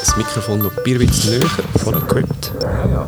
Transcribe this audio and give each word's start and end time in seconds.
das 0.00 0.16
Mikrofon 0.16 0.60
noch 0.60 0.76
ein 0.76 0.82
bisschen 0.84 1.30
näher 1.30 1.48
voll 1.78 1.96
equipped. 1.96 2.52
Ja, 2.60 2.86
ja. 2.86 3.06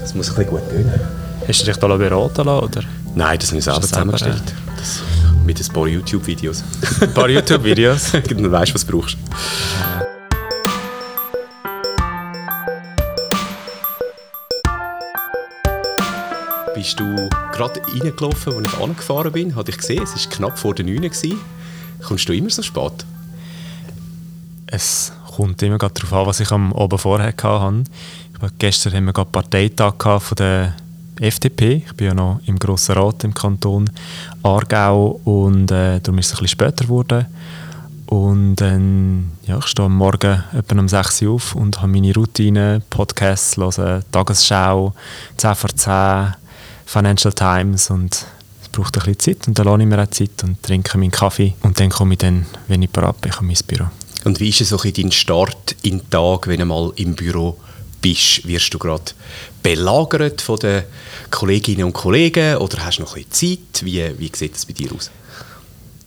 Das 0.00 0.14
muss 0.14 0.28
ein 0.28 0.34
bisschen 0.36 0.50
gut 0.50 0.68
tönen. 0.68 1.00
Hast 1.46 1.60
du 1.60 1.64
dich 1.66 1.76
da 1.76 1.86
beraten 1.96 2.44
lassen, 2.46 2.64
oder? 2.64 2.82
Nein, 3.14 3.38
das 3.38 3.48
habe 3.48 3.58
ich 3.58 3.64
selber 3.64 3.80
zusammengestellt. 3.82 4.42
Das, 4.76 5.02
mit 5.44 5.60
ein 5.60 5.72
paar 5.72 5.86
YouTube-Videos. 5.86 6.64
Ein 7.00 7.12
paar 7.12 7.28
YouTube-Videos? 7.28 8.12
Dann 8.28 8.50
weißt 8.50 8.70
du, 8.70 8.74
was 8.74 8.86
du 8.86 8.92
brauchst. 8.92 9.16
Bist 16.74 16.98
du 16.98 17.28
gerade 17.52 17.80
reingelaufen, 17.86 18.54
als 18.56 18.72
ich 18.72 18.80
angefahren 18.80 19.32
bin? 19.32 19.54
Hatte 19.54 19.70
ich 19.70 19.78
gesehen, 19.78 20.02
es 20.02 20.14
war 20.14 20.32
knapp 20.32 20.58
vor 20.58 20.74
der 20.74 20.84
9 20.84 21.04
Uhr. 21.04 21.10
Kommst 22.02 22.28
du 22.28 22.32
immer 22.32 22.50
so 22.50 22.62
spät? 22.62 23.04
Es 24.74 25.12
kommt 25.36 25.62
immer 25.62 25.78
darauf 25.78 26.12
an, 26.12 26.26
was 26.26 26.40
ich 26.40 26.50
am 26.50 26.72
Abend 26.72 27.00
vorher 27.00 27.28
hatte. 27.28 27.84
Gestern 28.58 28.92
haben 28.92 29.04
wir 29.04 29.12
gerade 29.12 29.30
Parteitag 29.30 29.94
von 30.20 30.34
der 30.34 30.74
FDP. 31.20 31.84
Ich 31.86 31.92
bin 31.92 32.08
ja 32.08 32.14
noch 32.14 32.40
im 32.46 32.58
Grossen 32.58 32.96
Rat 32.96 33.22
im 33.22 33.32
Kanton 33.32 33.88
Aargau 34.42 35.20
und 35.22 35.70
äh, 35.70 36.00
darum 36.00 36.18
ist 36.18 36.26
es 36.26 36.32
ein 36.32 36.42
bisschen 36.42 36.48
später 36.48 36.86
geworden. 36.86 37.26
Und 38.06 38.56
dann, 38.56 39.30
ja, 39.46 39.58
ich 39.58 39.66
stehe 39.66 39.86
am 39.86 39.96
Morgen 39.96 40.42
etwa 40.52 40.80
um 40.80 40.88
6 40.88 41.22
Uhr 41.22 41.34
auf 41.34 41.54
und 41.54 41.80
habe 41.80 41.92
meine 41.92 42.12
Routine, 42.12 42.82
Podcasts 42.90 43.56
hören, 43.56 44.02
Tagesschau, 44.10 44.92
10 45.36 45.54
vor 45.54 45.70
10, 45.70 46.34
Financial 46.84 47.32
Times 47.32 47.90
und 47.90 48.26
es 48.60 48.68
braucht 48.72 48.98
ein 48.98 49.04
bisschen 49.04 49.38
Zeit 49.38 49.46
und 49.46 49.56
dann 49.56 49.66
lasse 49.66 49.82
ich 49.82 49.86
mir 49.86 50.02
auch 50.02 50.10
Zeit 50.10 50.42
und 50.42 50.60
trinke 50.64 50.98
meinen 50.98 51.12
Kaffee 51.12 51.54
und 51.62 51.78
dann 51.78 51.90
komme 51.90 52.14
ich 52.14 52.18
dann, 52.18 52.46
wenn 52.66 52.82
ich 52.82 52.90
parat 52.90 53.20
bin, 53.20 53.32
an 53.32 53.46
mein 53.46 53.56
Büro. 53.68 53.84
Und 54.24 54.40
wie 54.40 54.48
ist 54.48 54.62
es 54.62 54.70
so 54.70 54.78
dein 54.78 55.12
Start 55.12 55.76
in 55.82 55.98
den 55.98 56.10
Tag, 56.10 56.46
wenn 56.46 56.60
du 56.60 56.66
mal 56.66 56.92
im 56.96 57.14
Büro 57.14 57.58
bist? 58.00 58.46
Wirst 58.48 58.72
du 58.72 58.78
gerade 58.78 59.12
belagert 59.62 60.40
von 60.40 60.58
den 60.58 60.84
Kolleginnen 61.30 61.84
und 61.84 61.92
Kollegen 61.92 62.56
oder 62.56 62.84
hast 62.84 62.98
du 62.98 63.02
noch 63.02 63.16
ein 63.16 63.24
bisschen 63.24 63.58
Zeit? 63.58 63.84
Wie, 63.84 64.18
wie 64.18 64.30
sieht 64.34 64.56
es 64.56 64.64
bei 64.64 64.72
dir 64.72 64.92
aus? 64.92 65.10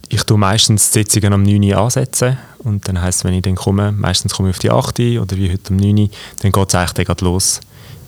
Ich 0.09 0.23
tue 0.23 0.37
meistens 0.37 0.89
die 0.89 0.99
Sitzungen 0.99 1.33
um 1.33 1.43
9 1.43 1.61
Uhr 1.63 1.77
ansetzen 1.77 2.37
und 2.59 2.87
dann 2.87 3.01
heisst 3.01 3.23
wenn 3.23 3.33
ich 3.33 3.41
dann 3.41 3.55
komme, 3.55 3.91
meistens 3.91 4.33
komme 4.33 4.49
ich 4.49 4.55
auf 4.55 4.59
die 4.59 4.71
8 4.71 4.99
Uhr 4.99 5.21
oder 5.23 5.37
wie 5.37 5.51
heute 5.51 5.73
um 5.73 5.77
9 5.77 5.97
Uhr, 5.97 6.09
dann 6.41 6.51
geht 6.51 6.69
es 6.69 6.75
eigentlich 6.75 7.07
dann 7.07 7.17
los 7.27 7.59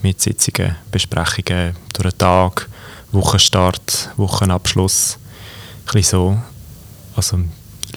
mit 0.02 0.22
Sitzungen, 0.22 0.76
Besprechungen 0.92 1.76
durch 1.94 2.14
den 2.14 2.18
Tag, 2.18 2.70
Wochenstart, 3.12 4.12
Wochenabschluss, 4.18 5.18
ein 5.18 5.94
bisschen 5.94 6.04
so. 6.04 6.38
Also 7.16 7.40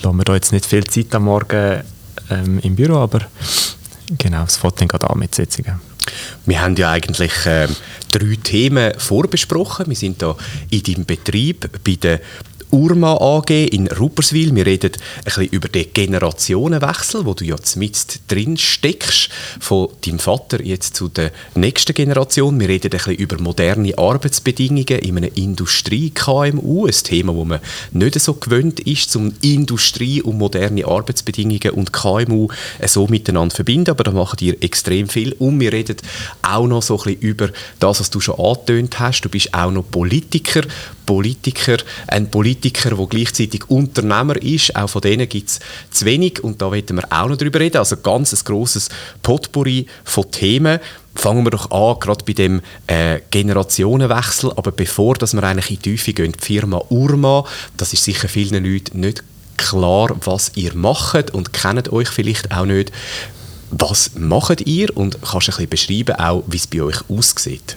lassen 0.03 0.17
wir 0.17 0.25
da 0.25 0.35
jetzt 0.35 0.53
nicht 0.53 0.67
viel 0.67 0.85
Zeit 0.85 1.15
am 1.15 1.25
Morgen 1.25 1.85
ähm, 2.33 2.59
im 2.61 2.77
Büro, 2.77 2.97
aber 2.97 3.21
genau, 4.19 4.45
es 4.45 4.57
fängt 4.57 4.81
dann 4.81 4.89
gerade 4.89 5.11
an 5.11 5.19
mit 5.19 5.35
Sitzungen. 5.35 5.81
Wir 6.47 6.61
haben 6.61 6.75
ja 6.77 6.91
eigentlich 6.91 7.47
äh, 7.47 7.69
drei 8.11 8.37
Themen 8.43 8.93
vorbesprochen. 8.99 9.87
Wir 9.89 9.97
sind 9.97 10.21
da 10.23 10.37
in 10.71 10.83
deinem 10.83 11.05
Betrieb 11.05 11.71
bei 11.85 11.95
der 11.95 12.21
Urma 12.73 13.19
AG 13.21 13.51
in 13.51 13.87
Rupperswil. 13.87 14.55
Wir 14.55 14.65
reden 14.65 14.93
ein 14.93 15.25
bisschen 15.25 15.45
über 15.49 15.69
den 15.69 15.93
Generationenwechsel, 15.93 17.27
wo 17.27 17.35
du 17.35 17.45
ja 17.45 17.57
mit 17.77 18.21
drin 18.29 18.57
steckst, 18.57 19.29
von 19.61 19.89
deinem 20.01 20.19
Vater 20.19 20.65
jetzt 20.65 20.97
zu 20.97 21.09
der 21.09 21.33
nächsten 21.55 21.93
Generation. 21.93 22.59
Wir 22.59 22.71
reden 22.71 22.91
ein 22.91 22.97
bisschen 22.97 23.17
über 23.17 23.39
moderne 23.43 23.99
Arbeitsbedingungen 23.99 25.01
in 25.01 25.19
einer 25.19 25.37
Industrie-KMU, 25.37 26.87
ein 26.87 26.93
Thema, 26.93 27.35
wo 27.35 27.45
man 27.45 27.61
nicht 27.91 28.19
so 28.19 28.33
gewöhnt 28.33 28.81
ist, 28.81 29.11
zum 29.11 29.35
Industrie 29.43 30.23
und 30.23 30.39
moderne 30.39 30.87
Arbeitsbedingungen 30.87 31.73
und 31.73 31.93
KMU 31.93 32.49
so 32.87 33.07
miteinander 33.07 33.55
verbinden, 33.55 33.91
aber 33.91 34.05
da 34.05 34.13
machen 34.13 34.39
die 34.41 34.63
extrem 34.63 35.11
viel. 35.11 35.35
Und 35.35 35.61
wir 35.61 35.75
reden 35.75 35.99
auch 36.41 36.67
noch 36.67 36.83
so 36.83 36.97
ein 36.97 37.05
bisschen 37.05 37.21
über 37.21 37.51
das, 37.81 38.01
was 38.01 38.09
du 38.09 38.19
schon 38.21 38.41
angetönt 38.41 38.99
hast. 38.99 39.21
Du 39.21 39.29
bist 39.29 39.53
auch 39.53 39.71
noch 39.71 39.85
Politiker, 39.91 40.63
Politiker, 41.13 41.77
ein 42.07 42.31
Politiker, 42.31 42.97
der 42.97 43.07
gleichzeitig 43.07 43.69
Unternehmer 43.69 44.41
ist. 44.41 44.75
Auch 44.75 44.89
von 44.89 45.03
denen 45.03 45.29
gibt 45.29 45.51
es 45.51 45.61
zu 45.91 46.07
wenig 46.07 46.43
und 46.43 46.63
da 46.63 46.73
werden 46.73 46.97
wir 46.97 47.05
auch 47.11 47.29
noch 47.29 47.37
drüber 47.37 47.61
reden. 47.61 47.77
Also 47.77 47.99
ganz 47.99 48.33
ein 48.33 48.43
grosses 48.43 48.89
Potpourri 49.23 49.85
von 50.05 50.31
Themen. 50.31 50.81
Fangen 51.15 51.45
wir 51.45 51.51
doch 51.51 51.71
an, 51.71 52.01
gerade 52.01 52.25
bei 52.25 52.33
dem 52.33 52.63
äh, 52.87 53.21
Generationenwechsel. 53.31 54.53
Aber 54.57 54.73
bevor 54.73 55.13
dass 55.17 55.35
wir 55.35 55.45
eigentlich 55.45 55.69
in 55.73 55.77
die 55.77 55.91
Tiefe 55.91 56.15
gehen, 56.15 56.33
die 56.33 56.43
Firma 56.43 56.83
Urma, 56.89 57.45
das 57.77 57.93
ist 57.93 58.05
sicher 58.05 58.29
vielen 58.31 58.65
Leuten 58.65 59.01
nicht 59.01 59.23
klar, 59.59 60.17
was 60.25 60.53
ihr 60.55 60.75
macht 60.75 61.33
und 61.33 61.53
kennt 61.53 61.93
euch 61.93 62.09
vielleicht 62.09 62.53
auch 62.53 62.65
nicht. 62.65 62.91
Was 63.71 64.13
macht 64.15 64.63
ihr 64.63 64.97
und 64.97 65.21
kannst 65.21 65.49
du 65.49 65.53
ein 65.53 65.69
bisschen 65.69 66.05
beschreiben, 66.05 66.17
auch, 66.19 66.43
wie 66.47 66.57
es 66.57 66.67
bei 66.67 66.81
euch 66.81 67.03
aussieht? 67.11 67.77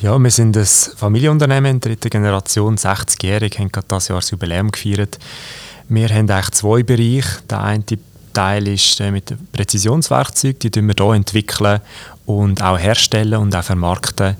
Ja, 0.00 0.16
wir 0.16 0.30
sind 0.30 0.56
ein 0.56 0.64
Familienunternehmen 0.64 1.72
in 1.72 1.80
dritter 1.80 2.08
Generation, 2.08 2.76
60-jährig, 2.76 3.58
haben 3.58 3.72
gerade 3.72 3.88
dieses 3.90 4.06
Jahr 4.06 4.20
das 4.20 4.30
Jubiläum 4.30 4.70
gefeiert. 4.70 5.18
Wir 5.88 6.08
haben 6.10 6.30
eigentlich 6.30 6.50
zwei 6.52 6.84
Bereiche. 6.84 7.40
Der 7.50 7.64
eine 7.64 7.84
Teil 8.32 8.68
ist 8.68 9.00
äh, 9.00 9.10
mit 9.10 9.34
Präzisionswerkzeugen, 9.50 10.70
die 10.70 10.82
wir 10.82 10.94
hier 10.96 11.14
entwickeln 11.14 11.80
und 12.26 12.62
auch 12.62 12.78
herstellen 12.78 13.40
und 13.40 13.56
auch 13.56 13.64
vermarkten. 13.64 14.36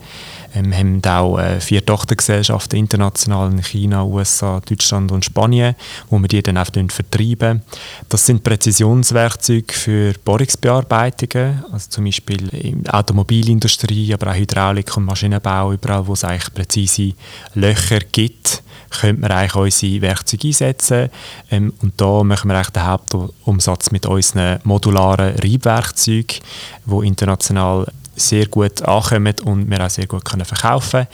Ähm, 0.55 0.73
haben 0.75 1.03
auch 1.05 1.39
äh, 1.39 1.61
vier 1.61 1.85
Tochtergesellschaften 1.85 2.79
international 2.79 3.51
in 3.51 3.63
China, 3.63 4.05
USA, 4.05 4.61
Deutschland 4.61 5.13
und 5.13 5.25
Spanien, 5.25 5.75
wo 6.09 6.19
wir 6.19 6.29
die 6.29 6.43
dann 6.43 6.59
auch 6.59 6.67
vertreiben. 6.67 7.63
Das 8.09 8.27
sind 8.27 8.43
Präzisionswerkzeuge 8.43 9.73
für 9.73 10.15
Bohrungsbearbeitungen, 10.25 11.65
also 11.73 11.91
zum 11.91 12.05
Beispiel 12.05 12.49
in 12.49 12.83
der 12.85 12.95
Automobilindustrie, 12.95 14.15
aber 14.15 14.31
auch 14.31 14.37
Hydraulik 14.37 14.97
und 14.97 15.05
Maschinenbau, 15.05 15.73
überall 15.73 16.07
wo 16.07 16.15
es 16.15 16.25
eigentlich 16.25 16.55
präzise 16.55 17.13
Löcher 17.55 18.01
gibt 18.13 18.63
könnte 18.91 19.21
man 19.21 19.33
eigentlich 19.33 19.55
unsere 19.55 20.03
Werkzeuge 20.03 20.49
einsetzen. 20.49 21.11
Ähm, 21.51 21.73
und 21.83 22.01
da 22.01 22.23
machen 22.25 22.49
wir 22.49 22.57
eigentlich 22.57 22.71
den 22.71 22.87
Hauptumsatz 22.87 23.91
mit 23.91 24.07
unseren 24.07 24.61
modularen 24.65 25.37
Reibwerkzeugen, 25.37 26.41
die 26.87 27.07
international 27.07 27.87
sehr 28.19 28.47
gut 28.47 28.83
ankommen 28.83 29.35
und 29.45 29.71
wir 29.71 29.85
auch 29.85 29.91
sehr 29.91 30.07
gut 30.07 30.25
können 30.25 30.45
verkaufen 30.45 31.07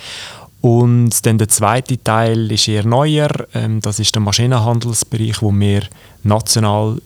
und 0.65 1.27
dann 1.27 1.37
der 1.37 1.49
zweite 1.49 2.03
Teil 2.03 2.51
ist 2.51 2.69
eher 2.69 2.87
neuer. 2.87 3.29
Ähm, 3.53 3.83
das 3.83 3.99
ist 3.99 4.15
der 4.15 4.23
Maschinenhandelsbereich, 4.23 5.43
wo 5.43 5.53
wir 5.53 5.83
national 6.23 7.03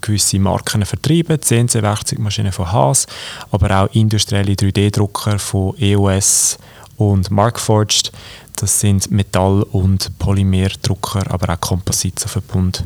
gewisse 0.00 0.40
Marken 0.40 0.84
vertreiben. 0.84 1.40
CNC-Werkzeugmaschinen 1.40 2.50
von 2.50 2.72
Haas, 2.72 3.06
aber 3.52 3.70
auch 3.84 3.94
industrielle 3.94 4.54
3D-Drucker 4.54 5.38
von 5.38 5.78
EOS 5.78 6.58
und 6.96 7.30
Markforged. 7.30 8.10
Das 8.56 8.80
sind 8.80 9.12
Metall- 9.12 9.62
und 9.70 10.18
Polymerdrucker, 10.18 11.22
aber 11.30 11.54
auch 11.54 11.60
Kompositverbund, 11.60 12.84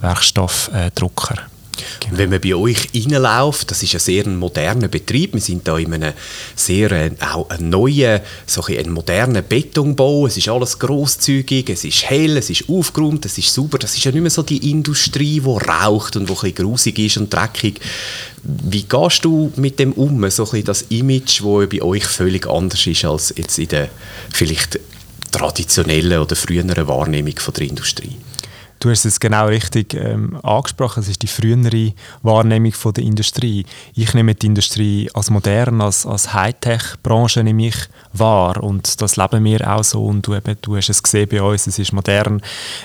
Werkstoffdrucker. 0.00 1.36
Genau. 2.00 2.18
Wenn 2.18 2.30
man 2.30 2.40
bei 2.40 2.54
euch 2.54 2.88
reinläuft, 2.94 3.70
das 3.70 3.82
ist 3.82 3.94
ein 3.94 4.00
sehr 4.00 4.28
moderner 4.28 4.88
Betrieb, 4.88 5.34
wir 5.34 5.40
sind 5.40 5.66
da 5.66 5.78
in 5.78 5.92
einem 5.92 6.12
sehr 6.54 6.90
äh, 6.92 7.10
auch 7.20 7.48
einen 7.50 7.70
neuen, 7.70 8.20
so 8.46 8.62
ein 8.64 8.90
modernen 8.90 9.44
Betonbau, 9.46 10.26
es 10.26 10.36
ist 10.36 10.48
alles 10.48 10.78
grosszügig, 10.78 11.70
es 11.70 11.84
ist 11.84 12.08
hell, 12.08 12.36
es 12.36 12.50
ist 12.50 12.68
aufgeräumt, 12.68 13.24
es 13.24 13.38
ist 13.38 13.52
sauber, 13.52 13.78
das 13.78 13.94
ist 13.96 14.04
ja 14.04 14.12
nicht 14.12 14.22
mehr 14.22 14.30
so 14.30 14.42
die 14.42 14.70
Industrie, 14.70 15.40
die 15.40 15.46
raucht 15.46 16.16
und 16.16 16.28
wo 16.28 16.34
ein 16.34 16.40
bisschen 16.40 16.54
grusig 16.54 16.98
ist 16.98 17.16
und 17.16 17.32
dreckig. 17.32 17.80
Wie 18.42 18.82
gehst 18.82 19.24
du 19.24 19.52
mit 19.56 19.78
dem 19.78 19.92
um, 19.92 20.28
so 20.30 20.48
ein 20.50 20.64
das 20.64 20.82
Image, 20.88 21.40
das 21.40 21.68
bei 21.68 21.82
euch 21.82 22.04
völlig 22.04 22.46
anders 22.48 22.86
ist 22.86 23.04
als 23.04 23.32
jetzt 23.36 23.58
in 23.58 23.68
der 23.68 23.88
vielleicht 24.32 24.80
traditionellen 25.30 26.20
oder 26.20 26.34
früheren 26.34 26.88
Wahrnehmung 26.88 27.38
von 27.38 27.54
der 27.54 27.68
Industrie? 27.68 28.16
Du 28.82 28.90
hast 28.90 29.04
es 29.04 29.20
genau 29.20 29.46
richtig 29.46 29.94
ähm, 29.94 30.36
angesprochen. 30.42 31.04
Es 31.04 31.08
ist 31.08 31.22
die 31.22 31.28
frühere 31.28 31.92
Wahrnehmung 32.22 32.72
von 32.72 32.92
der 32.92 33.04
Industrie. 33.04 33.64
Ich 33.94 34.12
nehme 34.12 34.34
die 34.34 34.46
Industrie 34.46 35.08
als 35.14 35.30
modern, 35.30 35.80
als, 35.80 36.04
als 36.04 36.34
Hightech-Branche 36.34 37.44
nehme 37.44 37.68
ich 37.68 37.76
wahr 38.12 38.60
und 38.60 39.00
das 39.00 39.16
leben 39.16 39.44
wir 39.44 39.72
auch 39.72 39.84
so. 39.84 40.04
Und 40.04 40.26
du, 40.26 40.34
eben, 40.34 40.56
du 40.62 40.76
hast 40.76 40.88
es 40.88 41.00
gesehen 41.00 41.28
bei 41.30 41.40
uns, 41.40 41.68
es 41.68 41.78
ist 41.78 41.92
modern. 41.92 42.42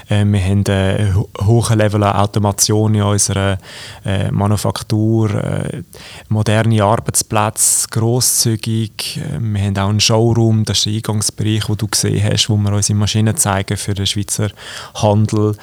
Äh, 0.07 0.23
wir 0.25 0.39
haben 0.39 0.63
einen 0.67 1.25
hohen 1.43 1.77
Level 1.79 2.03
an 2.03 2.15
Automation 2.15 2.93
in 2.93 3.01
unserer 3.01 3.57
äh, 4.05 4.29
Manufaktur, 4.29 5.33
äh, 5.33 5.81
moderne 6.29 6.83
Arbeitsplätze, 6.83 7.87
grosszügig. 7.89 9.17
Äh, 9.17 9.39
wir 9.41 9.61
haben 9.63 9.77
auch 9.79 9.89
einen 9.89 9.99
Showroom, 9.99 10.63
das 10.63 10.77
ist 10.77 10.85
der 10.85 10.93
Eingangsbereich, 10.93 11.67
wo 11.67 11.73
du 11.73 11.87
gesehen 11.87 12.23
hast, 12.23 12.49
wo 12.49 12.55
wir 12.55 12.71
unsere 12.71 12.99
Maschinen 12.99 13.35
zeigen 13.35 13.77
für 13.77 13.95
den 13.95 14.05
Schweizer 14.05 14.51
Handel 14.93 15.57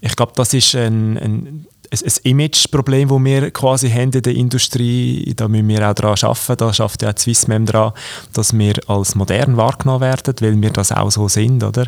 ich 0.00 0.14
glaube, 0.14 0.32
das 0.36 0.54
ist 0.54 0.74
ein, 0.74 1.18
ein, 1.18 1.66
ein, 1.90 2.12
Imageproblem, 2.22 3.08
das 3.08 3.24
wir 3.24 3.50
quasi 3.50 3.90
haben 3.90 4.12
in 4.12 4.22
der 4.22 4.34
Industrie. 4.34 5.32
Da 5.34 5.48
müssen 5.48 5.68
wir 5.68 5.88
auch 5.88 5.94
daran 5.94 6.16
arbeiten. 6.22 6.56
Da 6.56 6.72
schafft 6.72 7.02
ja 7.02 7.10
auch 7.10 7.18
Swissmem 7.18 7.66
daran, 7.66 7.92
dass 8.32 8.56
wir 8.56 8.74
als 8.86 9.14
modern 9.14 9.56
wahrgenommen 9.56 10.02
werden, 10.02 10.34
weil 10.40 10.60
wir 10.60 10.70
das 10.70 10.92
auch 10.92 11.10
so 11.10 11.28
sind. 11.28 11.64
Oder? 11.64 11.86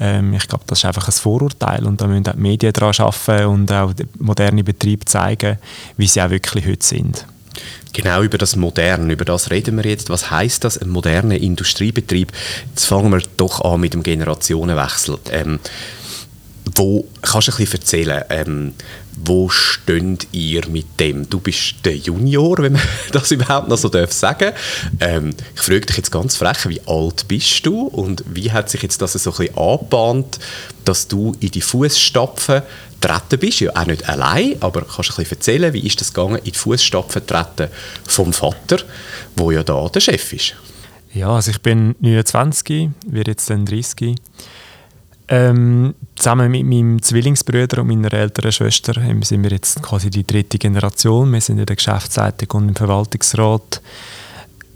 Ähm, 0.00 0.34
ich 0.34 0.48
glaube, 0.48 0.64
das 0.66 0.78
ist 0.78 0.84
einfach 0.84 1.08
ein 1.08 1.12
Vorurteil 1.12 1.86
und 1.86 2.00
da 2.00 2.06
müssen 2.06 2.26
auch 2.28 2.32
die 2.32 2.40
Medien 2.40 2.72
daran 2.72 2.94
arbeiten 2.98 3.46
und 3.46 3.72
auch 3.72 3.92
moderne 4.18 4.64
Betriebe 4.64 5.04
zeigen, 5.04 5.58
wie 5.96 6.08
sie 6.08 6.22
auch 6.22 6.30
wirklich 6.30 6.66
heute 6.66 6.84
sind. 6.84 7.26
Genau 7.92 8.22
über 8.22 8.38
das 8.38 8.56
Moderne, 8.56 9.12
über 9.12 9.24
das 9.24 9.52
reden 9.52 9.76
wir 9.76 9.84
jetzt. 9.84 10.10
Was 10.10 10.28
heißt 10.28 10.64
das, 10.64 10.76
ein 10.78 10.88
moderner 10.88 11.36
Industriebetrieb? 11.36 12.32
Jetzt 12.70 12.86
fangen 12.86 13.12
wir 13.12 13.22
doch 13.36 13.60
an 13.60 13.80
mit 13.80 13.94
dem 13.94 14.02
Generationenwechsel. 14.02 15.18
Ähm, 15.30 15.60
wo, 16.74 17.06
kannst 17.22 17.48
du 17.48 17.52
ein 17.52 17.56
bisschen 17.58 17.80
erzählen, 17.80 18.24
ähm, 18.30 18.74
wo 19.16 19.48
steht 19.48 20.26
ihr 20.32 20.66
mit 20.68 20.98
dem? 20.98 21.28
Du 21.28 21.38
bist 21.38 21.76
der 21.84 21.96
Junior, 21.96 22.58
wenn 22.58 22.72
man 22.72 22.82
das 23.12 23.30
überhaupt 23.30 23.68
noch 23.68 23.78
so 23.78 23.88
darf 23.88 24.12
sagen 24.12 24.52
ähm, 25.00 25.30
Ich 25.54 25.62
frage 25.62 25.82
dich 25.82 25.96
jetzt 25.96 26.10
ganz 26.10 26.36
frech, 26.36 26.68
wie 26.68 26.80
alt 26.86 27.28
bist 27.28 27.64
du 27.64 27.82
und 27.86 28.24
wie 28.26 28.50
hat 28.50 28.70
sich 28.70 28.82
jetzt 28.82 29.00
das 29.00 29.12
so 29.12 29.30
ein 29.30 29.36
bisschen 29.36 29.56
angebahnt, 29.56 30.40
dass 30.84 31.06
du 31.06 31.32
in 31.40 31.50
die 31.50 31.60
Fußstapfen 31.60 32.62
treten 33.00 33.38
bist? 33.38 33.60
Ja, 33.60 33.70
auch 33.76 33.86
nicht 33.86 34.08
allein, 34.08 34.56
aber 34.60 34.82
kannst 34.82 35.10
du 35.10 35.12
ein 35.12 35.16
bisschen 35.16 35.36
erzählen, 35.36 35.72
wie 35.72 35.86
ist 35.86 36.00
das 36.00 36.12
gegangen, 36.12 36.38
in 36.38 36.52
die 36.52 36.58
Fußstapfen 36.58 37.26
treten 37.26 37.68
vom 38.04 38.32
Vater, 38.32 38.78
wo 39.36 39.52
ja 39.52 39.62
da 39.62 39.88
der 39.88 40.00
Chef 40.00 40.32
ist? 40.32 40.54
Ja, 41.12 41.36
also 41.36 41.52
ich 41.52 41.60
bin 41.60 41.94
29, 42.00 42.90
werde 43.06 43.30
jetzt 43.30 43.48
dann 43.48 43.64
30 43.64 44.16
ähm, 45.28 45.94
zusammen 46.16 46.50
mit 46.50 46.66
meinem 46.66 47.00
Zwillingsbruder 47.00 47.80
und 47.80 47.88
meiner 47.88 48.12
älteren 48.12 48.52
Schwester 48.52 48.94
sind 49.22 49.42
wir 49.42 49.50
jetzt 49.50 49.82
quasi 49.82 50.10
die 50.10 50.26
dritte 50.26 50.58
Generation. 50.58 51.32
Wir 51.32 51.40
sind 51.40 51.58
in 51.58 51.66
der 51.66 51.76
Geschäftsleitung 51.76 52.62
und 52.62 52.68
im 52.70 52.76
Verwaltungsrat. 52.76 53.80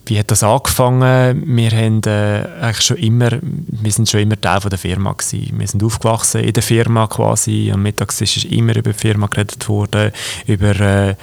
Wie 0.08 0.18
hat 0.18 0.30
das 0.30 0.42
angefangen? 0.42 1.42
Wir, 1.46 1.70
haben, 1.70 2.00
äh, 2.06 2.46
eigentlich 2.62 2.80
schon 2.80 2.96
immer, 2.96 3.30
wir 3.42 3.92
sind 3.92 4.08
schon 4.08 4.20
immer 4.20 4.40
Teil 4.40 4.60
von 4.62 4.70
der 4.70 4.78
Firma 4.78 5.12
gewesen. 5.12 5.58
Wir 5.58 5.66
sind 5.66 5.84
aufgewachsen 5.84 6.42
in 6.42 6.52
der 6.54 6.62
Firma 6.62 7.06
quasi. 7.06 7.70
Am 7.72 7.82
Mittag 7.82 8.18
ist 8.18 8.44
immer 8.46 8.74
über 8.74 8.92
die 8.92 8.98
Firma 8.98 9.26
geredet 9.26 9.68
worden, 9.68 10.10
über, 10.46 10.80
äh, 10.80 11.14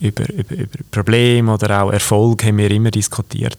über, 0.00 0.28
über, 0.28 0.54
über 0.54 0.78
Probleme 0.90 1.54
oder 1.54 1.82
auch 1.82 1.92
Erfolg 1.92 2.44
haben 2.44 2.58
wir 2.58 2.70
immer 2.72 2.90
diskutiert. 2.90 3.58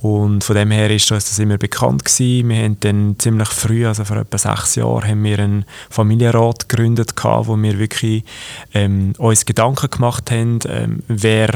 Und 0.00 0.42
von 0.42 0.56
dem 0.56 0.72
her 0.72 0.90
ist 0.90 1.12
uns 1.12 1.28
das 1.28 1.38
immer 1.38 1.58
bekannt 1.58 2.04
gewesen. 2.04 2.48
Wir 2.48 2.64
haben 2.64 2.80
dann 2.80 3.16
ziemlich 3.18 3.48
früh, 3.48 3.86
also 3.86 4.04
vor 4.04 4.16
etwa 4.16 4.38
sechs 4.38 4.74
Jahren, 4.74 5.08
haben 5.08 5.22
wir 5.22 5.38
einen 5.38 5.64
Familienrat 5.90 6.68
gegründet, 6.68 7.14
wo 7.22 7.56
wir 7.56 7.78
wirklich 7.78 8.24
ähm, 8.74 9.12
uns 9.18 9.46
Gedanken 9.46 9.90
gemacht 9.90 10.30
haben, 10.32 10.58
ähm, 10.68 11.02
wer 11.06 11.52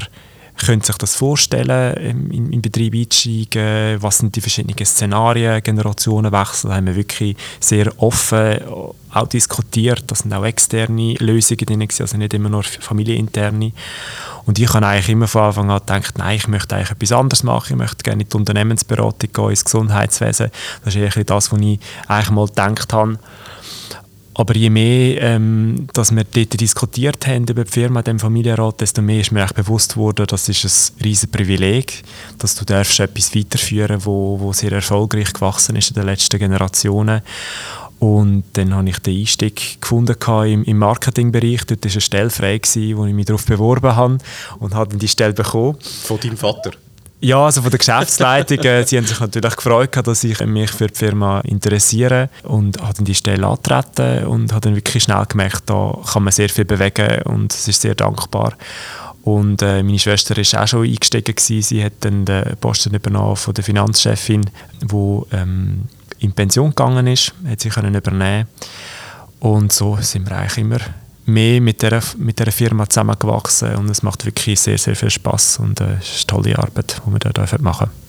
könnte 0.56 0.86
sich 0.86 0.96
das 0.96 1.16
vorstellen, 1.16 1.96
in, 2.30 2.52
in 2.52 2.62
Betrieb 2.62 2.94
einzusteigen, 2.94 4.02
was 4.02 4.18
sind 4.18 4.36
die 4.36 4.40
verschiedenen 4.40 4.84
Szenarien, 4.84 5.62
Generationenwechsel, 5.62 6.70
da 6.70 6.76
haben 6.76 6.86
wir 6.86 6.96
wirklich 6.96 7.36
sehr 7.60 7.92
offen 8.00 8.58
auch 9.14 9.28
diskutiert, 9.28 10.04
das 10.06 10.20
sind 10.20 10.32
auch 10.32 10.44
externe 10.44 11.14
Lösungen 11.14 11.66
drin, 11.66 11.82
also 11.82 12.16
nicht 12.16 12.34
immer 12.34 12.48
nur 12.48 12.62
familieninterne. 12.62 13.72
Und 14.46 14.58
ich 14.58 14.72
habe 14.72 14.86
eigentlich 14.86 15.10
immer 15.10 15.28
von 15.28 15.42
Anfang 15.42 15.70
an 15.70 15.80
gedacht, 15.80 16.18
nein, 16.18 16.36
ich 16.36 16.48
möchte 16.48 16.74
eigentlich 16.74 16.90
etwas 16.90 17.12
anderes 17.12 17.42
machen, 17.42 17.72
ich 17.72 17.78
möchte 17.78 18.02
gerne 18.02 18.22
in 18.22 18.28
die 18.28 18.36
Unternehmensberatung 18.36 19.30
gehen, 19.32 19.50
ins 19.50 19.64
Gesundheitswesen. 19.64 20.50
Das 20.84 20.94
ist 20.94 21.02
eigentlich 21.02 21.26
das, 21.26 21.52
was 21.52 21.60
ich 21.60 21.78
eigentlich 22.08 22.30
mal 22.30 22.46
gedacht 22.46 22.92
habe. 22.92 23.18
Aber 24.34 24.56
je 24.56 24.70
mehr, 24.70 25.20
ähm, 25.20 25.86
dass 25.92 26.14
wir 26.14 26.24
dort 26.24 26.58
diskutiert 26.58 27.26
haben 27.26 27.46
über 27.46 27.64
die 27.64 27.70
Firma, 27.70 28.02
dem 28.02 28.18
Familienrat, 28.18 28.80
desto 28.80 29.02
mehr 29.02 29.20
ist 29.20 29.30
mir 29.30 29.46
bewusst 29.54 29.94
geworden, 29.94 30.26
das 30.26 30.48
ist 30.48 30.64
ein 30.64 31.04
riesiges 31.04 31.30
Privileg, 31.30 32.02
dass 32.38 32.54
du 32.54 32.64
darfst 32.64 32.98
etwas 33.00 33.34
weiterführen 33.34 34.04
wo, 34.04 34.40
wo 34.40 34.52
sehr 34.52 34.72
erfolgreich 34.72 35.32
gewachsen 35.32 35.76
ist 35.76 35.90
in 35.90 35.94
den 35.94 36.06
letzten 36.06 36.38
Generationen. 36.38 37.20
Und 37.98 38.44
dann 38.54 38.74
habe 38.74 38.88
ich 38.88 38.98
den 38.98 39.20
Einstieg 39.20 39.80
gefunden 39.80 40.16
im, 40.46 40.64
im 40.64 40.78
Marketingbereich. 40.78 41.66
Dort 41.66 41.84
war 41.84 41.92
eine 41.92 42.00
Stelle 42.00 42.30
frei, 42.30 42.58
gewesen, 42.58 42.96
wo 42.96 43.06
ich 43.06 43.14
mich 43.14 43.26
darauf 43.26 43.46
beworben 43.46 43.94
habe 43.94 44.18
und 44.58 44.74
habe 44.74 44.90
dann 44.90 44.98
die 44.98 45.06
Stelle 45.06 45.34
bekommen. 45.34 45.76
Von 45.80 46.18
deinem 46.18 46.36
Vater? 46.36 46.72
Ja, 47.24 47.44
also 47.44 47.62
von 47.62 47.70
der 47.70 47.78
Geschäftsleitung. 47.78 48.58
Sie 48.84 48.96
haben 48.96 49.06
sich 49.06 49.20
natürlich 49.20 49.54
gefreut, 49.54 49.96
dass 50.04 50.24
ich 50.24 50.44
mich 50.44 50.72
für 50.72 50.88
die 50.88 50.98
Firma 50.98 51.40
interessiere 51.42 52.28
und 52.42 52.82
habe 52.82 52.94
dann 52.94 53.04
die 53.04 53.14
Stelle 53.14 53.46
antreten 53.46 54.26
und 54.26 54.50
habe 54.50 54.62
dann 54.62 54.74
wirklich 54.74 55.04
schnell 55.04 55.24
gemerkt, 55.26 55.62
da 55.66 55.96
kann 56.12 56.24
man 56.24 56.32
sehr 56.32 56.48
viel 56.48 56.64
bewegen 56.64 57.22
und 57.22 57.52
es 57.52 57.68
ist 57.68 57.80
sehr 57.80 57.94
dankbar. 57.94 58.54
Und 59.22 59.62
äh, 59.62 59.84
meine 59.84 60.00
Schwester 60.00 60.36
war 60.36 60.62
auch 60.62 60.66
schon 60.66 60.84
eingestiegen. 60.84 61.36
Gewesen. 61.36 61.62
Sie 61.62 61.84
hat 61.84 61.92
dann 62.00 62.24
den 62.24 62.56
Posten 62.60 62.92
übernommen 62.92 63.36
von 63.36 63.54
der 63.54 63.62
Finanzchefin, 63.62 64.50
die 64.82 65.20
ähm, 65.30 65.84
in 66.18 66.32
Pension 66.32 66.70
gegangen 66.70 67.06
ist, 67.06 67.34
hat 67.48 67.60
sie 67.60 67.68
können 67.68 67.94
übernehmen 67.94 68.48
und 69.38 69.72
so 69.72 69.96
sind 70.00 70.28
wir 70.28 70.36
eigentlich 70.36 70.58
immer 70.58 70.78
mehr 71.32 71.60
mit 71.60 71.82
der, 71.82 72.02
mit 72.18 72.38
der 72.38 72.52
Firma 72.52 72.88
zusammengewachsen 72.88 73.76
und 73.76 73.90
es 73.90 74.02
macht 74.02 74.24
wirklich 74.24 74.60
sehr, 74.60 74.78
sehr 74.78 74.96
viel 74.96 75.10
Spaß 75.10 75.58
und 75.58 75.80
äh, 75.80 75.94
es 76.00 76.16
ist 76.16 76.32
eine 76.32 76.42
tolle 76.42 76.58
Arbeit, 76.58 77.00
die 77.04 77.10
wir 77.10 77.18
da 77.18 77.46
machen 77.60 77.86
dürfen. 77.88 78.01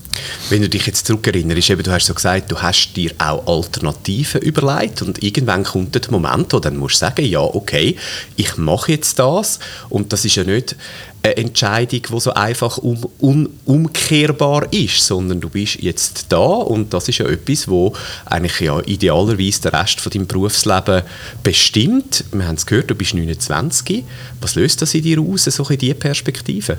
Wenn 0.49 0.61
du 0.61 0.69
dich 0.69 0.85
jetzt 0.85 1.07
zurückerinnerst, 1.07 1.71
eben, 1.71 1.83
du 1.83 1.91
hast 1.91 2.05
so 2.05 2.13
gesagt, 2.13 2.51
du 2.51 2.61
hast 2.61 2.93
dir 2.95 3.11
auch 3.17 3.45
Alternativen 3.47 4.41
überlegt 4.41 5.01
und 5.01 5.23
irgendwann 5.23 5.63
kommt 5.63 5.95
der 5.95 6.01
Moment, 6.11 6.53
wo 6.53 6.59
dann 6.59 6.77
musst 6.77 6.95
du 6.95 6.99
sagen, 6.99 7.25
ja, 7.25 7.41
okay, 7.41 7.95
ich 8.35 8.57
mache 8.57 8.91
jetzt 8.91 9.19
das 9.19 9.59
und 9.89 10.13
das 10.13 10.25
ist 10.25 10.35
ja 10.35 10.43
nicht 10.43 10.75
eine 11.23 11.37
Entscheidung, 11.37 12.01
die 12.11 12.19
so 12.19 12.33
einfach 12.33 12.77
um, 12.77 12.99
un, 13.21 13.49
umkehrbar 13.65 14.71
ist, 14.73 15.05
sondern 15.05 15.39
du 15.39 15.49
bist 15.49 15.81
jetzt 15.81 16.25
da 16.29 16.37
und 16.37 16.93
das 16.93 17.07
ist 17.07 17.19
ja 17.19 17.25
etwas, 17.27 17.67
wo 17.69 17.93
eigentlich 18.25 18.59
ja 18.59 18.81
idealerweise 18.81 19.61
den 19.61 19.71
Rest 19.71 20.01
von 20.01 20.11
deinem 20.11 20.27
Berufsleben 20.27 21.03
bestimmt. 21.41 22.25
Wir 22.33 22.45
haben 22.45 22.55
es 22.55 22.65
gehört, 22.65 22.89
du 22.89 22.95
bist 22.95 23.13
29. 23.13 24.03
Was 24.41 24.55
löst 24.55 24.81
das 24.81 24.93
in 24.93 25.03
dir 25.03 25.21
aus, 25.21 25.45
so 25.45 25.63
in 25.69 25.77
diese 25.77 25.95
Perspektive? 25.95 26.77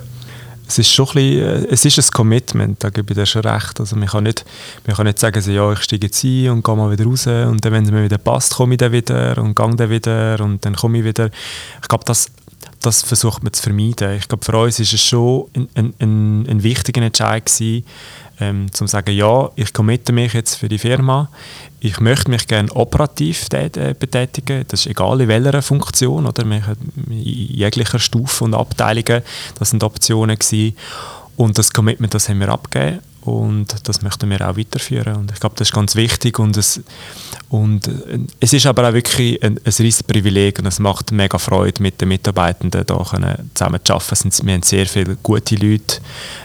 Es 0.66 0.78
ist 0.78 0.92
schon 0.92 1.06
ein 1.08 1.14
bisschen, 1.14 1.42
äh, 1.42 1.66
es 1.70 1.84
ist 1.84 1.98
ein 1.98 2.10
Commitment, 2.12 2.82
da 2.82 2.90
gebe 2.90 3.12
ich 3.12 3.18
dir 3.18 3.26
schon 3.26 3.42
recht. 3.42 3.80
Also 3.80 3.96
man 3.96 4.08
kann 4.08 4.24
nicht, 4.24 4.44
man 4.86 4.96
kann 4.96 5.06
nicht 5.06 5.18
sagen, 5.18 5.40
so, 5.40 5.50
ja, 5.50 5.72
ich 5.72 5.80
steige 5.80 6.06
jetzt 6.06 6.24
ein 6.24 6.50
und 6.50 6.64
gehe 6.64 6.76
mal 6.76 6.90
wieder 6.90 7.04
raus 7.04 7.26
und 7.26 7.64
dann, 7.64 7.72
wenn 7.72 7.84
es 7.84 7.90
mir 7.90 8.04
wieder 8.04 8.18
passt, 8.18 8.54
komme 8.54 8.74
ich 8.74 8.78
dann 8.78 8.92
wieder 8.92 9.38
und 9.38 9.54
gehe 9.54 9.76
dann 9.76 9.90
wieder 9.90 10.40
und 10.40 10.64
dann 10.64 10.74
komme 10.74 10.98
ich 10.98 11.04
wieder. 11.04 11.30
Ich 11.82 11.88
glaube, 11.88 12.04
das, 12.06 12.30
das 12.80 13.02
versucht 13.02 13.42
man 13.42 13.52
zu 13.52 13.62
vermeiden. 13.62 14.16
Ich 14.16 14.28
glaube, 14.28 14.44
für 14.44 14.56
uns 14.56 14.78
ist 14.78 14.92
es 14.92 15.02
schon 15.02 15.46
ein, 15.54 15.68
ein, 15.74 15.94
ein, 16.00 16.46
ein 16.48 16.62
wichtiger 16.62 17.02
Entscheid 17.02 17.44
gewesen, 17.44 17.84
ähm, 18.40 18.72
zum 18.72 18.86
sagen, 18.86 19.14
ja, 19.14 19.50
ich 19.54 19.72
committe 19.72 20.12
mich 20.12 20.32
jetzt 20.32 20.56
für 20.56 20.68
die 20.68 20.78
Firma, 20.78 21.30
ich 21.80 22.00
möchte 22.00 22.30
mich 22.30 22.46
gerne 22.46 22.72
operativ 22.72 23.46
äh, 23.52 23.94
betätigen, 23.98 24.64
das 24.68 24.80
ist 24.80 24.86
egal 24.86 25.20
in 25.20 25.28
welcher 25.28 25.62
Funktion, 25.62 26.26
oder? 26.26 26.42
In 26.44 26.62
jeglicher 27.10 27.98
Stufe 27.98 28.44
und 28.44 28.54
Abteilungen, 28.54 29.22
das 29.58 29.70
sind 29.70 29.84
Optionen 29.84 30.38
gewesen. 30.38 30.76
Und 31.36 31.58
das 31.58 31.72
Commitment, 31.72 32.14
das 32.14 32.28
haben 32.28 32.40
wir 32.40 32.48
abgegeben. 32.48 33.00
Und 33.22 33.88
das 33.88 34.02
möchten 34.02 34.28
wir 34.28 34.48
auch 34.48 34.56
weiterführen. 34.56 35.16
Und 35.16 35.32
ich 35.32 35.40
glaube, 35.40 35.56
das 35.56 35.68
ist 35.68 35.74
ganz 35.74 35.96
wichtig. 35.96 36.38
Und 36.38 36.56
es, 36.56 36.80
und 37.54 37.86
äh, 37.86 38.18
es 38.40 38.52
ist 38.52 38.66
aber 38.66 38.88
auch 38.88 38.92
wirklich 38.92 39.40
ein, 39.40 39.58
ein 39.58 39.62
riesiges 39.64 40.02
Privileg 40.02 40.58
und 40.58 40.66
es 40.66 40.80
macht 40.80 41.12
mega 41.12 41.38
Freude, 41.38 41.80
mit 41.80 42.00
den 42.00 42.08
Mitarbeitenden 42.08 42.84
da 42.84 43.04
zusammen 43.04 43.80
zu 43.84 43.94
arbeiten. 43.94 44.32
Wir 44.42 44.54
haben 44.54 44.62
sehr 44.62 44.86
viele 44.86 45.16
gute 45.22 45.54
Leute, 45.54 46.00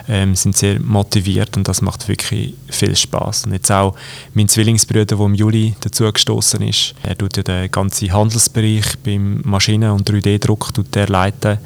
ähm, 0.07 0.35
sind 0.35 0.55
sehr 0.55 0.79
motiviert 0.79 1.57
und 1.57 1.67
das 1.67 1.81
macht 1.81 2.07
wirklich 2.07 2.53
viel 2.67 2.95
Spaß. 2.95 3.45
Und 3.45 3.53
jetzt 3.53 3.71
auch 3.71 3.95
mein 4.35 4.47
Zwillingsbruder, 4.49 5.05
der 5.05 5.19
im 5.19 5.33
Juli 5.33 5.75
dazu 5.81 6.11
gestoßen 6.11 6.61
ist, 6.61 6.93
er 7.01 7.17
tut 7.17 7.37
ja 7.37 7.43
den 7.43 7.71
ganzen 7.71 8.13
Handelsbereich 8.13 8.99
beim 9.03 9.41
Maschinen- 9.43 9.91
und 9.91 10.07
3D-Druck 10.07 10.73
leiten 11.07 11.57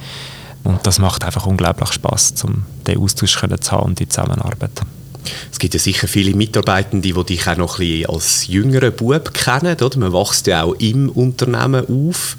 und 0.63 0.87
das 0.87 0.99
macht 0.99 1.25
einfach 1.25 1.45
unglaublich 1.45 1.91
Spaß, 1.91 2.45
um 2.45 2.63
den 2.87 2.97
Austausch 2.97 3.37
zu 3.37 3.71
haben 3.71 3.83
und 3.83 3.99
die 3.99 4.07
Zusammenarbeit. 4.07 4.71
Es 5.51 5.59
gibt 5.59 5.73
ja 5.73 5.79
sicher 5.79 6.07
viele 6.07 6.35
Mitarbeitende, 6.35 7.13
die 7.13 7.23
dich 7.23 7.47
auch 7.47 7.57
noch 7.57 7.79
ein 7.79 7.87
bisschen 7.87 8.09
als 8.09 8.47
jüngeren 8.47 8.93
Bub 8.93 9.33
kennen. 9.33 9.75
Oder? 9.79 9.99
Man 9.99 10.13
wächst 10.13 10.47
ja 10.47 10.63
auch 10.63 10.73
im 10.75 11.09
Unternehmen 11.09 11.85
auf. 11.87 12.37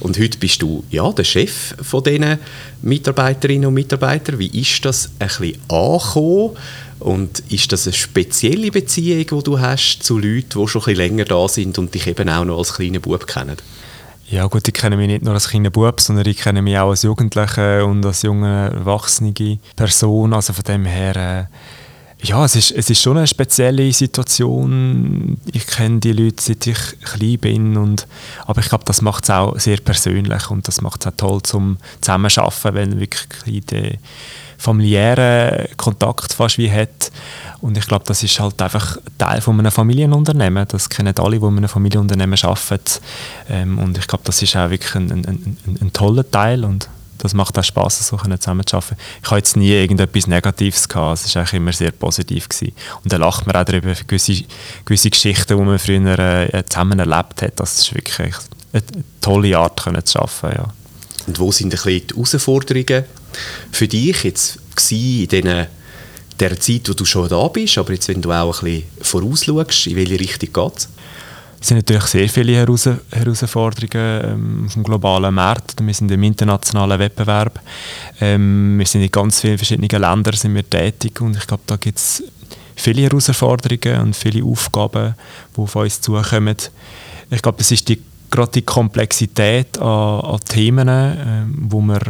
Und 0.00 0.18
heute 0.18 0.38
bist 0.38 0.62
du 0.62 0.84
ja, 0.90 1.10
der 1.12 1.24
Chef 1.24 1.74
von 1.80 2.02
diesen 2.02 2.38
Mitarbeiterinnen 2.82 3.66
und 3.66 3.74
Mitarbeitern. 3.74 4.38
Wie 4.38 4.60
ist 4.60 4.84
das 4.84 5.10
ein 5.18 5.28
bisschen 5.28 5.58
angekommen? 5.68 6.56
Und 7.00 7.42
ist 7.50 7.70
das 7.70 7.86
eine 7.86 7.92
spezielle 7.92 8.70
Beziehung, 8.70 9.26
die 9.40 9.44
du 9.44 9.60
hast 9.60 10.02
zu 10.02 10.18
Leuten, 10.18 10.58
die 10.58 10.68
schon 10.68 10.82
ein 10.82 10.84
bisschen 10.84 10.96
länger 10.96 11.24
da 11.24 11.48
sind 11.48 11.76
und 11.78 11.94
dich 11.94 12.06
eben 12.06 12.28
auch 12.28 12.44
noch 12.44 12.58
als 12.58 12.74
kleinen 12.74 13.00
Bub 13.00 13.26
kennen? 13.26 13.56
Ja 14.30 14.46
gut, 14.46 14.66
ich 14.66 14.74
kenne 14.74 14.96
mich 14.96 15.08
nicht 15.08 15.22
nur 15.22 15.34
als 15.34 15.48
kleiner 15.48 15.70
Bub, 15.70 16.00
sondern 16.00 16.26
ich 16.26 16.38
kenne 16.38 16.62
mich 16.62 16.78
auch 16.78 16.90
als 16.90 17.02
Jugendliche 17.02 17.84
und 17.84 18.06
als 18.06 18.22
junge, 18.22 18.70
erwachsene 18.70 19.34
Person. 19.76 20.32
Also 20.32 20.52
von 20.52 20.64
dem 20.64 20.84
her... 20.86 21.48
Äh 21.50 21.54
Ja, 22.24 22.42
es 22.42 22.56
ist, 22.56 22.70
es 22.70 22.88
ist 22.88 23.02
schon 23.02 23.18
eine 23.18 23.26
spezielle 23.26 23.92
Situation. 23.92 25.36
Ich 25.52 25.66
kenne 25.66 26.00
die 26.00 26.12
Leute, 26.12 26.42
seit 26.42 26.66
ich 26.66 26.78
klein 27.02 27.38
bin. 27.38 27.76
Und, 27.76 28.06
aber 28.46 28.60
ich 28.60 28.68
glaube, 28.70 28.84
das 28.86 29.02
macht 29.02 29.24
es 29.24 29.30
auch 29.30 29.58
sehr 29.58 29.76
persönlich 29.76 30.50
und 30.50 30.66
das 30.66 30.80
macht 30.80 31.02
es 31.02 31.12
auch 31.12 31.16
toll 31.18 31.42
zum 31.42 31.76
Zusammenarbeiten, 32.00 32.74
wenn 32.74 32.98
wirklich 32.98 33.66
den 33.66 33.98
familiären 34.56 35.68
Kontakt 35.76 36.32
fast 36.32 36.56
wie 36.56 36.72
hat. 36.72 37.12
Und 37.60 37.76
ich 37.76 37.86
glaube, 37.86 38.06
das 38.06 38.22
ist 38.22 38.40
halt 38.40 38.60
einfach 38.62 38.96
Teil 39.18 39.42
von 39.42 39.58
einem 39.58 39.70
Familienunternehmen. 39.70 40.66
Das 40.68 40.88
kennen 40.88 41.14
alle, 41.18 41.38
die 41.38 41.44
in 41.44 41.58
einem 41.58 41.68
Familienunternehmen 41.68 42.38
arbeiten. 42.42 43.00
Ähm, 43.50 43.78
und 43.78 43.98
ich 43.98 44.06
glaube, 44.06 44.24
das 44.24 44.40
ist 44.40 44.56
auch 44.56 44.70
wirklich 44.70 44.94
ein, 44.94 45.12
ein, 45.12 45.26
ein, 45.26 45.78
ein 45.78 45.92
toller 45.92 46.30
Teil 46.30 46.64
und 46.64 46.88
das 47.18 47.34
macht 47.34 47.58
auch 47.58 47.64
Spaß, 47.64 48.06
so 48.06 48.16
zusammen 48.16 48.66
zu 48.66 48.76
arbeiten. 48.76 48.96
Ich 49.22 49.30
habe 49.30 49.38
jetzt 49.38 49.56
nie 49.56 49.70
irgendetwas 49.70 50.26
Negatives 50.26 50.88
gehabt. 50.88 51.24
Es 51.24 51.34
war 51.34 51.42
eigentlich 51.42 51.54
immer 51.54 51.72
sehr 51.72 51.90
positiv. 51.92 52.48
Gewesen. 52.48 52.74
Und 53.02 53.12
dann 53.12 53.20
lacht 53.20 53.46
man 53.46 53.56
auch 53.56 53.64
darüber, 53.64 53.94
gewisse, 53.94 54.44
gewisse 54.84 55.10
Geschichten, 55.10 55.56
die 55.56 55.64
man 55.64 55.78
früher 55.78 56.18
äh, 56.18 56.64
zusammen 56.66 56.98
erlebt 56.98 57.42
hat. 57.42 57.60
Das 57.60 57.78
ist 57.78 57.94
wirklich 57.94 58.36
eine 58.72 58.82
tolle 59.20 59.56
Art, 59.56 59.82
können 59.82 60.04
zu 60.04 60.18
arbeiten. 60.18 60.58
Ja. 60.58 60.72
Und 61.26 61.38
wo 61.38 61.52
sind 61.52 61.72
die 61.72 61.76
Herausforderungen 61.78 63.04
für 63.72 63.88
dich 63.88 64.24
jetzt 64.24 64.58
in 64.90 65.28
diesen 65.28 65.66
der 66.40 66.58
Zeit, 66.58 66.88
wo 66.88 66.94
du 66.94 67.04
schon 67.04 67.28
da 67.28 67.46
bist, 67.48 67.78
aber 67.78 67.92
jetzt, 67.92 68.08
wenn 68.08 68.20
du 68.20 68.32
auch 68.32 68.62
ein 68.62 68.64
bisschen 68.64 68.88
vorausschaust, 69.00 69.86
in 69.86 69.96
welche 69.96 70.18
Richtung 70.18 70.52
geht 70.52 70.78
es? 70.78 70.88
Es 71.64 71.68
sind 71.68 71.78
natürlich 71.78 72.04
sehr 72.04 72.28
viele 72.28 72.56
Heraus 72.56 72.90
Herausforderungen 73.10 74.20
ähm, 74.22 74.68
vom 74.68 74.82
globalen 74.82 75.34
Markt. 75.34 75.76
Wir 75.80 75.94
sind 75.94 76.10
im 76.10 76.22
internationalen 76.22 76.98
Wettbewerb. 76.98 77.58
Ähm, 78.20 78.78
wir 78.78 78.84
sind 78.84 79.00
in 79.00 79.10
ganz 79.10 79.40
vielen 79.40 79.56
verschiedenen 79.56 79.88
Ländern 79.88 80.34
sind 80.34 80.54
wir 80.54 80.68
tätig 80.68 81.18
und 81.22 81.38
ich 81.38 81.46
glaube, 81.46 81.62
da 81.64 81.76
gibt 81.76 81.96
es 81.96 82.22
viele 82.76 83.00
Herausforderungen 83.00 84.02
und 84.02 84.14
viele 84.14 84.44
Aufgaben, 84.44 85.14
die 85.56 85.60
auf 85.62 85.74
uns 85.74 86.02
zukommen. 86.02 86.54
Ich 87.30 87.40
glaube, 87.40 87.56
das 87.56 87.70
ist 87.70 87.88
die 87.88 87.98
gerade 88.30 88.52
die 88.52 88.62
Komplexität 88.62 89.78
an, 89.78 90.20
an 90.20 90.40
Themen, 90.48 90.88
äh, 90.88 91.44
wo 91.68 91.80
man 91.80 92.00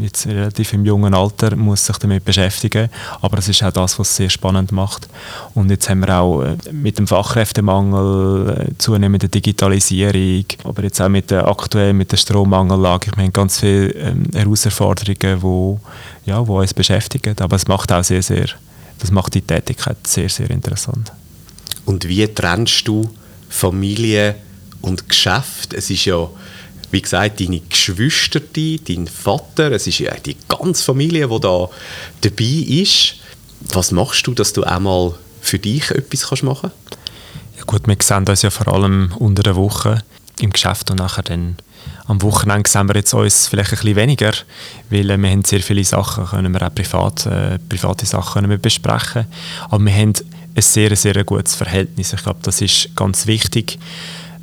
jetzt 0.00 0.26
relativ 0.26 0.72
im 0.72 0.84
jungen 0.84 1.14
Alter 1.14 1.56
muss 1.56 1.86
sich 1.86 1.98
damit 1.98 2.24
beschäftigen 2.24 2.88
aber 3.20 3.38
es 3.38 3.48
ist 3.48 3.62
auch 3.62 3.72
das, 3.72 3.98
was 3.98 4.10
es 4.10 4.16
sehr 4.16 4.30
spannend 4.30 4.72
macht. 4.72 5.08
Und 5.54 5.70
jetzt 5.70 5.88
haben 5.88 6.00
wir 6.00 6.18
auch 6.18 6.42
äh, 6.42 6.56
mit 6.72 6.98
dem 6.98 7.06
Fachkräftemangel, 7.06 8.68
äh, 8.68 8.78
zunehmender 8.78 9.28
Digitalisierung, 9.28 10.44
aber 10.64 10.82
jetzt 10.82 11.00
auch 11.00 11.08
mit 11.08 11.30
der 11.30 11.46
aktuell 11.46 11.92
mit 11.92 12.12
der 12.12 12.16
Strommangellage, 12.16 13.10
wir 13.14 13.24
haben 13.24 13.32
ganz 13.32 13.60
viele 13.60 13.90
ähm, 13.90 14.24
Herausforderungen, 14.34 15.42
wo, 15.42 15.80
ja, 16.24 16.46
wo 16.46 16.60
uns 16.60 16.74
beschäftigen, 16.74 17.36
aber 17.40 17.56
es 17.56 17.68
macht 17.68 17.92
auch 17.92 18.04
sehr, 18.04 18.22
sehr, 18.22 18.46
das 18.98 19.10
macht 19.10 19.34
die 19.34 19.42
Tätigkeit 19.42 19.98
sehr, 20.06 20.28
sehr 20.28 20.50
interessant. 20.50 21.12
Und 21.84 22.08
wie 22.08 22.26
trennst 22.26 22.86
du 22.86 23.08
Familie 23.48 24.36
und 24.80 25.08
Geschäft. 25.08 25.74
Es 25.74 25.90
ist 25.90 26.04
ja, 26.04 26.28
wie 26.90 27.02
gesagt, 27.02 27.40
deine 27.40 27.60
Geschwister, 27.60 28.40
dein 28.40 29.06
Vater, 29.06 29.72
es 29.72 29.86
ist 29.86 29.98
ja 29.98 30.14
die 30.14 30.36
ganze 30.48 30.84
Familie, 30.84 31.28
die 31.28 31.40
da 31.40 31.68
dabei 32.20 32.64
ist. 32.68 33.16
Was 33.72 33.90
machst 33.90 34.26
du, 34.26 34.34
dass 34.34 34.52
du 34.52 34.62
einmal 34.64 35.14
für 35.40 35.58
dich 35.58 35.90
etwas 35.90 36.28
kannst 36.28 36.42
machen 36.42 36.70
kannst? 36.70 36.98
Ja 37.56 37.64
gut, 37.64 37.86
wir 37.86 37.96
sehen 38.00 38.28
uns 38.28 38.42
ja 38.42 38.50
vor 38.50 38.68
allem 38.68 39.12
unter 39.18 39.42
der 39.42 39.56
Woche 39.56 40.02
im 40.40 40.50
Geschäft 40.50 40.90
und 40.90 40.98
nachher 40.98 41.22
dann 41.22 41.56
am 42.06 42.22
Wochenende 42.22 42.68
sehen 42.68 42.88
wir 42.88 42.96
jetzt 42.96 43.12
uns 43.12 43.48
vielleicht 43.48 43.72
ein 43.72 43.78
bisschen 43.78 43.96
weniger, 43.96 44.32
weil 44.88 45.10
äh, 45.10 45.18
wir 45.18 45.30
haben 45.30 45.44
sehr 45.44 45.60
viele 45.60 45.84
Sachen, 45.84 46.24
können 46.26 46.52
wir 46.52 46.66
auch 46.66 46.74
privat, 46.74 47.26
äh, 47.26 47.58
private 47.68 48.06
Sachen 48.06 48.34
können 48.34 48.50
wir 48.50 48.58
besprechen. 48.58 49.26
Aber 49.68 49.84
wir 49.84 49.92
haben 49.92 50.14
ein 50.54 50.62
sehr, 50.62 50.96
sehr 50.96 51.22
gutes 51.24 51.54
Verhältnis. 51.54 52.12
Ich 52.12 52.22
glaube, 52.22 52.40
das 52.42 52.60
ist 52.60 52.94
ganz 52.96 53.26
wichtig. 53.26 53.78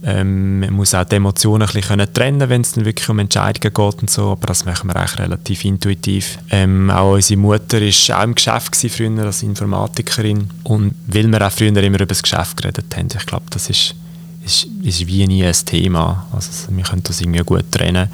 Ähm, 0.07 0.59
man 0.59 0.73
muss 0.73 0.93
auch 0.93 1.03
die 1.03 1.15
Emotionen 1.15 1.67
ein 1.67 1.73
bisschen 1.73 2.13
trennen 2.13 2.47
wenn 2.47 2.61
es 2.61 2.73
dann 2.73 2.85
wirklich 2.85 3.09
um 3.09 3.17
Entscheidungen 3.17 3.73
geht 3.73 4.01
und 4.01 4.09
so, 4.09 4.31
aber 4.31 4.47
das 4.47 4.63
machen 4.63 4.87
wir 4.87 4.95
eigentlich 4.95 5.17
relativ 5.17 5.65
intuitiv. 5.65 6.37
Ähm, 6.51 6.91
auch 6.91 7.13
unsere 7.13 7.39
Mutter 7.39 7.81
war 7.81 8.19
auch 8.19 8.23
im 8.23 8.35
Geschäft 8.35 8.75
früher 8.75 9.25
als 9.25 9.41
Informatikerin 9.41 10.47
und 10.63 10.93
weil 11.07 11.27
wir 11.27 11.45
auch 11.45 11.51
früher 11.51 11.75
immer 11.75 11.95
über 11.95 12.05
das 12.05 12.21
Geschäft 12.21 12.57
geredet 12.57 12.95
haben, 12.95 13.07
ich 13.17 13.25
glaube, 13.25 13.45
das 13.49 13.67
ist, 13.71 13.95
ist, 14.45 14.67
ist 14.83 15.07
wie 15.07 15.25
nie 15.25 15.43
ein 15.43 15.53
Thema. 15.65 16.27
Also 16.31 16.51
wir 16.69 16.83
können 16.83 17.01
das 17.03 17.21
irgendwie 17.21 17.43
gut 17.43 17.71
trennen 17.71 18.09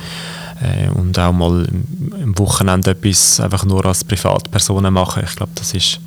äh, 0.61 0.87
und 0.97 1.19
auch 1.19 1.33
mal 1.33 1.67
am 2.23 2.37
Wochenende 2.37 2.91
etwas 2.91 3.41
einfach 3.41 3.65
nur 3.65 3.85
als 3.85 4.05
Privatpersonen 4.05 4.93
machen. 4.93 5.23
Ich 5.25 5.35
glaube, 5.35 5.51
das 5.55 5.73
ist 5.73 5.99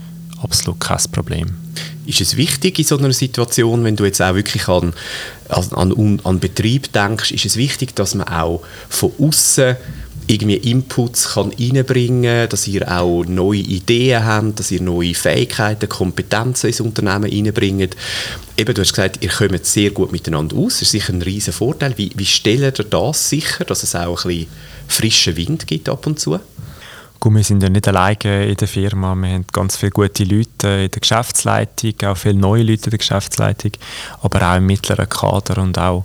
absolut 0.43 0.81
kein 0.81 0.99
Problem. 1.13 1.57
Ist 2.07 2.21
es 2.21 2.37
wichtig 2.37 2.79
in 2.79 2.85
so 2.85 2.99
einer 2.99 3.13
Situation, 3.13 3.85
wenn 3.85 3.97
du 3.97 4.05
jetzt 4.05 4.21
auch 4.21 4.35
wirklich 4.35 4.69
an, 4.69 4.93
an, 5.49 6.21
an 6.23 6.41
Betrieb 6.41 6.93
denkst, 6.93 7.31
ist 7.31 7.47
es 7.47 7.57
wichtig, 7.57 7.95
dass 7.95 8.15
man 8.15 8.29
auch 8.29 8.63
von 8.89 9.13
außen 9.19 9.77
irgendwie 10.27 10.57
Inputs 10.57 11.35
kann 11.35 11.53
reinbringen 11.53 12.41
kann, 12.41 12.49
dass 12.49 12.67
ihr 12.67 12.91
auch 12.91 13.25
neue 13.25 13.59
Ideen 13.59 14.25
habt, 14.25 14.59
dass 14.59 14.71
ihr 14.71 14.81
neue 14.81 15.15
Fähigkeiten, 15.15 15.89
Kompetenzen 15.89 16.69
ins 16.69 16.81
Unternehmen 16.81 17.31
reinbringt. 17.31 17.97
Eben, 18.57 18.75
du 18.75 18.81
hast 18.81 18.95
gesagt, 18.95 19.23
ihr 19.23 19.31
kommt 19.31 19.67
sehr 19.67 19.91
gut 19.91 20.13
miteinander 20.13 20.57
aus, 20.57 20.75
das 20.75 20.83
ist 20.83 20.91
sicher 20.93 21.13
ein 21.13 21.23
riesen 21.23 21.53
Vorteil. 21.53 21.95
Wie, 21.97 22.11
wie 22.15 22.27
stellt 22.27 22.79
ihr 22.79 22.85
das 22.85 23.29
sicher, 23.29 23.65
dass 23.65 23.83
es 23.83 23.95
auch 23.95 24.25
ein 24.25 24.29
bisschen 24.29 24.47
frischen 24.89 25.37
Wind 25.37 25.67
gibt 25.67 25.89
ab 25.89 26.07
und 26.07 26.19
zu? 26.19 26.39
Gut, 27.25 27.37
wir 27.37 27.43
sind 27.43 27.63
ja 27.63 27.71
nicht 27.71 27.89
alleine 27.89 28.45
in 28.45 28.55
der 28.55 28.69
Firma. 28.69 29.15
Wir 29.15 29.31
haben 29.31 29.47
ganz 29.51 29.79
viele 29.79 29.93
gute 29.93 30.25
Leute 30.25 30.69
in 30.69 30.91
der 30.91 31.01
Geschäftsleitung, 31.01 31.95
auch 32.05 32.19
viele 32.19 32.35
neue 32.35 32.63
Leute 32.63 32.85
in 32.85 32.91
der 32.91 32.99
Geschäftsleitung, 32.99 33.71
aber 34.21 34.43
auch 34.43 34.57
im 34.57 34.67
mittleren 34.67 35.09
Kader 35.09 35.63
und 35.63 35.79
auch 35.79 36.05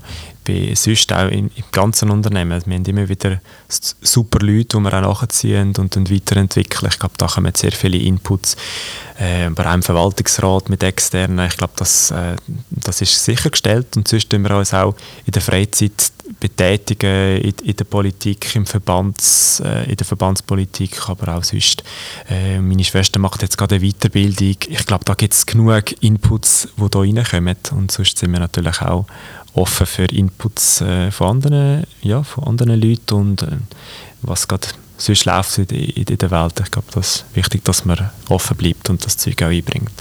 bei, 0.50 0.74
sonst 0.76 1.14
auch 1.14 1.30
im, 1.30 1.52
im 1.56 1.64
ganzen 1.72 2.10
Unternehmen. 2.10 2.62
Wir 2.66 2.76
haben 2.76 2.86
immer 2.86 3.08
wieder 3.08 3.40
super 3.68 4.40
Leute, 4.40 4.78
die 4.78 4.84
wir 4.84 5.08
auch 5.08 5.22
nachziehen 5.22 5.74
und 5.78 5.96
dann 5.96 6.10
weiterentwickeln. 6.10 6.90
Ich 6.92 7.00
glaube, 7.00 7.16
da 7.18 7.28
kommen 7.28 7.54
sehr 7.56 7.72
viele 7.72 7.98
Inputs. 7.98 8.56
Äh, 9.20 9.50
bei 9.50 9.66
einem 9.66 9.84
Verwaltungsrat 9.84 10.70
mit 10.70 10.82
externen, 10.82 11.46
ich 11.48 11.58
glaube, 11.58 11.74
das, 11.76 12.12
äh, 12.12 12.36
das 12.72 13.02
ist 13.02 13.24
sichergestellt. 13.24 13.96
Und 13.96 14.08
sonst 14.08 14.30
tun 14.30 14.44
wir 14.44 14.56
uns 14.56 14.74
auch 14.74 14.96
in 15.26 15.32
der 15.32 15.42
Freizeit 15.42 16.12
betätigen, 16.40 17.42
in, 17.42 17.54
in 17.64 17.76
der 17.76 17.84
Politik, 17.84 18.56
im 18.56 18.66
Verbands, 18.66 19.60
äh, 19.60 19.90
in 19.90 19.98
der 19.98 20.06
Verbandspolitik, 20.06 21.10
aber 21.10 21.36
auch 21.36 21.44
sonst. 21.44 21.84
Äh, 22.30 22.60
meine 22.60 22.84
Schwester 22.84 23.20
macht 23.20 23.42
jetzt 23.42 23.58
gerade 23.58 23.76
eine 23.76 23.86
Weiterbildung. 23.86 24.56
Ich 24.68 24.86
glaube, 24.86 25.06
da 25.06 25.14
gibt 25.14 25.34
es 25.34 25.46
genug 25.46 25.92
Inputs, 26.02 26.70
die 26.78 26.90
da 26.90 27.00
reinkommen. 27.00 27.58
Und 27.72 27.92
sonst 27.92 28.18
sind 28.18 28.32
wir 28.32 28.40
natürlich 28.40 28.82
auch 28.82 29.06
offen 29.54 29.86
für 29.86 30.06
Inputs 30.06 30.82
äh, 30.82 31.12
von, 31.12 31.30
anderen, 31.30 31.84
ja, 32.02 32.24
von 32.24 32.46
anderen 32.46 32.80
Leuten 32.80 33.14
und 33.16 33.44
äh, 33.44 33.58
was 34.22 34.48
gerade 34.48 34.68
sonst 34.98 35.26
läuft 35.26 35.58
in, 35.58 35.68
in, 35.68 36.18
der 36.18 36.32
Welt. 36.32 36.60
Ich 36.64 36.72
glaube, 36.72 36.88
das 36.92 37.16
ist 37.16 37.26
wichtig, 37.34 37.64
dass 37.64 37.86
man 37.86 38.10
offen 38.28 38.58
bleibt 38.58 38.90
und 38.90 39.06
das 39.06 39.18
Zeug 39.18 39.42
auch 39.42 39.48
einbringt. 39.48 39.92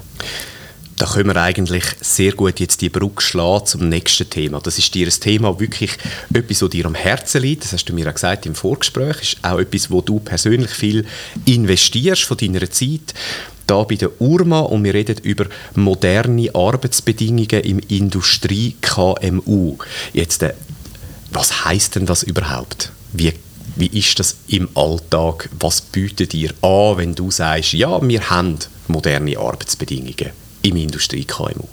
Da 0.97 1.07
können 1.07 1.28
wir 1.28 1.40
eigentlich 1.40 1.85
sehr 2.00 2.33
gut 2.33 2.59
jetzt 2.59 2.81
die 2.81 2.88
Brücke 2.88 3.23
schlagen 3.23 3.67
zum 3.67 3.88
nächsten 3.88 4.28
Thema. 4.28 4.61
Das 4.61 4.78
ist 4.78 4.93
dir 4.93 5.07
ein 5.07 5.21
Thema 5.21 5.61
wirklich 5.61 5.93
etwas, 6.35 6.61
was 6.61 6.71
dir 6.71 6.87
am 6.87 6.97
Herzen 6.97 7.43
liegt. 7.43 7.62
Das 7.62 7.73
hast 7.73 7.85
du 7.85 7.93
mir 7.93 8.09
auch 8.09 8.14
gesagt 8.14 8.47
im 8.47 8.57
Vorgespräch. 8.57 9.17
Das 9.17 9.28
ist 9.28 9.45
auch 9.45 9.61
etwas, 9.61 9.93
wo 9.93 10.00
du 10.00 10.19
persönlich 10.19 10.73
viel 10.73 11.07
investierst 11.45 12.25
von 12.25 12.37
deiner 12.37 12.69
Zeit 12.69 13.14
da 13.68 13.84
bei 13.84 13.94
der 13.94 14.20
URMA 14.20 14.60
und 14.60 14.82
wir 14.82 14.94
reden 14.94 15.18
über 15.22 15.46
moderne 15.75 16.54
Arbeitsbedingungen 16.54 17.62
im 17.62 17.78
Industrie-KMU. 17.78 19.76
Jetzt, 20.12 20.42
äh, 20.42 20.54
was 21.30 21.64
heißt 21.64 21.96
denn 21.96 22.06
das 22.06 22.22
überhaupt? 22.22 22.90
Wie, 23.12 23.32
wie 23.76 23.98
ist 23.98 24.18
das 24.18 24.37
im 24.48 24.68
Alltag? 24.75 25.48
Was 25.58 25.80
bietet 25.80 26.34
ihr 26.34 26.52
an, 26.62 26.96
wenn 26.96 27.14
du 27.14 27.30
sagst, 27.30 27.75
ja, 27.75 28.00
wir 28.06 28.30
haben 28.30 28.58
moderne 28.88 29.38
Arbeitsbedingungen 29.38 30.30
im 30.62 30.76
Industrie-KMU? 30.76 31.68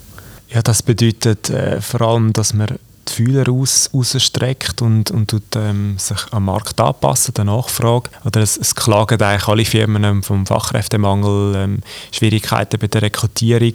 Ja, 0.50 0.62
das 0.62 0.82
bedeutet 0.82 1.50
äh, 1.50 1.80
vor 1.80 2.02
allem, 2.02 2.32
dass 2.32 2.54
man 2.54 2.78
die 3.08 3.12
Fühler 3.12 3.50
aus, 3.50 3.90
rausstreckt 3.94 4.82
und, 4.82 5.10
und 5.10 5.30
tut, 5.30 5.56
ähm, 5.56 5.98
sich 5.98 6.18
am 6.32 6.46
Markt 6.46 6.80
anpassen, 6.80 7.34
der 7.34 7.44
Nachfrage. 7.44 8.10
Oder 8.24 8.40
es, 8.40 8.56
es 8.56 8.74
klagen 8.74 9.20
eigentlich 9.20 9.48
alle 9.48 9.64
Firmen 9.64 10.22
vom 10.22 10.46
Fachkräftemangel, 10.46 11.54
ähm, 11.56 11.78
Schwierigkeiten 12.12 12.78
bei 12.78 12.86
der 12.86 13.02
Rekrutierung. 13.02 13.74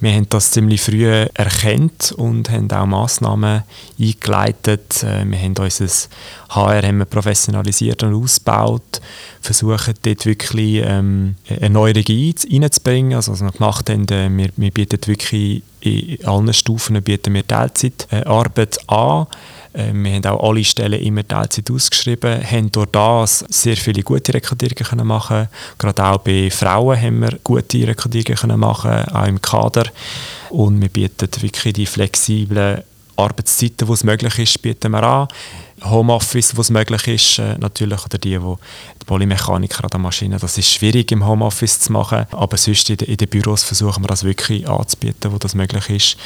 Wir 0.00 0.12
haben 0.12 0.28
das 0.28 0.50
ziemlich 0.50 0.82
früh 0.82 1.06
erkannt 1.06 2.12
und 2.16 2.50
haben 2.50 2.70
auch 2.70 2.86
Massnahmen 2.86 3.62
eingeleitet. 3.98 5.02
Äh, 5.02 5.24
wir 5.24 5.38
haben 5.38 5.54
unser 5.56 6.08
HR 6.50 6.82
haben 6.82 6.98
wir 6.98 7.04
professionalisiert 7.04 8.02
und 8.02 8.14
ausgebaut, 8.14 9.00
versuchen 9.40 9.94
dort 10.02 10.26
wirklich 10.26 10.82
ähm, 10.84 11.36
eine 11.48 11.70
neue 11.70 11.94
Regie 11.94 12.34
reinzubringen. 12.50 13.14
Also 13.14 13.32
was 13.32 13.42
wir 13.42 13.52
gemacht 13.52 13.88
haben, 13.88 14.06
äh, 14.08 14.28
wir, 14.30 14.50
wir 14.56 14.70
bieten 14.70 14.98
wirklich 15.06 15.62
in 15.80 16.24
allen 16.24 16.52
Stufen 16.52 17.02
bieten 17.02 17.34
wir 17.34 17.46
Teilzeitarbeit 17.46 18.78
an. 18.88 19.26
Ähm, 19.74 20.04
wir 20.04 20.12
haben 20.12 20.26
auch 20.26 20.48
alle 20.48 20.64
Stellen 20.64 21.00
immer 21.00 21.26
Teilzeit 21.26 21.70
ausgeschrieben, 21.70 22.42
haben 22.48 22.70
durch 22.70 22.90
das 22.92 23.44
sehr 23.48 23.76
viele 23.76 24.02
gute 24.02 24.32
Rekrutierungen 24.32 24.84
können 24.84 25.06
machen 25.06 25.48
Gerade 25.78 26.04
auch 26.04 26.18
bei 26.18 26.50
Frauen 26.50 27.00
haben 27.00 27.20
wir 27.20 27.38
gute 27.42 27.86
Rekrutierungen 27.86 28.36
können 28.36 28.60
machen 28.60 29.08
auch 29.08 29.26
im 29.26 29.42
Kader. 29.42 29.84
Und 30.50 30.80
wir 30.80 30.88
bieten 30.88 31.28
wirklich 31.40 31.74
die 31.74 31.86
flexiblen 31.86 32.82
Arbeitszeiten, 33.16 33.88
wo 33.88 33.94
es 33.94 34.04
möglich 34.04 34.38
ist, 34.38 34.62
bieten 34.62 34.90
wir 34.92 35.02
an. 35.02 35.28
Homeoffice, 35.84 36.56
wo 36.56 36.60
es 36.60 36.70
möglich 36.70 37.06
ist, 37.08 37.38
äh, 37.38 37.58
natürlich, 37.58 38.04
oder 38.04 38.16
die, 38.16 38.40
wo 38.40 38.58
die 39.00 39.04
Polymechaniker 39.04 39.84
an 39.84 39.90
der 39.90 40.00
Maschine, 40.00 40.38
das 40.38 40.56
ist 40.56 40.72
schwierig 40.72 41.12
im 41.12 41.26
Homeoffice 41.26 41.80
zu 41.80 41.92
machen, 41.92 42.26
aber 42.30 42.56
sonst 42.56 42.88
in, 42.90 42.96
de, 42.96 43.08
in 43.08 43.16
den 43.16 43.28
Büros 43.28 43.62
versuchen 43.62 44.02
wir 44.02 44.08
das 44.08 44.24
wirklich 44.24 44.66
anzubieten, 44.68 45.32
wo 45.32 45.38
das 45.38 45.54
möglich 45.54 45.90
ist 45.90 46.16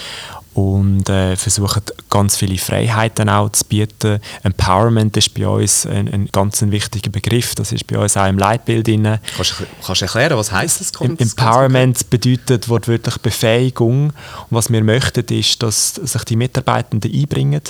und 0.59 1.09
äh, 1.09 1.37
versuchen 1.37 1.83
ganz 2.11 2.37
viele 2.37 2.59
Freiheiten 2.59 3.29
auch 3.29 3.51
zu 3.51 3.65
bieten. 3.65 4.19
Empowerment 4.43 5.17
ist 5.17 5.33
bei 5.33 5.47
uns 5.47 5.87
ein, 5.87 6.13
ein 6.13 6.29
ganz 6.33 6.63
ein 6.63 6.73
wichtiger 6.73 7.11
Begriff, 7.11 7.55
das 7.55 7.71
ist 7.71 7.87
bei 7.87 7.97
uns 7.97 8.17
auch 8.17 8.27
im 8.27 8.39
Leitbild 8.39 8.89
drin. 8.89 9.19
Kannst, 9.37 10.01
du 10.01 10.05
erklären, 10.05 10.37
was 10.37 10.51
heißt 10.51 10.81
das? 10.81 10.93
Ganz, 10.93 11.21
Empowerment 11.21 12.11
bedeutet 12.11 12.69
wortwörtlich 12.69 13.19
Befähigung 13.19 14.07
und 14.07 14.13
was 14.51 14.71
wir 14.73 14.83
möchten 14.83 15.25
ist, 15.27 15.63
dass 15.63 15.95
sich 15.95 16.25
die 16.25 16.37
Mitarbeitenden 16.37 17.13
einbringen, 17.13 17.63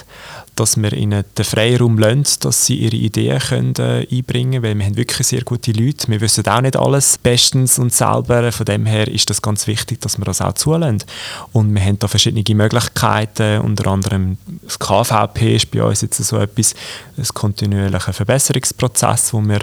dass 0.59 0.77
wir 0.77 0.93
ihnen 0.93 1.25
den 1.37 1.45
Freiraum 1.45 1.99
lassen, 1.99 2.41
dass 2.41 2.67
sie 2.67 2.77
ihre 2.77 2.97
Ideen 2.97 3.38
können, 3.38 3.75
äh, 3.79 4.07
einbringen 4.11 4.50
können, 4.50 4.62
weil 4.62 4.79
wir 4.79 4.87
haben 4.87 4.97
wirklich 4.97 5.27
sehr 5.27 5.43
gute 5.43 5.73
Leute. 5.73 6.09
Wir 6.09 6.21
wissen 6.21 6.47
auch 6.47 6.61
nicht 6.61 6.77
alles 6.77 7.19
bestens 7.19 7.79
und 7.79 7.93
selber. 7.93 8.50
Von 8.50 8.67
dem 8.67 8.87
her 8.87 9.09
ist 9.09 9.31
das 9.31 9.41
ganz 9.41 9.67
wichtig, 9.67 10.00
dass 10.00 10.19
wir 10.19 10.25
das 10.25 10.41
auch 10.41 10.55
zulassen. 10.55 11.05
Und 11.53 11.75
wir 11.75 11.83
haben 11.83 11.99
da 11.99 12.09
verschiedene 12.09 12.43
Möglichkeiten, 12.55 13.61
unter 13.61 13.91
anderem 13.91 14.38
das 14.62 14.79
KVP 14.79 15.57
ist 15.57 15.71
bei 15.71 15.83
uns 15.83 16.00
jetzt 16.00 16.23
so 16.23 16.38
etwas, 16.38 16.75
ein 17.17 17.25
kontinuierlicher 17.25 18.12
Verbesserungsprozess, 18.12 19.33
wo 19.33 19.41
wir 19.41 19.61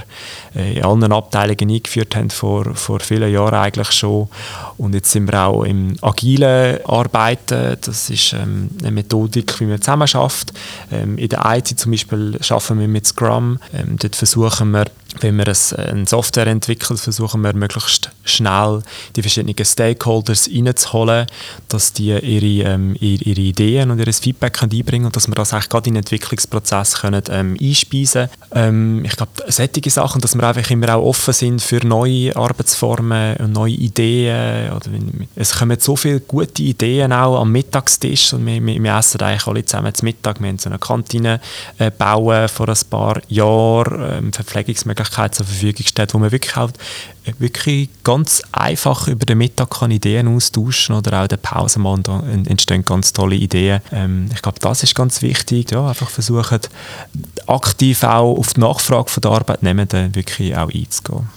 äh, 0.56 0.78
in 0.78 0.84
allen 0.84 1.12
Abteilungen 1.12 1.70
eingeführt 1.70 2.16
haben, 2.16 2.30
vor, 2.30 2.74
vor 2.76 3.00
vielen 3.00 3.32
Jahren 3.32 3.56
eigentlich 3.56 3.92
schon. 3.92 4.30
Und 4.78 4.94
jetzt 4.94 5.12
sind 5.12 5.32
wir 5.32 5.42
auch 5.42 5.64
im 5.64 5.96
agilen 6.02 6.84
Arbeiten, 6.86 7.78
das 7.82 8.10
ist 8.10 8.34
ähm, 8.34 8.70
eine 8.82 8.92
Methodik, 8.92 9.60
wie 9.60 9.66
man 9.66 9.82
zusammen 9.82 10.08
schafft 10.08 10.54
in 10.92 11.30
der 11.30 11.42
IT 11.46 11.68
zum 11.68 11.92
Beispiel 11.92 12.40
arbeiten 12.50 12.80
wir 12.80 12.88
mit 12.88 13.08
Scrum. 13.08 13.60
Ähm, 13.74 13.98
dort 14.00 14.16
versuchen 14.16 14.72
wir, 14.72 14.86
wenn 15.22 15.38
wir 15.38 15.48
eine 15.48 16.06
Software 16.06 16.48
entwickeln, 16.48 16.98
versuchen 16.98 17.42
wir 17.42 17.54
möglichst 17.54 18.12
schnell 18.24 18.82
die 19.16 19.22
verschiedenen 19.22 19.64
Stakeholders 19.64 20.50
reinzuholen, 20.50 21.28
dass 21.70 21.94
die 21.94 22.10
ihre, 22.10 22.70
ähm, 22.70 22.96
ihre 23.00 23.42
Ideen 23.42 23.92
und 23.92 24.00
ihr 24.00 24.14
Feedback 24.14 24.62
einbringen 24.62 24.86
können 24.86 25.06
und 25.06 25.16
dass 25.16 25.28
wir 25.28 25.36
das 25.36 25.54
eigentlich 25.54 25.70
gerade 25.70 25.88
in 25.88 25.94
den 25.96 26.04
Entwicklungsprozess 26.04 27.02
können, 27.02 27.22
ähm, 27.30 27.58
einspeisen 27.60 28.30
können. 28.50 29.00
Ähm, 29.00 29.06
ich 29.06 29.16
glaube, 29.16 29.32
solche 29.48 29.90
Sachen, 29.90 30.22
dass 30.22 30.36
wir 30.36 30.44
einfach 30.44 30.70
immer 30.70 30.96
auch 30.96 31.06
offen 31.06 31.34
sind 31.34 31.62
für 31.62 31.86
neue 31.86 32.36
Arbeitsformen 32.36 33.38
und 33.38 33.52
neue 33.54 33.74
Ideen. 33.74 34.72
Oder 34.72 34.90
es 35.36 35.54
kommen 35.58 35.80
so 35.80 35.96
viele 35.96 36.20
gute 36.22 36.64
Ideen 36.64 37.14
auch 37.14 37.40
am 37.40 37.52
Mittagstisch 37.52 38.34
und 38.34 38.46
wir, 38.46 38.66
wir, 38.66 38.82
wir 38.82 38.98
essen 38.98 39.22
eigentlich 39.22 39.48
alle 39.48 39.66
zusammen 39.66 39.94
zum 39.94 40.06
Mittag. 40.06 40.42
Wir 40.42 40.50
haben 40.50 40.58
so 40.58 40.70
eine 40.70 40.80
Kantine 40.80 41.40
äh, 41.78 41.92
bauen 41.92 42.48
vor 42.48 42.70
ein 42.70 42.78
paar 42.90 43.22
Jahren, 43.28 44.26
ähm, 44.26 44.34
Verpflegungsmöglichkeiten 44.34 45.05
zur 45.32 45.46
Verfügung 45.46 45.84
gestellt, 45.84 46.14
wo 46.14 46.20
man 46.20 46.32
wirklich 46.32 46.56
halt 46.56 46.78
wirklich 47.40 47.90
ganz 48.04 48.42
einfach 48.52 49.08
über 49.08 49.26
den 49.26 49.40
Mittag 49.40 49.72
kann 49.72 49.92
Ideen 49.92 50.28
austauschen 50.28 50.96
oder 50.96 51.20
auch 51.20 51.24
in 51.24 51.30
der 51.30 51.38
Pause 51.38 51.80
mal 51.80 51.98
da 52.02 52.22
entstehen 52.46 52.86
ganz 52.86 53.14
tolle 53.14 53.36
Ideen. 53.36 53.82
Ähm, 53.92 54.30
ich 54.34 54.42
glaube, 54.42 54.60
das 54.60 54.84
ist 54.84 54.96
ganz 54.96 55.22
wichtig. 55.22 55.72
Ja, 55.72 55.88
einfach 55.88 56.10
versuchen, 56.10 56.60
aktiv 57.48 58.04
auch 58.04 58.38
auf 58.38 58.54
die 58.54 58.60
Nachfrage 58.60 59.22
der 59.22 59.32
Arbeitnehmenden 59.32 60.14
wirklich 60.14 60.56
auch 60.56 60.72
einzugehen. 60.72 61.30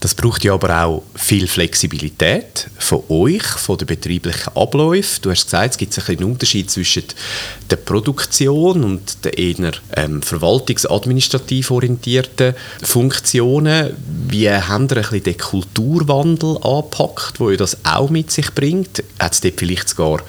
Das 0.00 0.14
braucht 0.14 0.44
ja 0.44 0.54
aber 0.54 0.84
auch 0.84 1.02
viel 1.14 1.46
Flexibilität 1.46 2.68
von 2.78 3.02
euch, 3.08 3.44
von 3.44 3.78
den 3.78 3.86
betrieblichen 3.86 4.56
Abläufen. 4.56 5.22
Du 5.22 5.30
hast 5.30 5.44
gesagt, 5.44 5.72
es 5.72 5.78
gibt 5.78 6.08
einen 6.08 6.24
Unterschied 6.24 6.70
zwischen 6.70 7.04
der 7.70 7.76
Produktion 7.76 8.84
und 8.84 9.24
den 9.24 9.32
eher 9.32 9.72
ähm, 9.94 10.22
verwaltungsadministrativ 10.22 11.70
orientierten 11.70 12.54
Funktionen. 13.16 13.96
Wie 14.28 14.50
haben 14.50 14.88
ihr 14.90 15.20
den 15.20 15.38
Kulturwandel 15.38 16.58
anpackt, 16.62 17.40
wo 17.40 17.50
das 17.50 17.78
auch 17.84 18.10
mit 18.10 18.30
sich 18.30 18.54
bringt? 18.54 19.02
Hat 19.18 19.32
es 19.32 19.40
dort 19.40 19.54
vielleicht 19.58 19.88
sogar 19.88 20.20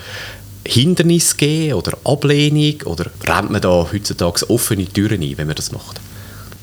Hindernisse 0.65 1.35
gegeben 1.35 1.73
oder 1.73 1.97
Ablehnung 2.05 2.81
oder 2.85 3.11
rennt 3.25 3.51
man 3.51 3.61
da 3.61 3.87
heutzutage 3.91 4.49
offene 4.49 4.85
Türen 4.85 5.21
ein, 5.21 5.37
wenn 5.37 5.47
man 5.47 5.55
das 5.55 5.71
macht? 5.71 5.99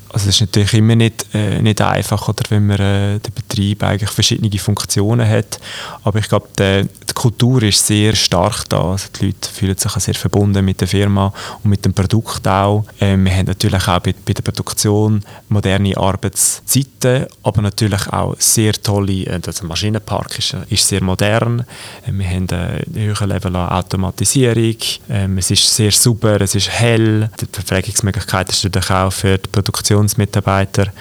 Also 0.09 0.29
es 0.29 0.35
ist 0.35 0.41
natürlich 0.41 0.73
immer 0.73 0.95
nicht, 0.95 1.25
äh, 1.33 1.61
nicht 1.61 1.81
einfach, 1.81 2.29
oder 2.29 2.43
wenn 2.49 2.67
man 2.67 2.79
äh, 2.79 3.19
der 3.19 3.31
Betrieb 3.31 3.83
eigentlich 3.83 4.09
verschiedene 4.09 4.57
Funktionen 4.57 5.27
hat. 5.27 5.59
Aber 6.03 6.19
ich 6.19 6.29
glaube, 6.29 6.47
die, 6.57 6.87
die, 7.15 7.21
Kultur 7.21 7.63
ist 7.63 7.85
sehr 7.85 8.15
stark 8.15 8.69
da. 8.69 8.91
Also 8.91 9.07
die 9.19 9.27
Leute 9.27 9.49
fühlen 9.49 9.77
sich 9.77 9.91
sehr 9.91 10.13
verbunden 10.13 10.63
mit 10.63 10.81
der 10.81 10.87
Firma 10.87 11.33
und 11.63 11.69
mit 11.69 11.85
dem 11.85 11.93
Produkt 11.93 12.47
auch. 12.47 12.85
Ähm, 12.99 13.25
wir 13.25 13.35
haben 13.35 13.45
natürlich 13.47 13.87
auch 13.87 13.99
bei, 13.99 14.13
bei, 14.25 14.33
der 14.33 14.43
Produktion 14.43 15.23
moderne 15.49 15.97
Arbeitszeiten, 15.97 17.25
aber 17.43 17.61
natürlich 17.61 18.07
auch 18.11 18.35
sehr 18.37 18.73
tolle, 18.73 19.23
äh, 19.23 19.31
also 19.33 19.51
der 19.51 19.63
Maschinenpark 19.65 20.37
ist, 20.39 20.55
ist 20.69 20.87
sehr 20.87 21.03
modern. 21.03 21.65
Äh, 22.05 22.11
wir 22.11 22.27
haben 22.27 22.49
einen 22.49 22.83
höheren 22.93 23.29
Level 23.29 23.55
an 23.55 23.69
Automatisierung. 23.69 24.77
Ähm, 25.09 25.37
es 25.37 25.51
ist 25.51 25.75
sehr 25.75 25.91
super, 25.91 26.39
es 26.41 26.55
ist 26.55 26.69
hell. 26.69 27.29
Die 27.39 27.47
Verpflegungsmöglichkeit 27.51 28.49
ist 28.49 28.63
natürlich 28.63 28.91
auch 28.91 29.11
für 29.11 29.37
die 29.37 29.47
Produktion 29.47 29.85
Produktionsmitarbeiter. 30.05 30.91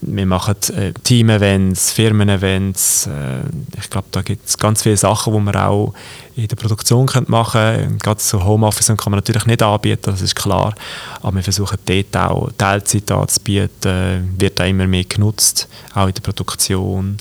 Wir 0.00 0.26
machen 0.26 0.56
äh, 0.76 0.92
Team-Events, 0.92 1.92
Firmen-Events. 1.92 3.06
Äh, 3.06 3.40
ich 3.78 3.90
glaube, 3.90 4.08
da 4.10 4.22
gibt 4.22 4.46
es 4.46 4.58
ganz 4.58 4.82
viele 4.82 4.96
Sachen, 4.96 5.32
die 5.32 5.40
man 5.40 5.56
auch 5.56 5.94
in 6.36 6.48
der 6.48 6.56
Produktion 6.56 7.06
machen 7.26 7.60
könnte. 7.60 7.96
Gerade 7.98 8.20
so 8.20 8.44
Homeoffice 8.44 8.88
kann 8.88 9.10
man 9.10 9.18
natürlich 9.18 9.46
nicht 9.46 9.62
anbieten, 9.62 10.10
das 10.10 10.20
ist 10.20 10.34
klar. 10.34 10.74
Aber 11.22 11.36
wir 11.36 11.42
versuchen 11.42 11.78
dort 11.84 12.16
auch 12.16 12.50
Teilzeit 12.58 13.10
anzubieten, 13.10 14.34
wird 14.38 14.60
auch 14.60 14.66
immer 14.66 14.86
mehr 14.86 15.04
genutzt, 15.04 15.68
auch 15.94 16.06
in 16.06 16.14
der 16.14 16.22
Produktion. 16.22 17.16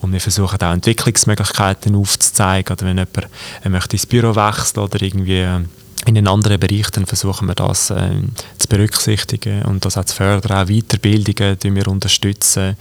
Und 0.00 0.12
wir 0.12 0.20
versuchen 0.20 0.60
auch 0.60 0.72
Entwicklungsmöglichkeiten 0.72 1.94
aufzuzeigen. 1.94 2.74
Oder 2.74 2.86
wenn 2.86 2.98
jemand 2.98 3.28
möchte 3.68 3.96
ins 3.96 4.06
Büro 4.06 4.34
wechseln 4.34 4.84
oder 4.84 5.00
irgendwie 5.00 5.46
in 6.06 6.18
einen 6.18 6.28
anderen 6.28 6.60
Bereich, 6.60 6.90
dann 6.90 7.06
versuchen 7.06 7.48
wir 7.48 7.54
das 7.54 7.90
äh, 7.90 8.10
zu 8.58 8.68
berücksichtigen 8.68 9.62
und 9.62 9.84
das 9.84 9.96
auch 9.96 10.04
zu 10.04 10.16
fördern. 10.16 10.52
Auch 10.52 10.66
Weiterbildungen 10.66 11.58
die 11.58 11.74
wir 11.74 11.88
unterstützen. 11.88 12.76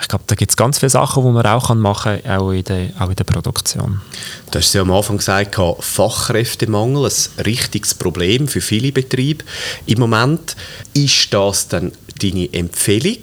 Ich 0.00 0.06
glaube, 0.06 0.24
da 0.28 0.36
gibt 0.36 0.52
es 0.52 0.56
ganz 0.56 0.78
viele 0.78 0.90
Sachen, 0.90 1.24
die 1.24 1.30
man 1.30 1.44
auch 1.44 1.74
machen 1.74 2.22
kann, 2.22 2.38
auch 2.38 2.52
in 2.52 2.62
der, 2.62 2.90
auch 3.00 3.08
in 3.08 3.16
der 3.16 3.24
Produktion. 3.24 4.00
Du 4.50 4.58
hast 4.58 4.72
ja 4.72 4.82
am 4.82 4.92
Anfang 4.92 5.16
gesagt, 5.16 5.56
Fachkräftemangel, 5.80 7.06
ein 7.06 7.42
richtiges 7.44 7.94
Problem 7.94 8.46
für 8.46 8.60
viele 8.60 8.92
Betriebe 8.92 9.44
im 9.86 9.98
Moment. 9.98 10.54
Ist 10.94 11.34
das 11.34 11.66
dann 11.68 11.92
deine 12.20 12.52
Empfehlung? 12.52 13.18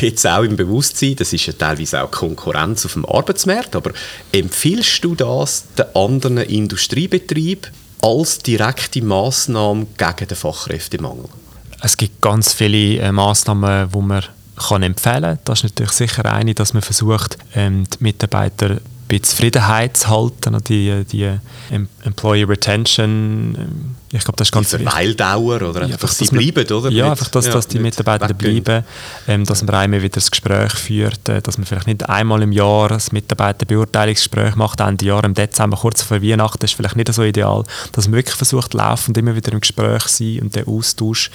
Jetzt 0.00 0.26
auch 0.26 0.42
im 0.42 0.56
Bewusstsein, 0.56 1.16
das 1.16 1.32
ist 1.32 1.46
ja 1.46 1.54
teilweise 1.54 2.02
auch 2.02 2.10
Konkurrenz 2.10 2.84
auf 2.84 2.92
dem 2.92 3.06
Arbeitsmarkt, 3.06 3.76
aber 3.76 3.92
empfiehlst 4.32 5.02
du 5.02 5.14
das 5.14 5.64
den 5.78 5.86
anderen 5.94 6.38
Industriebetrieben 6.38 7.70
als 8.06 8.38
direkte 8.38 9.02
Maßnahme 9.02 9.86
gegen 9.98 10.28
den 10.28 10.36
Fachkräftemangel? 10.36 11.28
Es 11.82 11.96
gibt 11.96 12.22
ganz 12.22 12.52
viele 12.52 13.00
äh, 13.00 13.12
Maßnahmen, 13.12 13.90
die 13.90 13.98
man 13.98 14.24
kann 14.56 14.82
empfehlen 14.82 15.22
kann. 15.22 15.38
Das 15.44 15.58
ist 15.58 15.64
natürlich 15.64 15.92
sicher 15.92 16.24
eine, 16.24 16.54
dass 16.54 16.72
man 16.72 16.82
versucht, 16.82 17.36
ähm, 17.54 17.84
die 17.84 18.02
Mitarbeiter 18.02 18.78
bei 19.08 19.18
Zufriedenheit 19.18 19.96
zu 19.96 20.08
halten, 20.08 20.56
die, 20.68 21.04
die 21.04 21.30
Employee 22.04 22.44
Retention, 22.44 23.56
ähm, 23.58 23.96
ich 24.12 24.24
glaube, 24.24 24.36
das 24.36 24.48
ist 24.48 24.52
ganz 24.52 24.70
die 24.70 24.78
Verweildauer 24.78 25.62
oder 25.62 25.80
ja, 25.80 25.94
einfach, 25.94 26.08
dass 26.08 26.18
sie 26.18 26.26
bleiben, 26.26 26.72
oder? 26.72 26.90
Ja, 26.90 27.10
einfach, 27.10 27.28
dass, 27.28 27.46
ja, 27.46 27.52
dass 27.52 27.66
die 27.66 27.80
Mitarbeiter 27.80 28.32
bleiben, 28.34 28.84
ähm, 29.26 29.44
dass 29.44 29.62
man 29.62 29.74
einmal 29.74 30.00
wieder 30.00 30.14
das 30.14 30.30
Gespräch 30.30 30.72
führt, 30.74 31.28
äh, 31.28 31.42
dass 31.42 31.58
man 31.58 31.66
vielleicht 31.66 31.88
nicht 31.88 32.08
einmal 32.08 32.42
im 32.42 32.52
Jahr 32.52 32.92
ein 32.92 33.00
Mitarbeiterbeurteilungsgespräch 33.10 34.54
macht, 34.54 34.80
Ende 34.80 35.06
Jahr 35.06 35.24
im 35.24 35.34
Dezember, 35.34 35.76
kurz 35.76 36.02
vor 36.02 36.22
Weihnachten, 36.22 36.58
das 36.60 36.70
ist 36.70 36.76
vielleicht 36.76 36.94
nicht 36.94 37.12
so 37.12 37.24
ideal, 37.24 37.64
dass 37.92 38.06
man 38.06 38.16
wirklich 38.16 38.36
versucht, 38.36 38.74
laufend 38.74 39.18
immer 39.18 39.34
wieder 39.34 39.52
im 39.52 39.60
Gespräch 39.60 40.04
zu 40.06 40.24
sein 40.24 40.42
und 40.42 40.54
den 40.54 40.68
Austausch. 40.68 41.30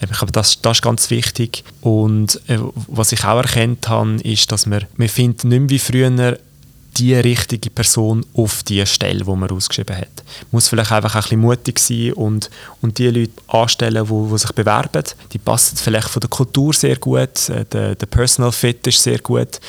Ähm, 0.00 0.08
ich 0.10 0.16
glaube, 0.16 0.32
das, 0.32 0.62
das 0.62 0.78
ist 0.78 0.82
ganz 0.82 1.10
wichtig. 1.10 1.62
Und 1.82 2.40
äh, 2.48 2.58
was 2.86 3.12
ich 3.12 3.22
auch 3.24 3.36
erkannt 3.36 3.88
habe, 3.88 4.16
ist, 4.22 4.50
dass 4.50 4.64
man, 4.64 4.86
man 4.96 5.08
findet 5.08 5.44
nicht 5.44 5.60
mehr 5.60 5.70
wie 5.70 5.78
früher 5.78 6.36
die 6.96 7.14
richtige 7.14 7.70
Person 7.70 8.24
auf 8.34 8.62
die 8.64 8.84
Stelle, 8.86 9.24
die 9.24 9.30
man 9.30 9.50
ausgeschrieben 9.50 9.96
hat. 9.96 10.24
Muss 10.50 10.68
vielleicht 10.68 10.90
einfach 10.90 11.14
ein 11.14 11.22
bisschen 11.22 11.40
mutig 11.40 11.78
sein 11.78 12.12
und, 12.14 12.50
und 12.82 12.98
die 12.98 13.08
Leute 13.08 13.32
anstellen, 13.46 14.04
die, 14.04 14.30
die 14.32 14.38
sich 14.38 14.52
bewerben. 14.52 15.04
Die 15.32 15.38
passen 15.38 15.76
vielleicht 15.76 16.08
von 16.08 16.20
der 16.20 16.30
Kultur 16.30 16.74
sehr 16.74 16.96
gut, 16.96 17.48
äh, 17.48 17.64
der, 17.66 17.94
der 17.94 18.06
Personal 18.06 18.52
Fit 18.52 18.86
ist 18.86 19.02
sehr 19.02 19.18
gut, 19.18 19.60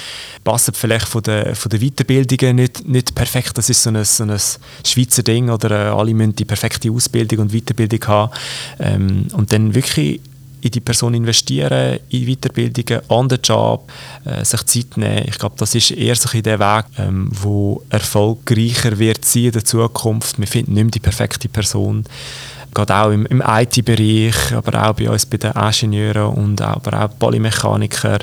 passen 0.43 0.73
vielleicht 0.73 1.07
von 1.07 1.21
der, 1.21 1.55
von 1.55 1.69
der 1.69 1.79
Weiterbildungen 1.79 2.55
nicht, 2.55 2.87
nicht 2.87 3.13
perfekt. 3.13 3.57
Das 3.57 3.69
ist 3.69 3.83
so 3.83 3.91
ein, 3.91 4.03
so 4.03 4.23
ein 4.23 4.37
Schweizer 4.85 5.23
Ding 5.23 5.49
oder 5.49 5.71
äh, 5.71 5.89
alle 5.89 6.13
müssen 6.13 6.35
die 6.35 6.45
perfekte 6.45 6.91
Ausbildung 6.91 7.39
und 7.39 7.53
Weiterbildung 7.53 8.07
haben. 8.07 8.31
Ähm, 8.79 9.27
und 9.33 9.53
dann 9.53 9.75
wirklich 9.75 10.19
in 10.61 10.71
die 10.71 10.79
Person 10.79 11.13
investieren, 11.13 11.99
in 12.09 12.25
Weiterbildungen, 12.25 13.01
an 13.09 13.29
den 13.29 13.39
Job, 13.43 13.89
äh, 14.25 14.43
sich 14.43 14.63
Zeit 14.65 14.97
nehmen. 14.97 15.25
Ich 15.27 15.37
glaube, 15.37 15.55
das 15.57 15.75
ist 15.75 15.91
eher 15.91 16.15
so 16.15 16.29
der 16.39 16.59
Weg, 16.59 16.85
ähm, 16.97 17.29
wo 17.31 17.81
erfolgreicher 17.89 18.97
wird 18.97 19.25
sein 19.25 19.45
in 19.45 19.51
der 19.51 19.65
Zukunft. 19.65 20.39
Wir 20.39 20.47
finden 20.47 20.73
nicht 20.73 20.83
mehr 20.83 20.91
die 20.91 20.99
perfekte 20.99 21.49
Person. 21.49 22.05
Gerade 22.73 22.95
auch 22.95 23.11
im, 23.11 23.25
im 23.25 23.41
IT-Bereich, 23.45 24.53
aber 24.53 24.89
auch 24.89 24.93
bei 24.93 25.09
uns 25.09 25.25
bei 25.25 25.37
den 25.37 25.51
Ingenieuren 25.53 26.35
und 26.35 26.61
auch, 26.61 26.75
aber 26.75 27.05
auch 27.05 27.19
Polymechaniker. 27.19 28.19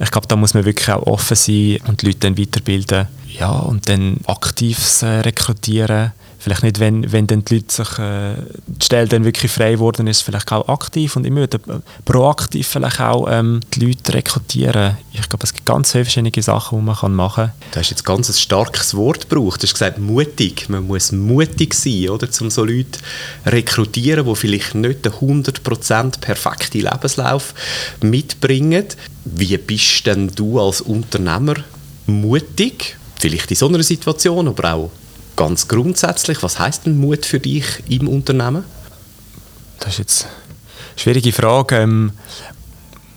Ich 0.00 0.10
glaube, 0.10 0.26
da 0.26 0.34
muss 0.34 0.54
man 0.54 0.64
wirklich 0.64 0.90
auch 0.90 1.06
offen 1.06 1.36
sein 1.36 1.78
und 1.86 2.02
die 2.02 2.06
Leute 2.06 2.18
dann 2.18 2.38
weiterbilden. 2.38 3.06
Ja, 3.38 3.50
und 3.50 3.88
dann 3.88 4.18
aktiv 4.26 5.02
äh, 5.02 5.20
rekrutieren 5.20 6.12
vielleicht 6.44 6.62
nicht, 6.62 6.78
wenn, 6.78 7.10
wenn 7.10 7.26
dann 7.26 7.44
die 7.44 7.54
Leute 7.56 7.74
sich, 7.74 7.98
äh, 7.98 8.34
die 8.66 8.84
Stelle 8.84 9.08
dann 9.08 9.24
wirklich 9.24 9.50
frei 9.50 9.72
geworden 9.72 10.06
ist, 10.06 10.20
vielleicht 10.20 10.52
auch 10.52 10.68
aktiv 10.68 11.16
und 11.16 11.24
immer 11.24 11.42
wieder 11.42 11.58
proaktiv 12.04 12.68
vielleicht 12.68 13.00
auch 13.00 13.26
ähm, 13.30 13.60
die 13.72 13.86
Leute 13.86 14.12
rekrutieren. 14.12 14.98
Ich 15.12 15.26
glaube, 15.28 15.44
es 15.44 15.54
gibt 15.54 15.64
ganz 15.64 15.92
viele 15.92 16.04
verschiedene 16.04 16.42
Sachen, 16.42 16.78
die 16.78 16.84
man 16.84 17.14
machen 17.14 17.46
kann. 17.46 17.52
Du 17.72 17.80
hast 17.80 17.90
jetzt 17.90 18.04
ganz 18.04 18.28
ein 18.28 18.34
starkes 18.34 18.94
Wort 18.94 19.28
gebraucht. 19.28 19.62
Du 19.62 19.66
hast 19.66 19.72
gesagt, 19.72 19.98
mutig. 19.98 20.68
Man 20.68 20.86
muss 20.86 21.12
mutig 21.12 21.72
sein, 21.72 22.10
oder, 22.10 22.28
um 22.40 22.50
so 22.50 22.64
Leute 22.64 22.98
rekrutieren, 23.46 24.26
die 24.26 24.36
vielleicht 24.36 24.74
nicht 24.74 25.04
den 25.04 25.12
100% 25.12 26.20
perfekten 26.20 26.80
Lebenslauf 26.80 27.54
mitbringen. 28.02 28.84
Wie 29.24 29.56
bist 29.56 30.06
denn 30.06 30.28
du 30.34 30.60
als 30.60 30.82
Unternehmer 30.82 31.54
mutig? 32.06 32.98
Vielleicht 33.18 33.50
in 33.50 33.56
so 33.56 33.68
einer 33.68 33.82
Situation, 33.82 34.48
aber 34.48 34.74
auch 34.74 34.90
ganz 35.36 35.68
grundsätzlich, 35.68 36.42
was 36.42 36.58
heißt 36.58 36.86
denn 36.86 36.98
Mut 36.98 37.26
für 37.26 37.40
dich 37.40 37.82
im 37.88 38.08
Unternehmen? 38.08 38.64
Das 39.80 39.94
ist 39.94 39.98
jetzt 39.98 40.24
eine 40.24 40.98
schwierige 40.98 41.32
Frage. 41.32 41.76
Ähm, 41.76 42.12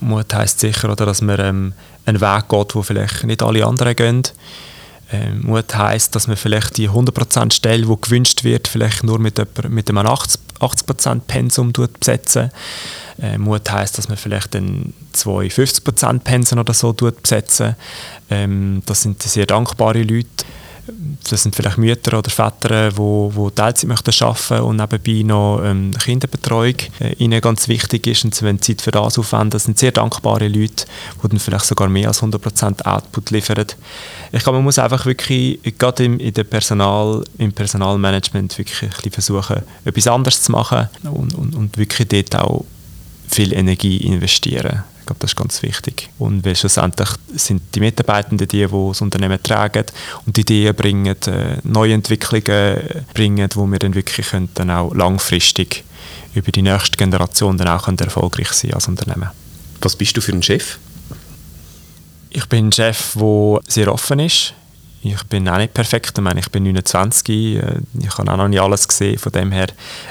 Mut 0.00 0.32
heißt 0.32 0.60
sicher, 0.60 0.90
oder, 0.90 1.06
dass 1.06 1.22
man 1.22 1.40
ähm, 1.40 1.74
einen 2.04 2.20
Weg 2.20 2.48
geht, 2.48 2.74
wo 2.74 2.82
vielleicht 2.82 3.24
nicht 3.24 3.42
alle 3.42 3.66
anderen 3.66 3.96
gehen. 3.96 4.22
Ähm, 5.10 5.42
Mut 5.46 5.74
heißt, 5.74 6.14
dass 6.14 6.28
man 6.28 6.36
vielleicht 6.36 6.76
die 6.76 6.90
100% 6.90 7.52
Stelle, 7.52 7.86
die 7.86 7.96
gewünscht 8.00 8.44
wird, 8.44 8.68
vielleicht 8.68 9.04
nur 9.04 9.18
mit, 9.18 9.38
jemand, 9.38 9.70
mit 9.70 9.88
einem 9.88 10.06
80%, 10.06 10.38
80 10.60 11.26
Pensum 11.26 11.72
besetzen. 11.72 12.50
Äh, 13.20 13.38
Mut 13.38 13.70
heißt, 13.70 13.96
dass 13.96 14.08
man 14.08 14.18
vielleicht 14.18 14.54
dann 14.54 14.92
zwei 15.12 15.46
50% 15.46 16.20
Pensen 16.20 16.58
oder 16.58 16.74
so 16.74 16.92
besetzen. 16.92 17.74
Ähm, 18.28 18.82
das 18.86 19.02
sind 19.02 19.22
sehr 19.22 19.46
dankbare 19.46 20.02
Leute 20.02 20.44
das 21.28 21.42
sind 21.42 21.54
vielleicht 21.54 21.78
Mütter 21.78 22.18
oder 22.18 22.30
Väter, 22.30 22.90
die, 22.90 22.94
die 22.96 23.54
Teilzeit 23.54 23.88
möchten 23.88 24.60
und 24.60 24.76
nebenbei 24.76 25.22
noch 25.22 25.62
ähm, 25.64 25.92
Kinderbetreuung 25.92 26.74
äh, 27.00 27.12
ihnen 27.18 27.40
ganz 27.40 27.68
wichtig 27.68 28.06
ist 28.06 28.24
und 28.24 28.34
sie 28.34 28.44
wollen 28.44 28.60
Zeit 28.60 28.80
für 28.82 28.90
das 28.90 29.18
aufwenden. 29.18 29.50
Das 29.50 29.64
sind 29.64 29.78
sehr 29.78 29.92
dankbare 29.92 30.48
Leute, 30.48 30.86
die 31.22 31.28
dann 31.28 31.38
vielleicht 31.38 31.66
sogar 31.66 31.88
mehr 31.88 32.08
als 32.08 32.22
100% 32.22 32.84
Output 32.84 33.30
liefern. 33.30 33.66
Ich 34.32 34.42
glaube, 34.42 34.58
man 34.58 34.64
muss 34.64 34.78
einfach 34.78 35.04
wirklich, 35.06 35.60
gerade 35.78 36.04
im, 36.04 36.18
in 36.18 36.32
der 36.32 36.44
Personal, 36.44 37.24
im 37.38 37.52
Personalmanagement, 37.52 38.56
wirklich 38.58 38.82
ein 38.82 39.10
versuchen, 39.10 39.62
etwas 39.84 40.06
anderes 40.06 40.42
zu 40.42 40.52
machen 40.52 40.88
und, 41.04 41.34
und, 41.34 41.54
und 41.54 41.76
wirklich 41.76 42.08
dort 42.08 42.36
auch 42.36 42.64
viel 43.28 43.52
Energie 43.52 43.98
investieren 43.98 44.84
glaube, 45.08 45.20
das 45.20 45.32
ist 45.32 45.36
ganz 45.36 45.62
wichtig. 45.62 46.10
Und 46.18 46.44
weil 46.44 46.54
schlussendlich 46.54 47.08
sind 47.34 47.62
die 47.74 47.80
Mitarbeitenden 47.80 48.46
die, 48.46 48.66
die 48.66 48.88
das 48.88 49.00
Unternehmen 49.00 49.42
tragen 49.42 49.84
und 50.26 50.38
Ideen 50.38 50.74
bringen, 50.74 51.16
äh, 51.26 51.56
neue 51.64 51.94
Entwicklungen 51.94 53.04
bringen, 53.14 53.48
wo 53.54 53.66
wir 53.66 53.78
dann 53.78 53.94
wirklich 53.94 54.28
können, 54.28 54.48
dann 54.54 54.70
auch 54.70 54.94
langfristig 54.94 55.84
über 56.34 56.52
die 56.52 56.62
nächste 56.62 56.96
Generation 56.96 57.56
dann 57.58 57.68
auch 57.68 57.88
erfolgreich 57.88 58.52
sein 58.52 58.74
als 58.74 58.88
Unternehmen. 58.88 59.30
Was 59.80 59.96
bist 59.96 60.16
du 60.16 60.20
für 60.20 60.32
ein 60.32 60.42
Chef? 60.42 60.78
Ich 62.30 62.46
bin 62.46 62.68
ein 62.68 62.72
Chef, 62.72 63.14
der 63.14 63.60
sehr 63.66 63.92
offen 63.92 64.20
ist 64.20 64.54
ich 65.02 65.22
bin 65.24 65.48
auch 65.48 65.58
nicht 65.58 65.74
perfekt. 65.74 66.12
Ich, 66.16 66.22
meine, 66.22 66.40
ich 66.40 66.50
bin 66.50 66.64
29, 66.64 67.56
äh, 67.56 67.80
ich 68.00 68.18
habe 68.18 68.32
auch 68.32 68.36
noch 68.36 68.48
nicht 68.48 68.60
alles 68.60 68.88
gesehen. 68.88 69.18
Von 69.18 69.32
dem 69.32 69.52
her 69.52 69.68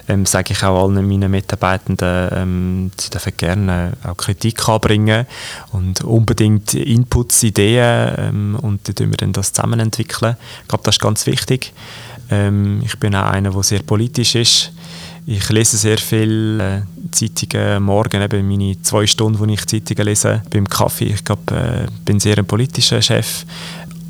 ähm, 0.07 0.25
sage 0.25 0.53
ich 0.53 0.63
auch 0.63 0.83
allen 0.83 1.07
meinen 1.07 1.29
Mitarbeitenden, 1.29 2.29
ähm, 2.31 2.91
sie 2.97 3.09
dürfen 3.09 3.33
gerne 3.35 3.93
auch 4.03 4.15
Kritik 4.15 4.67
anbringen 4.67 5.25
und 5.71 6.03
unbedingt 6.03 6.73
Inputs, 6.73 7.43
Ideen 7.43 8.13
ähm, 8.17 8.59
und 8.61 8.87
dann 8.87 8.95
entwickeln 8.95 9.11
wir 9.11 9.17
dann 9.17 9.33
das 9.33 9.51
zusammen 9.51 9.79
entwickeln. 9.79 10.37
Ich 10.61 10.67
glaube, 10.67 10.83
das 10.83 10.95
ist 10.95 11.01
ganz 11.01 11.25
wichtig. 11.25 11.73
Ähm, 12.29 12.81
ich 12.83 12.97
bin 12.97 13.15
auch 13.15 13.29
einer, 13.29 13.51
der 13.51 13.63
sehr 13.63 13.83
politisch 13.83 14.35
ist. 14.35 14.71
Ich 15.29 15.49
lese 15.49 15.75
sehr 15.75 15.97
viel 15.97 16.59
äh, 16.61 17.11
Zeitungen 17.11 17.83
morgen, 17.83 18.21
eben 18.21 18.47
meine 18.47 18.81
zwei 18.81 19.05
Stunden, 19.05 19.39
wo 19.39 19.45
ich 19.45 19.65
Zeitungen 19.65 20.05
lese, 20.05 20.41
beim 20.49 20.67
Kaffee. 20.69 21.07
Ich 21.07 21.23
glaube, 21.25 21.53
äh, 21.53 21.91
bin 22.05 22.19
sehr 22.19 22.37
ein 22.37 22.45
politischer 22.45 23.01
Chef 23.01 23.45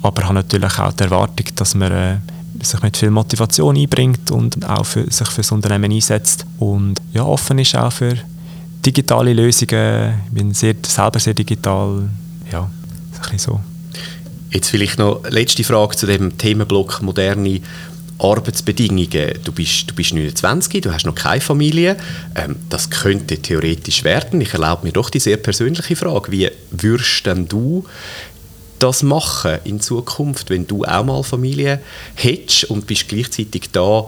aber 0.02 0.24
habe 0.24 0.36
natürlich 0.36 0.80
auch 0.80 0.94
die 0.94 1.04
Erwartung, 1.04 1.46
dass 1.56 1.76
man 1.76 1.92
äh, 1.92 2.18
sich 2.62 2.82
mit 2.82 2.98
viel 2.98 3.12
Motivation 3.12 3.78
einbringt 3.78 4.32
und 4.32 4.66
auch 4.68 4.86
für, 4.86 5.12
sich 5.12 5.28
für 5.28 5.42
das 5.42 5.52
Unternehmen 5.52 5.92
einsetzt 5.92 6.46
und 6.60 6.96
ja, 7.14 7.24
offen 7.24 7.60
ist 7.60 7.76
auch 7.76 7.92
für 7.92 8.16
digitale 8.86 9.34
Lösungen. 9.34 10.22
Ich 10.28 10.34
bin 10.34 10.54
sehr, 10.54 10.76
selber 10.86 11.20
sehr 11.20 11.34
digital. 11.34 12.10
Ja, 12.52 12.62
ein 12.62 13.22
bisschen 13.22 13.40
so. 13.40 13.60
Jetzt 14.52 14.70
vielleicht 14.70 14.98
noch 14.98 15.22
letzte 15.30 15.64
Frage 15.64 15.96
zu 15.96 16.06
dem 16.06 16.38
Themenblock 16.38 17.02
moderne 17.02 17.60
Arbeitsbedingungen. 18.20 19.34
Du 19.44 19.52
bist, 19.52 19.90
du 19.90 19.94
bist 19.94 20.14
29, 20.14 20.82
du 20.82 20.94
hast 20.94 21.06
noch 21.06 21.14
keine 21.14 21.42
Familie. 21.42 21.98
Ähm, 22.36 22.56
das 22.70 22.90
könnte 22.90 23.38
theoretisch 23.38 24.04
werden. 24.04 24.42
Ich 24.42 24.54
erlaube 24.54 24.86
mir 24.86 24.94
doch 24.94 25.10
die 25.10 25.20
sehr 25.20 25.38
persönliche 25.38 25.96
Frage. 25.96 26.32
Wie 26.32 26.50
würdest 26.72 27.26
denn 27.26 27.48
du 27.48 27.86
das 28.80 29.04
machen 29.04 29.60
in 29.64 29.80
Zukunft, 29.80 30.50
wenn 30.50 30.68
du 30.68 30.84
auch 30.84 31.04
mal 31.04 31.24
Familie 31.24 31.82
hättest 32.16 32.66
und 32.66 32.88
bist 32.88 33.08
gleichzeitig 33.08 33.70
da 33.72 34.08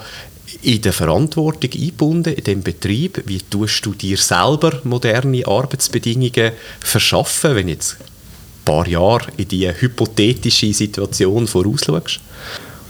in 0.61 0.81
der 0.81 0.93
Verantwortung 0.93 1.71
eingebunden, 1.71 2.33
in 2.33 2.43
dem 2.43 2.63
Betrieb? 2.63 3.23
Wie 3.25 3.39
tust 3.39 3.85
du 3.85 3.93
dir 3.93 4.17
selber 4.17 4.79
moderne 4.83 5.45
Arbeitsbedingungen 5.45 6.51
verschaffen, 6.79 7.55
wenn 7.55 7.67
jetzt 7.67 7.97
ein 7.99 8.65
paar 8.65 8.87
Jahre 8.87 9.27
in 9.37 9.47
diese 9.47 9.79
hypothetische 9.79 10.73
Situation 10.73 11.47
vorausschaust? 11.47 12.19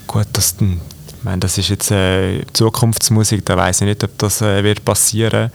Gut, 0.08 0.28
das, 0.34 0.56
ich 0.60 1.24
meine, 1.24 1.40
das 1.40 1.58
ist 1.58 1.70
jetzt 1.70 1.92
äh, 1.92 2.42
Zukunftsmusik, 2.54 3.46
da 3.46 3.58
weiß 3.58 3.82
ich 3.82 3.88
nicht, 3.88 4.04
ob 4.04 4.18
das 4.18 4.42
äh, 4.42 4.64
wird 4.64 4.84
passieren. 4.84 5.52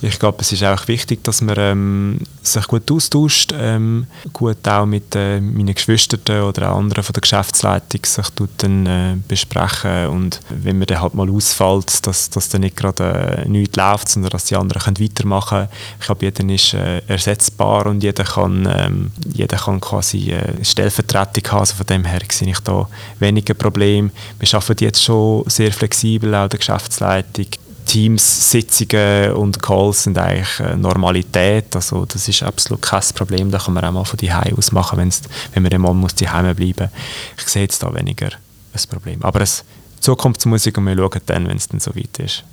Ich 0.00 0.20
glaube, 0.20 0.38
es 0.42 0.52
ist 0.52 0.62
auch 0.62 0.86
wichtig, 0.86 1.24
dass 1.24 1.40
man 1.40 1.56
ähm, 1.58 2.18
sich 2.40 2.68
gut 2.68 2.88
austauscht, 2.90 3.52
ähm, 3.58 4.06
gut 4.32 4.66
auch 4.68 4.86
mit 4.86 5.16
äh, 5.16 5.40
meinen 5.40 5.74
Geschwistern 5.74 6.42
oder 6.42 6.70
auch 6.70 6.78
anderen 6.78 7.02
von 7.02 7.12
der 7.14 7.20
Geschäftsleitung 7.20 8.04
sich 8.04 8.26
dann, 8.58 8.86
äh, 8.86 9.16
besprechen 9.26 10.06
und 10.06 10.40
wenn 10.50 10.78
man 10.78 10.86
dann 10.86 11.00
halt 11.00 11.14
mal 11.14 11.28
ausfällt, 11.28 12.06
dass, 12.06 12.30
dass 12.30 12.48
dann 12.48 12.60
nicht 12.60 12.76
gerade 12.76 13.44
äh, 13.44 13.48
nichts 13.48 13.76
läuft, 13.76 14.08
sondern 14.08 14.30
dass 14.30 14.44
die 14.44 14.54
anderen 14.54 14.82
können 14.82 15.00
weitermachen 15.00 15.48
können. 15.48 15.68
Ich 15.98 16.06
glaube, 16.06 16.24
jeder 16.26 16.54
ist 16.54 16.74
äh, 16.74 17.02
ersetzbar 17.08 17.86
und 17.86 18.00
jeder 18.00 18.22
kann, 18.22 18.68
ähm, 18.72 19.10
jeder 19.34 19.56
kann 19.56 19.80
quasi 19.80 20.30
äh, 20.30 20.64
Stellvertretung 20.64 21.50
haben, 21.50 21.60
also 21.60 21.74
von 21.74 21.86
dem 21.86 22.04
her 22.04 22.20
sehe 22.30 22.50
ich 22.50 22.60
da 22.60 22.88
weniger 23.18 23.54
Probleme. 23.54 24.10
Wir 24.38 24.54
arbeiten 24.54 24.84
jetzt 24.84 25.02
schon 25.02 25.42
sehr 25.48 25.72
flexibel, 25.72 26.32
auch 26.36 26.48
der 26.48 26.60
Geschäftsleitung 26.60 27.46
Teams-Sitzungen 27.88 29.32
und 29.32 29.62
Calls 29.62 30.04
sind 30.04 30.18
eigentlich 30.18 30.60
äh, 30.60 30.76
Normalität. 30.76 31.74
Also 31.74 32.04
das 32.04 32.28
ist 32.28 32.42
absolut 32.42 32.82
kein 32.82 33.02
Problem. 33.14 33.50
Da 33.50 33.58
kann 33.58 33.74
man 33.74 33.84
auch 33.84 33.92
mal 33.92 34.04
von 34.04 34.18
die 34.18 34.30
aus 34.30 34.72
machen, 34.72 34.98
wenn's, 34.98 35.22
wenn 35.54 35.62
man 35.62 35.80
mal 35.80 35.94
muss 35.94 36.12
Heime 36.20 36.54
bleiben. 36.54 36.90
Ich 37.38 37.48
sehe 37.48 37.62
jetzt 37.62 37.82
da 37.82 37.92
weniger 37.94 38.28
ein 38.72 38.90
Problem. 38.90 39.22
Aber 39.22 39.40
es 39.40 39.64
Zukunftsmusik 40.00 40.76
und 40.78 40.84
wir 40.84 40.96
schauen 40.96 41.20
dann, 41.26 41.48
wenn 41.48 41.56
es 41.56 41.68
dann 41.68 41.80
so 41.80 41.96
weit 41.96 42.18
ist. 42.18 42.44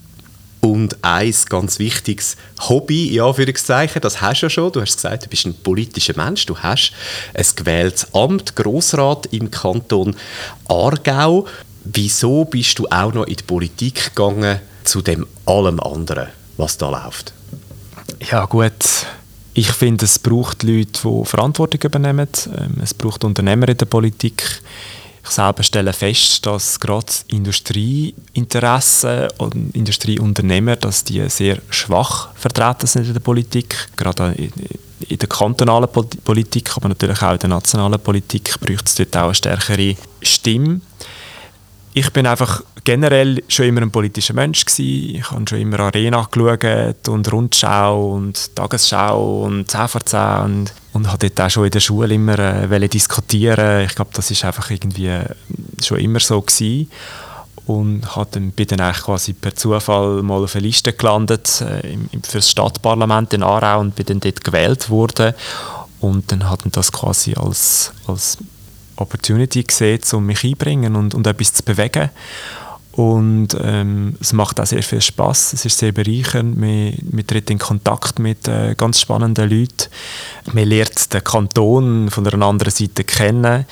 Und 0.61 0.97
ein 1.03 1.35
ganz 1.49 1.77
wichtiges 1.77 2.37
Hobby, 2.61 3.11
für 3.13 3.25
Anführungszeichen, 3.25 4.01
das 4.01 4.21
hast 4.21 4.41
du 4.41 4.45
ja 4.45 4.49
schon. 4.49 4.71
Du 4.71 4.81
hast 4.81 4.95
gesagt, 4.95 5.25
du 5.25 5.29
bist 5.29 5.45
ein 5.45 5.53
politischer 5.53 6.15
Mensch. 6.15 6.45
Du 6.45 6.57
hast 6.57 6.91
ein 7.33 7.45
gewähltes 7.55 8.11
Amt, 8.15 8.55
Grossrat 8.55 9.27
im 9.27 9.51
Kanton 9.51 10.15
Aargau. 10.67 11.45
Wieso 11.83 12.45
bist 12.45 12.79
du 12.79 12.87
auch 12.87 13.13
noch 13.13 13.25
in 13.25 13.35
die 13.35 13.43
Politik 13.43 14.15
gegangen? 14.15 14.59
Zu 14.85 15.01
dem 15.01 15.25
allem 15.45 15.79
anderen, 15.79 16.27
was 16.57 16.77
da 16.77 16.89
läuft? 16.89 17.33
Ja 18.29 18.45
gut, 18.45 19.05
ich 19.53 19.71
finde, 19.71 20.05
es 20.05 20.19
braucht 20.19 20.63
Leute, 20.63 20.99
die 21.03 21.25
Verantwortung 21.25 21.81
übernehmen. 21.81 22.27
Ähm, 22.57 22.75
es 22.83 22.93
braucht 22.93 23.23
Unternehmer 23.23 23.69
in 23.69 23.77
der 23.77 23.85
Politik. 23.85 24.61
Ich 25.23 25.31
selber 25.31 25.63
stelle 25.63 25.93
fest, 25.93 26.45
dass 26.45 26.79
gerade 26.79 27.11
Industrieinteressen 27.27 29.29
und 29.37 29.75
Industrieunternehmer, 29.75 30.75
dass 30.75 31.03
die 31.03 31.27
sehr 31.29 31.57
schwach 31.69 32.29
vertreten 32.35 32.85
sind 32.85 33.07
in 33.07 33.13
der 33.13 33.21
Politik, 33.21 33.89
gerade 33.95 34.33
in 34.33 35.17
der 35.17 35.29
kantonalen 35.29 35.89
Politik, 35.89 36.75
aber 36.75 36.89
natürlich 36.89 37.21
auch 37.21 37.33
in 37.33 37.39
der 37.39 37.49
nationalen 37.49 37.99
Politik 37.99 38.59
braucht 38.59 38.87
es 38.87 38.95
dort 38.95 39.17
auch 39.17 39.23
eine 39.23 39.35
stärkere 39.35 39.95
Stimme. 40.21 40.81
Ich 41.97 42.11
bin 42.11 42.27
einfach 42.27 42.61
generell 42.83 43.41
schon 43.47 43.67
immer 43.67 43.81
ein 43.81 43.89
politischer 43.89 44.33
Mensch 44.33 44.65
gewesen. 44.65 45.15
Ich 45.15 45.31
habe 45.31 45.45
schon 45.47 45.59
immer 45.59 45.79
Arena 45.79 46.27
geschaut 46.29 47.07
und 47.07 47.31
Rundschau 47.31 48.15
und 48.15 48.53
Tagesschau 48.53 49.43
und 49.45 49.71
10 49.71 49.87
vor 49.87 50.05
10 50.05 50.19
und, 50.43 50.73
und 50.91 51.07
habe 51.07 51.29
dort 51.29 51.39
auch 51.39 51.49
schon 51.49 51.63
in 51.63 51.71
der 51.71 51.79
Schule 51.79 52.13
immer 52.13 52.37
äh, 52.37 52.87
diskutieren. 52.89 53.85
Ich 53.85 53.95
glaube, 53.95 54.11
das 54.13 54.29
ist 54.29 54.43
einfach 54.43 54.69
irgendwie 54.71 55.07
äh, 55.07 55.23
schon 55.81 55.99
immer 55.99 56.19
so 56.19 56.41
gewesen 56.41 56.91
und 57.65 58.01
dann, 58.31 58.51
bin 58.51 58.67
dann 58.67 58.81
eigentlich 58.81 59.05
quasi 59.05 59.31
per 59.31 59.55
Zufall 59.55 60.21
mal 60.21 60.43
auf 60.43 60.53
eine 60.53 60.67
Liste 60.67 60.91
gelandet 60.91 61.61
äh, 61.61 61.97
für 62.23 62.39
das 62.39 62.51
Stadtparlament 62.51 63.33
in 63.33 63.41
Aarau 63.41 63.79
und 63.79 63.95
bin 63.95 64.05
dann 64.05 64.19
dort 64.19 64.43
gewählt 64.43 64.89
worden 64.89 65.33
und 66.01 66.29
dann 66.29 66.49
hatten 66.49 66.73
das 66.73 66.91
quasi 66.91 67.35
als, 67.35 67.93
als 68.05 68.37
Opportunity 68.97 69.63
gesehen, 69.63 70.01
um 70.13 70.25
mich 70.25 70.43
einzubringen 70.43 70.95
und, 70.95 71.15
und 71.15 71.27
etwas 71.27 71.53
zu 71.53 71.63
bewegen 71.63 72.09
und 72.95 73.49
ähm, 73.61 74.15
es 74.21 74.31
macht 74.31 74.59
auch 74.61 74.65
sehr 74.65 74.81
viel 74.81 75.01
Spaß. 75.01 75.51
Es 75.51 75.65
ist 75.65 75.77
sehr 75.77 75.91
bereichernd. 75.91 76.57
Man, 76.57 76.93
man 77.11 77.27
tritt 77.27 77.49
in 77.49 77.59
Kontakt 77.59 78.19
mit 78.19 78.47
äh, 78.47 78.73
ganz 78.77 79.01
spannenden 79.01 79.49
Leuten. 79.49 79.89
Man 80.53 80.65
lernt 80.65 81.13
den 81.13 81.23
Kanton 81.23 82.09
von 82.09 82.25
einer 82.25 82.45
anderen 82.45 82.71
Seite 82.71 83.03
kennen. 83.03 83.65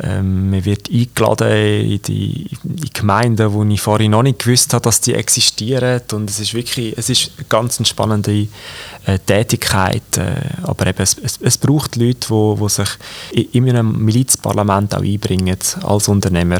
Ähm, 0.00 0.50
man 0.50 0.64
wird 0.64 0.90
eingeladen 0.90 1.50
in 1.50 2.02
die, 2.02 2.46
in 2.64 2.76
die 2.76 2.92
Gemeinden, 2.92 3.52
wo 3.52 3.64
ich 3.64 3.80
vorhin 3.80 4.12
noch 4.12 4.22
nicht 4.22 4.38
gewusst 4.38 4.72
habe, 4.72 4.82
dass 4.82 5.00
die 5.00 5.14
existieren. 5.14 6.00
Und 6.12 6.30
es 6.30 6.38
ist 6.38 6.54
wirklich, 6.54 6.96
es 6.96 7.10
ist 7.10 7.32
eine 7.36 7.46
ganz 7.48 7.86
spannende 7.88 8.46
äh, 9.06 9.18
Tätigkeit. 9.18 10.16
Äh, 10.16 10.36
aber 10.62 10.86
eben, 10.86 11.02
es, 11.02 11.16
es, 11.18 11.38
es, 11.42 11.58
braucht 11.58 11.96
Leute, 11.96 12.28
die 12.28 12.68
sich 12.68 12.88
in 13.52 13.68
einem 13.68 14.04
Milizparlament 14.04 14.94
auch 14.94 15.02
einbringen, 15.02 15.58
als 15.82 16.08
Unternehmer, 16.08 16.58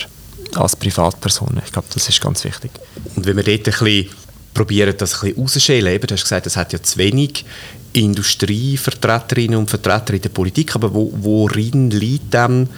als 0.56 0.74
Privatpersonen. 0.74 1.62
Ich 1.64 1.72
glaube, 1.72 1.88
das 1.94 2.08
ist 2.08 2.20
ganz 2.20 2.42
wichtig. 2.44 2.72
Und 3.14 3.24
wenn 3.24 3.36
wir 3.36 3.44
dort 3.44 3.58
ein 3.58 3.64
bisschen 3.64 4.08
probieren, 4.52 4.94
das 4.98 5.14
ein 5.14 5.20
bisschen 5.20 5.42
rauszuschälen, 5.42 6.00
du 6.00 6.14
hast 6.14 6.22
gesagt, 6.22 6.46
es 6.46 6.56
hat 6.56 6.72
ja 6.72 6.82
zu 6.82 6.98
wenig 6.98 7.44
Industrievertreterinnen 7.92 9.58
und 9.58 9.70
Vertreter 9.70 10.14
in 10.14 10.22
der 10.22 10.28
Politik, 10.28 10.74
aber 10.74 10.92
wo, 10.92 11.12
worin 11.14 11.90
liegt 11.90 12.34
dann 12.34 12.68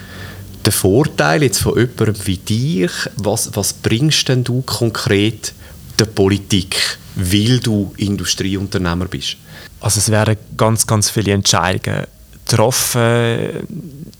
der 0.64 0.72
Vorteil 0.72 1.42
jetzt 1.42 1.60
von 1.60 1.78
jemandem 1.78 2.26
wie 2.26 2.36
dir? 2.36 2.90
Was, 3.16 3.50
was 3.54 3.72
bringst 3.72 4.28
denn 4.28 4.44
du 4.44 4.62
konkret 4.62 5.54
der 5.98 6.06
Politik, 6.06 6.98
weil 7.14 7.60
du 7.60 7.92
Industrieunternehmer 7.96 9.06
bist? 9.06 9.36
Also 9.80 9.98
es 9.98 10.10
werden 10.10 10.36
ganz, 10.56 10.86
ganz 10.86 11.10
viele 11.10 11.32
Entscheidungen 11.32 12.06
getroffen, 12.44 13.66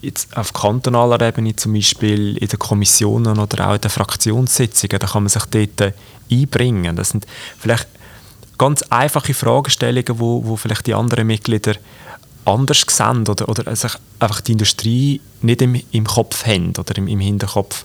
jetzt 0.01 0.37
auf 0.37 0.53
kantonaler 0.53 1.21
Ebene 1.21 1.57
zum 1.57 1.75
Beispiel 1.75 2.37
in 2.37 2.49
den 2.49 2.59
Kommissionen 2.59 3.39
oder 3.39 3.69
auch 3.69 3.75
in 3.75 3.81
den 3.81 3.91
Fraktionssitzungen, 3.91 4.99
da 4.99 5.07
kann 5.07 5.25
man 5.25 5.29
sich 5.29 5.45
dort 5.45 5.95
einbringen. 6.31 6.97
Das 6.97 7.11
sind 7.11 7.27
vielleicht 7.59 7.89
ganz 8.57 8.83
einfache 8.83 9.35
Fragestellungen, 9.35 10.19
wo, 10.19 10.45
wo 10.45 10.57
vielleicht 10.57 10.87
die 10.87 10.95
anderen 10.95 11.27
Mitglieder 11.27 11.75
anders 12.45 12.85
sehen 12.89 13.27
oder, 13.29 13.49
oder 13.49 13.75
sich 13.75 13.93
einfach 14.19 14.41
die 14.41 14.53
Industrie 14.53 15.21
nicht 15.43 15.63
im, 15.63 15.81
im 15.93 16.05
Kopf 16.05 16.47
haben 16.47 16.73
oder 16.79 16.97
im, 16.99 17.09
im 17.09 17.21
Hinterkopf. 17.21 17.85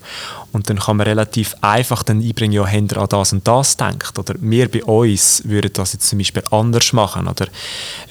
Und 0.52 0.70
dann 0.70 0.78
kann 0.78 0.96
man 0.96 1.06
relativ 1.06 1.54
einfach 1.60 2.02
dann 2.02 2.22
einbringen, 2.22 2.52
ja, 2.52 2.66
haben 2.66 2.90
an 2.90 3.06
das 3.08 3.32
und 3.32 3.46
das 3.46 3.76
denkt. 3.76 4.18
Oder 4.18 4.34
wir 4.40 4.70
bei 4.70 4.84
uns 4.84 5.42
würden 5.44 5.70
das 5.72 5.92
jetzt 5.92 6.08
zum 6.08 6.18
Beispiel 6.18 6.42
anders 6.50 6.92
machen. 6.92 7.28
Oder 7.28 7.46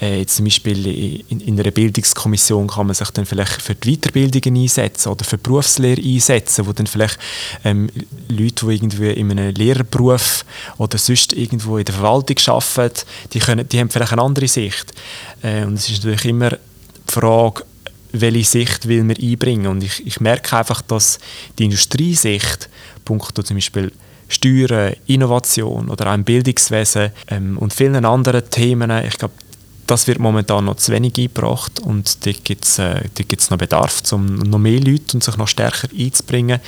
äh, 0.00 0.20
jetzt 0.20 0.36
zum 0.36 0.44
Beispiel 0.44 1.24
in, 1.28 1.40
in, 1.40 1.58
einer 1.58 1.70
Bildungskommission 1.70 2.68
kann 2.68 2.86
man 2.86 2.94
sich 2.94 3.10
dann 3.10 3.26
vielleicht 3.26 3.62
für 3.62 3.74
die 3.74 3.96
Weiterbildungen 3.96 4.62
einsetzen 4.62 5.08
oder 5.10 5.24
für 5.24 5.38
die 5.38 5.42
Berufslehre 5.42 6.00
einsetzen, 6.00 6.66
wo 6.66 6.72
dann 6.72 6.86
vielleicht 6.86 7.18
ähm, 7.64 7.88
Leute, 8.28 8.66
die 8.66 8.74
irgendwie 8.74 9.10
in 9.10 9.30
einem 9.30 9.54
Lehrerberuf 9.54 10.44
oder 10.78 10.98
sonst 10.98 11.32
irgendwo 11.32 11.78
in 11.78 11.84
der 11.84 11.94
Verwaltung 11.94 12.36
arbeiten, 12.46 13.02
die, 13.32 13.38
können, 13.40 13.68
die 13.68 13.80
haben 13.80 13.90
vielleicht 13.90 14.12
eine 14.12 14.22
andere 14.22 14.46
Sicht. 14.46 14.92
Äh, 15.42 15.64
und 15.64 15.74
es 15.74 15.88
ist 15.88 16.04
natürlich 16.04 16.26
immer 16.26 16.35
die 16.40 17.12
Frage, 17.12 17.64
welche 18.12 18.44
Sicht 18.44 18.88
will 18.88 19.04
man 19.04 19.16
einbringen. 19.16 19.66
Und 19.66 19.82
ich, 19.82 20.06
ich 20.06 20.20
merke 20.20 20.56
einfach, 20.56 20.82
dass 20.82 21.18
die 21.58 21.64
Industriesicht, 21.64 22.68
punkto 23.04 23.42
zum 23.42 23.56
Beispiel 23.56 23.92
Steuern, 24.28 24.94
Innovation 25.06 25.88
oder 25.88 26.10
auch 26.10 26.14
im 26.14 26.24
Bildungswesen 26.24 27.10
ähm, 27.28 27.58
und 27.58 27.72
vielen 27.72 28.04
anderen 28.04 28.48
Themen, 28.50 28.90
ich 29.04 29.18
glaube, 29.18 29.34
das 29.86 30.08
wird 30.08 30.18
momentan 30.18 30.64
noch 30.64 30.76
zu 30.76 30.90
wenig 30.90 31.16
eingebracht 31.16 31.78
und 31.78 32.26
da 32.26 32.32
gibt 32.32 32.64
es 32.64 32.78
äh, 32.80 33.02
noch 33.50 33.58
Bedarf, 33.58 34.02
um 34.10 34.34
noch 34.34 34.58
mehr 34.58 34.80
Leute 34.80 35.14
und 35.14 35.22
sich 35.22 35.36
noch 35.36 35.46
stärker 35.46 35.88
einzubringen 35.96 36.60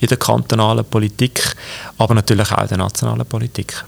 in 0.00 0.08
der 0.08 0.16
kantonalen 0.16 0.86
Politik, 0.86 1.54
aber 1.98 2.14
natürlich 2.14 2.50
auch 2.50 2.62
in 2.62 2.68
der 2.68 2.78
nationalen 2.78 3.26
Politik. 3.26 3.84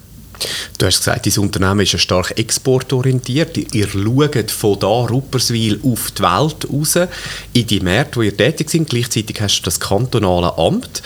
Du 0.78 0.86
hast 0.86 0.98
gesagt, 0.98 1.26
dein 1.26 1.42
Unternehmen 1.42 1.80
ist 1.80 1.92
ja 1.92 1.98
stark 1.98 2.38
exportorientiert. 2.38 3.74
Ihr 3.74 3.88
schaut 3.88 4.50
von 4.50 4.78
da 4.78 4.86
Rupperswil 4.86 5.80
auf 5.82 6.10
die 6.10 6.22
Welt 6.22 6.68
raus, 6.70 6.98
in 7.52 7.66
die 7.66 7.80
Märkte, 7.80 8.16
wo 8.16 8.22
ihr 8.22 8.36
tätig 8.36 8.70
sind. 8.70 8.90
Gleichzeitig 8.90 9.40
hast 9.40 9.60
du 9.60 9.64
das 9.64 9.80
kantonale 9.80 10.56
Amt. 10.58 11.02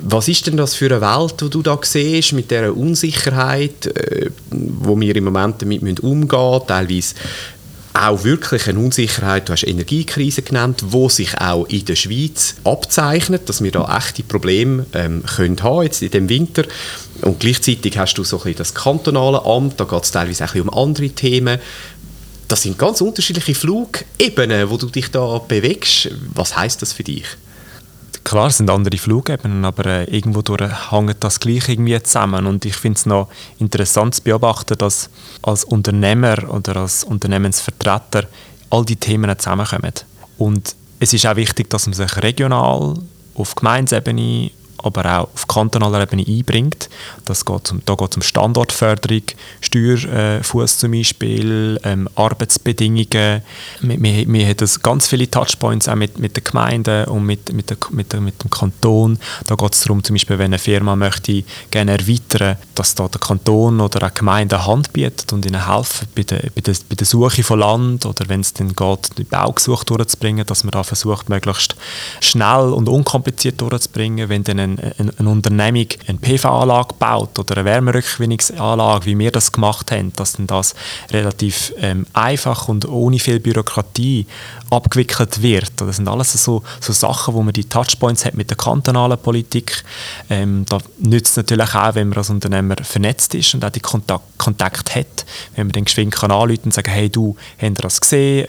Was 0.00 0.28
ist 0.28 0.46
denn 0.46 0.56
das 0.56 0.74
für 0.74 0.86
eine 0.86 1.00
Welt, 1.00 1.40
die 1.40 1.50
du 1.50 1.62
da 1.62 1.78
siehst, 1.82 2.32
mit 2.32 2.50
dieser 2.50 2.76
Unsicherheit, 2.76 3.86
äh, 3.86 4.30
wo 4.50 4.98
wir 4.98 5.16
im 5.16 5.24
Moment 5.24 5.60
damit 5.60 6.00
umgehen 6.00 6.20
müssen, 6.20 6.66
teilweise 6.66 7.14
auch 7.98 8.24
wirklich 8.24 8.68
eine 8.68 8.78
Unsicherheit, 8.78 9.48
du 9.48 9.52
hast 9.52 9.64
Energiekrise 9.64 10.42
genannt, 10.42 10.82
wo 10.86 11.08
sich 11.08 11.36
auch 11.38 11.66
in 11.66 11.84
der 11.84 11.96
Schweiz 11.96 12.54
abzeichnet, 12.64 13.48
dass 13.48 13.62
wir 13.62 13.72
da 13.72 13.96
echte 13.98 14.22
Probleme 14.22 14.86
ähm, 14.92 15.24
können 15.24 15.62
haben 15.62 15.82
jetzt 15.82 16.02
in 16.02 16.10
dem 16.10 16.28
Winter. 16.28 16.64
Und 17.22 17.40
gleichzeitig 17.40 17.98
hast 17.98 18.14
du 18.14 18.24
so 18.24 18.42
ein 18.42 18.54
das 18.54 18.74
kantonale 18.74 19.44
Amt, 19.44 19.80
da 19.80 19.84
geht 19.84 20.04
es 20.04 20.10
teilweise 20.10 20.44
auch 20.44 20.54
um 20.54 20.70
andere 20.70 21.10
Themen. 21.10 21.58
Das 22.46 22.62
sind 22.62 22.78
ganz 22.78 23.00
unterschiedliche 23.00 23.54
Flugebenen, 23.54 24.70
wo 24.70 24.76
du 24.76 24.86
dich 24.86 25.10
da 25.10 25.38
bewegst. 25.38 26.08
Was 26.34 26.56
heißt 26.56 26.80
das 26.80 26.92
für 26.92 27.02
dich? 27.04 27.24
Klar, 28.28 28.48
es 28.48 28.58
sind 28.58 28.68
andere 28.68 28.98
Flugebenen, 28.98 29.64
aber 29.64 29.86
äh, 29.86 30.04
irgendwo 30.04 30.42
hängt 30.90 31.24
das 31.24 31.40
gleich 31.40 31.66
irgendwie 31.66 31.98
zusammen. 32.02 32.44
Und 32.44 32.66
ich 32.66 32.76
finde 32.76 32.98
es 32.98 33.06
noch 33.06 33.28
interessant 33.58 34.16
zu 34.16 34.22
beobachten, 34.22 34.76
dass 34.76 35.08
als 35.40 35.64
Unternehmer 35.64 36.36
oder 36.52 36.76
als 36.76 37.04
Unternehmensvertreter 37.04 38.24
all 38.68 38.84
die 38.84 38.96
Themen 38.96 39.34
zusammenkommen. 39.38 39.94
Und 40.36 40.76
es 41.00 41.14
ist 41.14 41.24
auch 41.24 41.36
wichtig, 41.36 41.70
dass 41.70 41.86
man 41.86 41.94
sich 41.94 42.22
regional 42.22 42.96
auf 43.34 43.54
Gemeinsebene 43.54 44.50
aber 44.82 45.04
auch 45.04 45.28
auf 45.34 45.46
kantonaler 45.48 46.02
Ebene 46.02 46.24
einbringt. 46.26 46.88
Das 47.24 47.44
geht 47.44 47.72
um, 47.72 47.82
da 47.84 47.94
geht 47.94 48.10
es 48.10 48.16
um 48.16 48.22
Standortförderung, 48.22 49.22
Steuerfuß 49.60 50.74
äh, 50.74 50.78
zum 50.78 50.92
Beispiel, 50.92 51.80
ähm, 51.84 52.08
Arbeitsbedingungen. 52.14 53.42
Wir, 53.80 54.02
wir, 54.02 54.32
wir 54.32 54.48
haben 54.48 54.70
ganz 54.82 55.08
viele 55.08 55.30
Touchpoints 55.30 55.88
auch 55.88 55.94
mit, 55.94 56.18
mit 56.18 56.36
den 56.36 56.44
Gemeinden 56.44 57.04
und 57.06 57.24
mit, 57.24 57.52
mit, 57.52 57.70
der, 57.70 57.76
mit, 57.90 58.12
der, 58.12 58.20
mit 58.20 58.42
dem 58.42 58.50
Kanton. 58.50 59.18
Da 59.46 59.54
geht 59.54 59.74
es 59.74 59.80
darum, 59.82 60.02
zum 60.02 60.14
Beispiel, 60.14 60.38
wenn 60.38 60.46
eine 60.46 60.58
Firma 60.58 60.96
möchte 60.96 61.44
gerne 61.70 61.92
erweitern, 61.92 62.56
dass 62.74 62.94
da 62.94 63.08
der 63.08 63.20
Kanton 63.20 63.80
oder 63.80 64.02
eine 64.02 64.12
Gemeinde 64.12 64.66
Hand 64.66 64.92
bietet 64.92 65.32
und 65.32 65.44
ihnen 65.46 65.66
helfen 65.66 66.08
bei 66.14 66.22
der, 66.22 66.50
bei 66.54 66.60
der, 66.60 66.74
bei 66.88 66.94
der 66.94 67.06
Suche 67.06 67.42
von 67.42 67.58
Land 67.58 68.06
oder 68.06 68.28
wenn 68.28 68.40
es 68.40 68.54
dann 68.54 68.74
geht, 68.74 69.18
die 69.18 69.24
Baugesuche 69.24 69.84
durchzubringen, 69.84 70.46
dass 70.46 70.64
man 70.64 70.70
da 70.70 70.82
versucht, 70.82 71.28
möglichst 71.28 71.76
schnell 72.20 72.72
und 72.72 72.88
unkompliziert 72.88 73.60
durchzubringen. 73.60 74.28
Wenn 74.28 74.44
dann 74.44 74.67
eine, 74.76 75.12
eine, 75.18 75.28
Unternehmung 75.28 75.86
eine 76.06 76.18
PV-Anlage 76.18 76.94
baut 76.98 77.38
oder 77.38 77.56
eine 77.56 77.64
Wärmerückgewinnungsanlage, 77.64 79.06
wie 79.06 79.18
wir 79.18 79.30
das 79.30 79.52
gemacht 79.52 79.90
haben, 79.90 80.12
dass 80.14 80.34
dann 80.34 80.46
das 80.46 80.74
relativ 81.10 81.72
ähm, 81.78 82.06
einfach 82.12 82.68
und 82.68 82.86
ohne 82.88 83.18
viel 83.18 83.40
Bürokratie 83.40 84.26
abgewickelt 84.70 85.42
wird. 85.42 85.72
Das 85.76 85.96
sind 85.96 86.08
alles 86.08 86.32
so, 86.32 86.62
so 86.80 86.92
Sachen, 86.92 87.34
wo 87.34 87.42
man 87.42 87.52
die 87.52 87.64
Touchpoints 87.64 88.24
hat 88.24 88.34
mit 88.34 88.50
der 88.50 88.56
kantonalen 88.56 89.18
Politik. 89.18 89.82
Ähm, 90.28 90.64
da 90.68 90.78
nützt 90.98 91.32
es 91.32 91.36
natürlich 91.36 91.74
auch, 91.74 91.94
wenn 91.94 92.08
man 92.10 92.18
als 92.18 92.30
Unternehmer 92.30 92.76
vernetzt 92.82 93.34
ist 93.34 93.54
und 93.54 93.64
auch 93.64 93.70
die 93.70 93.80
Kontakt, 93.80 94.38
Kontakt 94.38 94.94
hat, 94.94 95.24
wenn 95.56 95.66
man 95.66 95.72
den 95.72 95.84
geschwind 95.84 96.14
kann 96.14 96.30
anrufen 96.30 96.64
und 96.64 96.74
sagen, 96.74 96.90
hey 96.90 97.08
du, 97.08 97.36
habt 97.60 97.62
ihr 97.62 97.82
das 97.82 98.00
gesehen? 98.00 98.48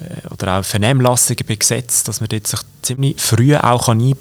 Äh, 0.00 0.32
oder 0.32 0.58
auch 0.58 0.64
Vernehmlassungen 0.64 1.44
bei 1.46 1.56
Gesetzen, 1.56 2.04
dass 2.06 2.20
man 2.20 2.28
dort 2.28 2.46
sich 2.46 2.60
ziemlich 2.82 3.20
früh 3.20 3.56
auch 3.56 3.86
kann 3.86 4.14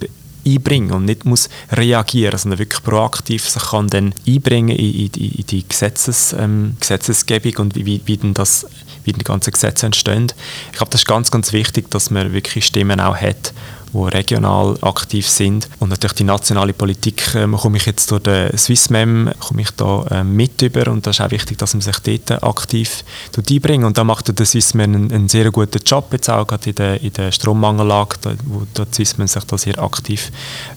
einbringen 0.47 0.91
und 0.91 1.05
nicht 1.05 1.25
muss 1.25 1.49
reagieren, 1.71 2.37
sondern 2.37 2.59
wirklich 2.59 2.83
proaktiv 2.83 3.47
sich 3.47 3.63
kann 3.63 3.87
dann 3.87 4.13
einbringen 4.27 4.75
in, 4.75 5.07
in, 5.07 5.31
in 5.31 5.45
die 5.45 5.67
Gesetzes, 5.67 6.33
ähm, 6.37 6.77
Gesetzesgebung 6.79 7.57
und 7.57 7.75
wie, 7.75 8.01
wie, 8.05 8.17
denn 8.17 8.33
das 8.33 8.65
wie 9.03 9.13
die 9.13 9.23
ganzen 9.23 9.51
Gesetze 9.51 9.85
entstehen. 9.85 10.31
Ich 10.71 10.77
glaube, 10.77 10.91
das 10.91 11.01
ist 11.01 11.07
ganz, 11.07 11.31
ganz 11.31 11.53
wichtig, 11.53 11.89
dass 11.91 12.11
man 12.11 12.33
wirklich 12.33 12.65
Stimmen 12.65 12.99
auch 12.99 13.15
hat 13.15 13.53
die 13.93 13.97
regional 13.97 14.77
aktiv 14.81 15.27
sind. 15.27 15.69
Und 15.79 15.89
natürlich 15.89 16.15
die 16.15 16.23
nationale 16.23 16.73
Politik 16.73 17.35
ähm, 17.35 17.55
komme 17.55 17.77
ich 17.77 17.85
jetzt 17.85 18.11
durch 18.11 18.23
den 18.23 18.57
Swissmem 18.57 19.31
komme 19.39 19.61
ich 19.61 19.71
da 19.71 20.05
ähm, 20.11 20.35
mit 20.35 20.61
über 20.61 20.91
und 20.91 21.05
das 21.05 21.17
ist 21.17 21.25
auch 21.25 21.31
wichtig, 21.31 21.57
dass 21.57 21.73
man 21.73 21.81
sich 21.81 21.97
dort 21.99 22.43
aktiv 22.43 23.03
einbringt. 23.37 23.85
Und 23.85 23.97
da 23.97 24.03
macht 24.03 24.37
der 24.37 24.45
Swissmem 24.45 24.93
einen, 24.93 25.11
einen, 25.11 25.29
sehr 25.29 25.51
guten 25.51 25.79
Job, 25.85 26.09
jetzt 26.11 26.29
auch 26.29 26.45
gerade 26.45 26.69
in 26.69 26.75
der, 26.75 27.01
in 27.01 27.13
der 27.13 27.31
Strommangellage, 27.31 28.15
da, 28.21 28.33
wo 28.45 28.63
der 28.75 28.87
Swissmem 28.91 29.27
sich 29.27 29.43
da 29.43 29.57
sehr 29.57 29.79
aktiv 29.79 30.31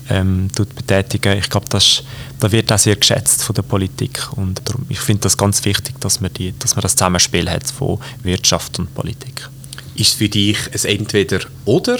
ähm, 0.09 0.49
betätigen. 0.57 1.39
Ich 1.39 1.51
glaube, 1.51 1.67
das, 1.69 2.03
das 2.39 2.53
wird 2.53 2.73
auch 2.73 2.79
sehr 2.79 2.97
geschätzt 2.97 3.43
von 3.43 3.55
der 3.55 3.63
Politik 3.63 4.21
und 4.37 4.61
darum, 4.65 4.87
ich 4.89 5.01
finde 5.01 5.23
das 5.23 5.37
ganz 5.37 5.65
wichtig, 5.65 6.01
dass 6.01 6.21
man, 6.21 6.33
die, 6.33 6.55
dass 6.59 6.77
man 6.77 6.83
das 6.83 6.93
Zusammenspiel 6.93 7.49
hat 7.51 7.71
von 7.71 7.99
Wirtschaft 8.23 8.79
und 8.79 8.95
Politik. 8.95 9.49
Ist 9.95 10.15
für 10.15 10.29
dich 10.29 10.59
ein 10.73 10.99
Entweder-Oder? 10.99 11.99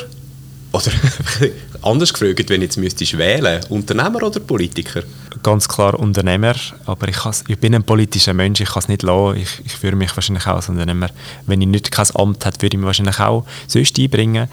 Oder 0.73 0.93
anders 1.83 2.13
gefragt, 2.13 2.49
wenn 2.49 2.63
jetzt 2.63 2.77
müsstest 2.77 3.19
wählen, 3.19 3.61
Unternehmer 3.71 4.23
oder 4.23 4.39
Politiker? 4.39 5.03
Ganz 5.43 5.67
klar 5.67 5.99
Unternehmer, 5.99 6.55
aber 6.87 7.09
ich, 7.09 7.19
ich 7.49 7.59
bin 7.59 7.75
ein 7.75 7.83
politischer 7.83 8.35
Mensch, 8.35 8.61
ich 8.61 8.69
kann 8.69 8.81
es 8.81 8.89
nicht 8.89 9.03
lassen. 9.03 9.39
Ich, 9.39 9.49
ich 9.65 9.73
fühle 9.73 9.97
mich 9.97 10.15
wahrscheinlich 10.17 10.47
auch 10.47 10.57
als 10.57 10.69
Unternehmer. 10.69 11.11
Wenn 11.47 11.61
ich 11.61 11.69
nicht 11.69 11.91
kein 11.91 12.07
Amt 12.15 12.45
hätte, 12.45 12.63
würde 12.63 12.77
ich 12.77 12.79
mich 12.79 12.87
wahrscheinlich 12.87 13.19
auch 13.19 13.45
sonst 13.67 13.99
einbringen. 13.99 14.49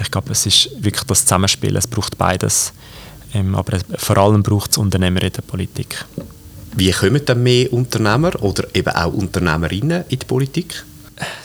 Ich 0.00 0.10
glaube, 0.10 0.32
es 0.32 0.46
ist 0.46 0.70
wirklich 0.78 1.04
das 1.04 1.22
Zusammenspiel, 1.22 1.76
es 1.76 1.86
braucht 1.86 2.16
beides. 2.16 2.72
Ähm, 3.34 3.54
aber 3.54 3.78
vor 3.96 4.16
allem 4.18 4.42
braucht 4.42 4.72
es 4.72 4.78
Unternehmer 4.78 5.22
in 5.22 5.32
der 5.32 5.42
Politik. 5.42 6.04
Wie 6.74 6.90
kommen 6.90 7.22
dann 7.24 7.42
mehr 7.42 7.70
Unternehmer 7.72 8.42
oder 8.42 8.64
eben 8.74 8.94
auch 8.94 9.12
Unternehmerinnen 9.12 10.04
in 10.08 10.18
die 10.18 10.24
Politik? 10.24 10.84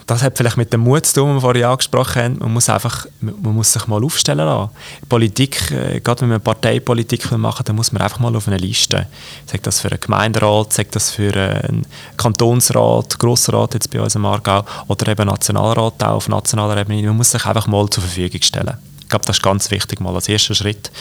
Das 0.05 0.23
hat 0.23 0.37
vielleicht 0.37 0.57
mit 0.57 0.71
dem 0.71 0.81
Mut 0.81 1.05
zu 1.05 1.15
tun, 1.15 1.27
den 1.27 1.35
wir 1.35 1.41
vorhin 1.41 1.63
angesprochen 1.63 2.21
haben. 2.21 2.39
Man 2.39 2.53
muss, 2.53 2.69
einfach, 2.69 3.05
man 3.19 3.53
muss 3.53 3.73
sich 3.73 3.87
mal 3.87 4.03
aufstellen 4.03 4.45
lassen. 4.45 4.71
Politik, 5.09 5.71
äh, 5.71 5.99
gerade 5.99 6.21
wenn 6.21 6.29
man 6.29 6.41
Parteipolitik 6.41 7.31
machen 7.37 7.63
dann 7.65 7.75
muss 7.75 7.91
man 7.91 8.01
einfach 8.01 8.19
mal 8.19 8.35
auf 8.35 8.47
eine 8.47 8.57
Liste. 8.57 9.07
Sagt 9.45 9.67
das 9.67 9.79
für 9.79 9.89
einen 9.89 9.99
Gemeinderat, 9.99 10.73
sagt 10.73 10.95
das 10.95 11.11
für 11.11 11.33
einen 11.35 11.85
Kantonsrat, 12.15 13.19
Grossrat 13.19 13.73
jetzt 13.73 13.91
bei 13.91 14.01
uns 14.01 14.15
im 14.15 14.25
Aargau 14.25 14.65
oder 14.87 15.07
eben 15.11 15.27
Nationalrat 15.27 16.03
auch 16.03 16.15
auf 16.15 16.27
nationaler 16.27 16.77
Ebene. 16.77 17.01
Man 17.07 17.17
muss 17.17 17.31
sich 17.31 17.45
einfach 17.45 17.67
mal 17.67 17.89
zur 17.89 18.03
Verfügung 18.03 18.41
stellen. 18.41 18.77
Ich 19.01 19.09
glaube, 19.09 19.25
das 19.25 19.37
ist 19.37 19.43
ganz 19.43 19.71
wichtig, 19.71 20.01
mal 20.01 20.13
als 20.13 20.27
erster 20.27 20.53
Schritt, 20.53 20.91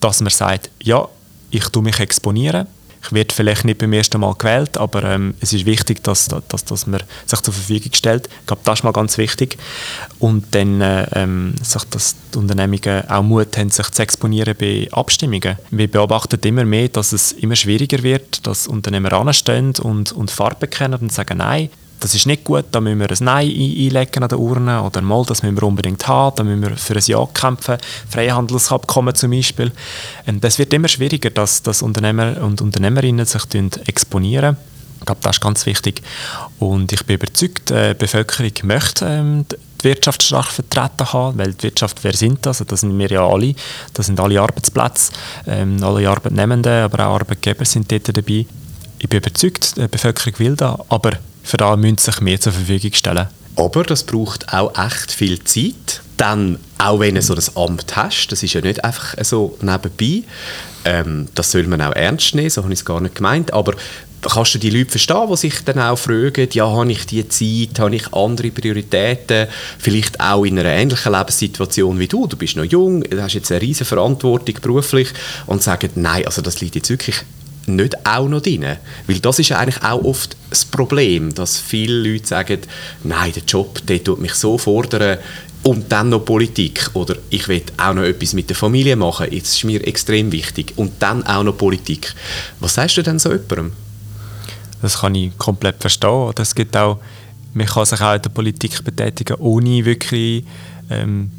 dass 0.00 0.20
man 0.20 0.30
sagt, 0.30 0.70
ja, 0.82 1.08
ich 1.50 1.68
tue 1.68 1.82
mich 1.82 1.98
exponieren, 2.00 2.66
ich 3.06 3.12
werde 3.12 3.34
vielleicht 3.34 3.64
nicht 3.64 3.78
beim 3.78 3.92
ersten 3.92 4.20
Mal 4.20 4.34
gewählt, 4.34 4.76
aber 4.78 5.04
ähm, 5.04 5.34
es 5.40 5.52
ist 5.52 5.66
wichtig, 5.66 6.02
dass, 6.02 6.28
dass, 6.48 6.64
dass 6.64 6.86
man 6.86 7.02
sich 7.26 7.40
zur 7.40 7.54
Verfügung 7.54 7.92
stellt. 7.92 8.28
Ich 8.40 8.46
glaube, 8.46 8.62
das 8.64 8.80
ist 8.80 8.84
mal 8.84 8.92
ganz 8.92 9.18
wichtig. 9.18 9.58
Und 10.18 10.54
dann, 10.54 10.80
äh, 10.80 11.06
ähm, 11.14 11.54
dass 11.90 12.16
die 12.32 12.38
Unternehmungen 12.38 13.08
auch 13.08 13.22
Mut 13.22 13.56
haben, 13.56 13.70
sich 13.70 13.90
zu 13.90 14.02
exponieren 14.02 14.54
bei 14.58 14.88
Abstimmungen. 14.92 15.56
Wir 15.70 15.90
beobachten 15.90 16.40
immer 16.44 16.64
mehr, 16.64 16.88
dass 16.88 17.12
es 17.12 17.32
immer 17.32 17.56
schwieriger 17.56 18.02
wird, 18.02 18.46
dass 18.46 18.66
Unternehmer 18.66 19.12
anstehen 19.12 19.72
und, 19.82 20.12
und 20.12 20.30
Farbe 20.30 20.66
bekennen 20.66 21.00
und 21.00 21.12
sagen, 21.12 21.38
nein, 21.38 21.70
das 22.00 22.14
ist 22.14 22.26
nicht 22.26 22.44
gut, 22.44 22.66
da 22.70 22.80
müssen 22.80 23.00
wir 23.00 23.10
ein 23.10 23.16
Nein 23.20 23.48
einlegen 23.48 24.22
an 24.22 24.28
der 24.28 24.38
Urne 24.38 24.82
oder 24.82 25.00
mal, 25.00 25.24
das 25.24 25.42
müssen 25.42 25.56
wir 25.56 25.62
unbedingt 25.62 26.06
haben, 26.06 26.36
da 26.36 26.44
müssen 26.44 26.62
wir 26.62 26.76
für 26.76 26.94
ein 26.94 27.02
Ja 27.04 27.26
kämpfen, 27.32 27.78
Freihandelsabkommen 28.08 29.14
zum 29.14 29.30
Beispiel. 29.30 29.66
Und 30.26 30.34
ähm, 30.34 30.40
das 30.40 30.58
wird 30.58 30.72
immer 30.72 30.88
schwieriger, 30.88 31.30
dass, 31.30 31.62
dass 31.62 31.82
Unternehmer 31.82 32.42
und 32.42 32.60
Unternehmerinnen 32.60 33.24
sich 33.26 33.42
exponieren. 33.86 34.56
Ich 35.00 35.06
glaube, 35.06 35.20
das 35.22 35.36
ist 35.36 35.40
ganz 35.42 35.66
wichtig. 35.66 36.02
Und 36.58 36.92
ich 36.92 37.04
bin 37.04 37.16
überzeugt, 37.16 37.70
äh, 37.70 37.94
die 37.94 37.98
Bevölkerung 37.98 38.52
möchte 38.62 39.04
ähm, 39.06 39.44
die 39.50 39.84
Wirtschaft 39.84 40.22
stark 40.22 40.46
vertreten 40.46 41.12
haben, 41.12 41.38
weil 41.38 41.52
die 41.52 41.64
Wirtschaft, 41.64 41.98
wer 42.02 42.14
sind 42.14 42.44
das? 42.46 42.64
Das 42.66 42.80
sind 42.80 42.98
wir 42.98 43.08
ja 43.08 43.26
alle. 43.26 43.54
Das 43.92 44.06
sind 44.06 44.18
alle 44.18 44.40
Arbeitsplätze, 44.40 45.12
ähm, 45.46 45.82
alle 45.82 46.08
Arbeitnehmenden, 46.08 46.84
aber 46.84 47.06
auch 47.06 47.14
Arbeitgeber 47.16 47.64
sind 47.64 47.90
dort 47.92 48.16
dabei. 48.16 48.46
Ich 48.98 49.08
bin 49.08 49.18
überzeugt, 49.18 49.76
die 49.76 49.86
Bevölkerung 49.86 50.38
will 50.38 50.56
das, 50.56 50.78
aber 50.88 51.12
für 51.44 51.56
das 51.56 51.76
müssen 51.76 51.98
sich 51.98 52.20
mehr 52.20 52.40
zur 52.40 52.52
Verfügung 52.52 52.92
stellen. 52.92 53.28
Aber 53.56 53.84
das 53.84 54.02
braucht 54.02 54.52
auch 54.52 54.76
echt 54.76 55.12
viel 55.12 55.42
Zeit. 55.44 56.02
Dann, 56.16 56.58
auch 56.78 57.00
wenn 57.00 57.14
du 57.14 57.22
so 57.22 57.34
ein 57.34 57.56
Amt 57.56 57.94
hast, 57.94 58.28
das 58.28 58.42
ist 58.42 58.54
ja 58.54 58.60
nicht 58.60 58.84
einfach 58.84 59.14
so 59.22 59.56
nebenbei. 59.60 60.26
Ähm, 60.84 61.28
das 61.34 61.52
soll 61.52 61.64
man 61.64 61.80
auch 61.80 61.92
ernst 61.92 62.34
nehmen, 62.34 62.50
so 62.50 62.62
habe 62.62 62.72
ich 62.72 62.80
es 62.80 62.84
gar 62.84 63.00
nicht 63.00 63.14
gemeint. 63.14 63.52
Aber 63.52 63.74
kannst 64.22 64.54
du 64.54 64.58
die 64.58 64.70
Leute 64.70 64.90
verstehen, 64.90 65.28
die 65.30 65.36
sich 65.36 65.64
dann 65.64 65.78
auch 65.78 65.98
fragen, 65.98 66.48
ja, 66.52 66.70
habe 66.70 66.90
ich 66.90 67.06
die 67.06 67.28
Zeit, 67.28 67.78
habe 67.78 67.94
ich 67.94 68.12
andere 68.12 68.50
Prioritäten, 68.50 69.48
vielleicht 69.78 70.20
auch 70.20 70.44
in 70.44 70.58
einer 70.58 70.70
ähnlichen 70.70 71.12
Lebenssituation 71.12 71.98
wie 71.98 72.08
du, 72.08 72.26
du 72.26 72.36
bist 72.36 72.56
noch 72.56 72.64
jung, 72.64 73.04
hast 73.18 73.34
jetzt 73.34 73.52
eine 73.52 73.60
riesige 73.60 73.84
Verantwortung 73.84 74.56
beruflich 74.60 75.08
und 75.46 75.62
sagen, 75.62 75.90
nein, 75.96 76.26
also 76.26 76.42
das 76.42 76.60
liegt 76.60 76.76
jetzt 76.76 76.90
wirklich 76.90 77.16
nicht 77.68 78.06
auch 78.06 78.28
noch 78.28 78.42
drin? 78.42 78.64
Weil 79.06 79.20
das 79.20 79.38
ist 79.38 79.50
ja 79.50 79.58
eigentlich 79.58 79.82
auch 79.82 80.04
oft 80.04 80.36
das 80.50 80.64
Problem, 80.64 81.34
dass 81.34 81.58
viele 81.58 82.10
Leute 82.10 82.26
sagen, 82.26 82.60
nein, 83.02 83.32
der 83.32 83.42
Job, 83.44 83.84
der 83.86 84.02
tut 84.02 84.20
mich 84.20 84.34
so 84.34 84.58
fordern, 84.58 85.18
und 85.64 85.90
dann 85.90 86.10
noch 86.10 86.24
Politik 86.24 86.90
oder 86.92 87.16
ich 87.30 87.48
will 87.48 87.62
auch 87.78 87.94
noch 87.94 88.02
etwas 88.02 88.34
mit 88.34 88.50
der 88.50 88.56
Familie 88.56 88.96
machen, 88.96 89.26
das 89.30 89.54
ist 89.54 89.64
mir 89.64 89.84
extrem 89.86 90.30
wichtig 90.30 90.74
und 90.76 90.92
dann 91.00 91.26
auch 91.26 91.42
noch 91.42 91.56
Politik. 91.56 92.14
Was 92.60 92.74
sagst 92.74 92.98
du 92.98 93.02
denn 93.02 93.18
so 93.18 93.30
jemandem? 93.32 93.72
Das 94.82 95.00
kann 95.00 95.14
ich 95.14 95.36
komplett 95.38 95.76
verstehen. 95.80 96.32
Es 96.36 96.54
gibt 96.54 96.76
auch, 96.76 96.98
man 97.54 97.66
kann 97.66 97.86
sich 97.86 98.00
auch 98.02 98.14
in 98.14 98.20
der 98.20 98.28
Politik 98.28 98.84
betätigen, 98.84 99.36
ohne 99.36 99.84
wirklich 99.86 100.44
ähm, 100.90 101.30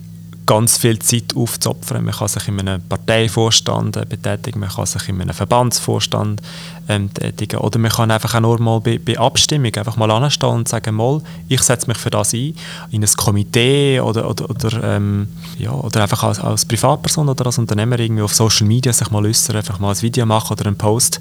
ganz 0.45 0.77
viel 0.77 0.99
Zeit 0.99 1.35
aufzuopfern. 1.35 2.03
Man 2.03 2.13
kann 2.13 2.27
sich 2.27 2.47
in 2.47 2.59
einem 2.59 2.81
Parteivorstand 2.81 3.97
äh, 3.97 4.05
betätigen, 4.07 4.59
man 4.59 4.69
kann 4.69 4.85
sich 4.85 5.09
in 5.09 5.21
einem 5.21 5.33
Verbandsvorstand 5.33 6.41
ähm, 6.87 7.13
tätigen 7.13 7.57
oder 7.57 7.79
man 7.79 7.91
kann 7.91 8.11
einfach 8.11 8.35
auch 8.35 8.39
nur 8.41 8.59
mal 8.59 8.79
bei, 8.79 8.99
bei 8.99 9.17
Abstimmung 9.17 9.73
einfach 9.75 9.97
mal 9.97 10.11
anstehen 10.11 10.49
und 10.49 10.67
sagen, 10.67 10.95
mal, 10.95 11.21
ich 11.47 11.61
setze 11.61 11.87
mich 11.87 11.97
für 11.97 12.09
das 12.09 12.33
ein, 12.33 12.55
in 12.91 13.03
ein 13.03 13.09
Komitee 13.17 13.99
oder, 13.99 14.29
oder, 14.29 14.49
oder, 14.49 14.95
ähm, 14.95 15.27
ja, 15.57 15.71
oder 15.71 16.03
einfach 16.03 16.23
als, 16.23 16.39
als 16.39 16.65
Privatperson 16.65 17.29
oder 17.29 17.47
als 17.47 17.57
Unternehmer 17.57 17.99
irgendwie 17.99 18.23
auf 18.23 18.33
Social 18.33 18.67
Media 18.67 18.93
sich 18.93 19.09
mal 19.11 19.25
äußern, 19.25 19.55
einfach 19.55 19.79
mal 19.79 19.91
ein 19.91 20.01
Video 20.01 20.25
machen 20.25 20.53
oder 20.53 20.67
einen 20.67 20.77
Post. 20.77 21.19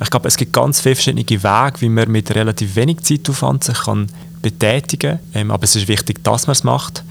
Ich 0.00 0.10
glaube, 0.10 0.28
es 0.28 0.36
gibt 0.36 0.52
ganz 0.52 0.80
viele 0.80 0.94
verschiedene 0.94 1.28
Wege, 1.28 1.80
wie 1.80 1.88
man 1.88 2.10
mit 2.10 2.34
relativ 2.34 2.76
wenig 2.76 3.00
Zeitaufwand 3.00 3.64
sich 3.64 3.78
kann 3.78 4.08
betätigen 4.42 5.18
kann, 5.18 5.20
ähm, 5.34 5.50
aber 5.50 5.64
es 5.64 5.76
ist 5.76 5.88
wichtig, 5.88 6.22
dass 6.22 6.46
man 6.46 6.52
es 6.52 6.62
macht 6.62 7.02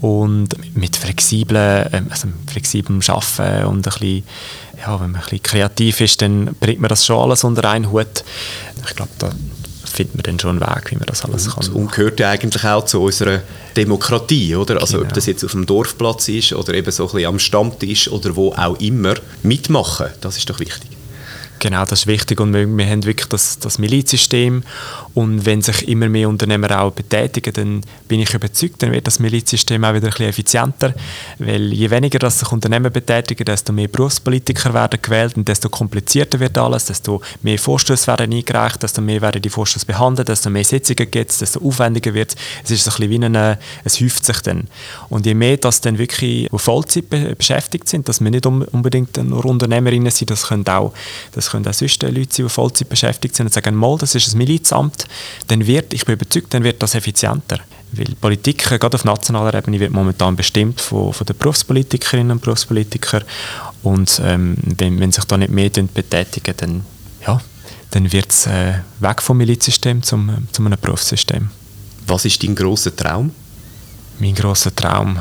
und 0.00 0.76
mit 0.76 0.96
flexiblen, 0.96 1.88
ähm, 1.92 2.06
also 2.10 2.28
flexiblem 2.46 3.00
Arbeiten 3.06 3.66
und 3.66 3.76
ein 3.78 3.82
bisschen, 3.82 4.24
ja, 4.78 5.00
wenn 5.00 5.12
man 5.12 5.20
ein 5.20 5.22
bisschen 5.22 5.42
kreativ 5.42 6.00
ist, 6.00 6.22
dann 6.22 6.54
bringt 6.60 6.80
man 6.80 6.88
das 6.88 7.06
schon 7.06 7.18
alles 7.18 7.44
unter 7.44 7.68
einen 7.68 7.90
Hut. 7.90 8.24
Ich 8.86 8.94
glaube, 8.96 9.10
da 9.18 9.30
findet 9.84 10.14
man 10.14 10.22
dann 10.24 10.38
schon 10.38 10.62
einen 10.62 10.76
Weg, 10.76 10.90
wie 10.90 10.96
man 10.96 11.06
das 11.06 11.24
alles 11.24 11.48
kann. 11.54 11.68
Und 11.72 11.92
gehört 11.92 12.20
ja 12.20 12.30
eigentlich 12.30 12.64
auch 12.64 12.84
zu 12.84 13.02
unserer 13.02 13.40
Demokratie, 13.76 14.54
oder? 14.54 14.80
Also 14.80 14.98
genau. 14.98 15.08
ob 15.08 15.14
das 15.14 15.26
jetzt 15.26 15.44
auf 15.44 15.52
dem 15.52 15.66
Dorfplatz 15.66 16.28
ist 16.28 16.52
oder 16.52 16.74
eben 16.74 16.90
so 16.90 17.04
ein 17.04 17.12
bisschen 17.12 17.28
am 17.28 17.38
Stammtisch 17.38 18.08
oder 18.08 18.36
wo 18.36 18.52
auch 18.52 18.78
immer, 18.78 19.14
mitmachen, 19.42 20.08
das 20.20 20.36
ist 20.36 20.48
doch 20.50 20.60
wichtig. 20.60 20.95
Genau, 21.58 21.84
das 21.84 22.00
ist 22.00 22.06
wichtig 22.06 22.40
und 22.40 22.52
wir, 22.52 22.66
wir 22.66 22.86
haben 22.86 23.04
wirklich 23.04 23.28
das, 23.28 23.58
das 23.58 23.78
Milizsystem 23.78 24.62
und 25.14 25.46
wenn 25.46 25.62
sich 25.62 25.88
immer 25.88 26.10
mehr 26.10 26.28
Unternehmer 26.28 26.82
auch 26.82 26.92
betätigen, 26.92 27.52
dann 27.54 27.80
bin 28.06 28.20
ich 28.20 28.34
überzeugt, 28.34 28.82
dann 28.82 28.92
wird 28.92 29.06
das 29.06 29.18
Milizsystem 29.18 29.82
auch 29.84 29.94
wieder 29.94 30.08
ein 30.08 30.10
bisschen 30.10 30.28
effizienter, 30.28 30.94
weil 31.38 31.72
je 31.72 31.90
weniger 31.90 32.18
dass 32.18 32.40
sich 32.40 32.52
Unternehmen 32.52 32.92
betätigen, 32.92 33.44
desto 33.46 33.72
mehr 33.72 33.88
Berufspolitiker 33.88 34.74
werden 34.74 34.98
gewählt 35.00 35.36
und 35.38 35.48
desto 35.48 35.70
komplizierter 35.70 36.38
wird 36.40 36.58
alles, 36.58 36.84
desto 36.84 37.22
mehr 37.42 37.58
Vorstöße 37.58 38.06
werden 38.06 38.34
eingereicht, 38.34 38.82
desto 38.82 39.00
mehr 39.00 39.22
werden 39.22 39.40
die 39.40 39.48
Vorstöße 39.48 39.86
behandelt, 39.86 40.28
desto 40.28 40.50
mehr 40.50 40.64
Sitzungen 40.64 41.10
gibt 41.10 41.30
es, 41.30 41.38
desto 41.38 41.60
aufwendiger 41.66 42.12
wird 42.12 42.34
es. 42.34 42.36
Es 42.64 42.70
ist 42.72 42.86
ein 42.86 43.08
bisschen 43.08 43.22
wie 43.22 43.24
eine, 43.24 43.58
es 43.84 43.98
häuft 44.00 44.26
sich 44.26 44.40
dann. 44.40 44.68
Und 45.08 45.24
je 45.24 45.32
mehr 45.32 45.56
das 45.56 45.80
dann 45.80 45.96
wirklich 45.96 46.52
auf 46.52 46.60
Vollzeit 46.60 47.08
be 47.08 47.34
beschäftigt 47.34 47.88
sind, 47.88 48.08
dass 48.08 48.20
wir 48.20 48.30
nicht 48.30 48.44
unbedingt 48.44 49.16
nur 49.16 49.44
Unternehmerinnen 49.46 50.10
sind, 50.10 50.30
das 50.30 50.48
können 50.48 50.66
auch, 50.66 50.92
das 51.32 51.45
können 51.50 51.66
auch 51.66 51.72
sonst 51.72 52.02
Leute 52.02 52.14
sein, 52.30 52.46
die 52.46 52.48
Vollzeit 52.48 52.88
beschäftigt 52.88 53.36
sind 53.36 53.46
und 53.46 53.52
sagen, 53.52 53.74
mal, 53.74 53.96
das 53.98 54.14
ist 54.14 54.34
ein 54.34 54.38
Milizamt, 54.38 55.06
dann 55.48 55.66
wird, 55.66 55.92
ich 55.94 56.04
bin 56.04 56.14
überzeugt, 56.14 56.52
dann 56.54 56.64
wird 56.64 56.82
das 56.82 56.94
effizienter. 56.94 57.60
Weil 57.92 58.06
Politik, 58.20 58.64
gerade 58.64 58.94
auf 58.94 59.04
nationaler 59.04 59.54
Ebene, 59.54 59.80
wird 59.80 59.92
momentan 59.92 60.36
bestimmt 60.36 60.80
von, 60.80 61.12
von 61.12 61.26
den 61.26 61.36
Berufspolitikerinnen 61.36 62.32
und 62.32 62.42
Berufspolitikern. 62.42 63.22
Und 63.82 64.20
ähm, 64.24 64.56
wenn, 64.64 64.98
wenn 65.00 65.12
sich 65.12 65.24
da 65.24 65.36
nicht 65.36 65.52
mehr 65.52 65.70
betätigen, 65.70 66.54
dann, 66.56 66.84
ja, 67.26 67.40
dann 67.92 68.12
wird 68.12 68.30
es 68.30 68.46
äh, 68.46 68.80
weg 69.00 69.22
vom 69.22 69.38
Milizsystem 69.38 70.02
zum, 70.02 70.48
zum 70.52 70.66
einem 70.66 70.78
Berufssystem. 70.80 71.50
Was 72.06 72.24
ist 72.24 72.42
dein 72.42 72.54
grosser 72.54 72.94
Traum? 72.94 73.32
Mein 74.18 74.34
grosser 74.34 74.74
Traum? 74.74 75.18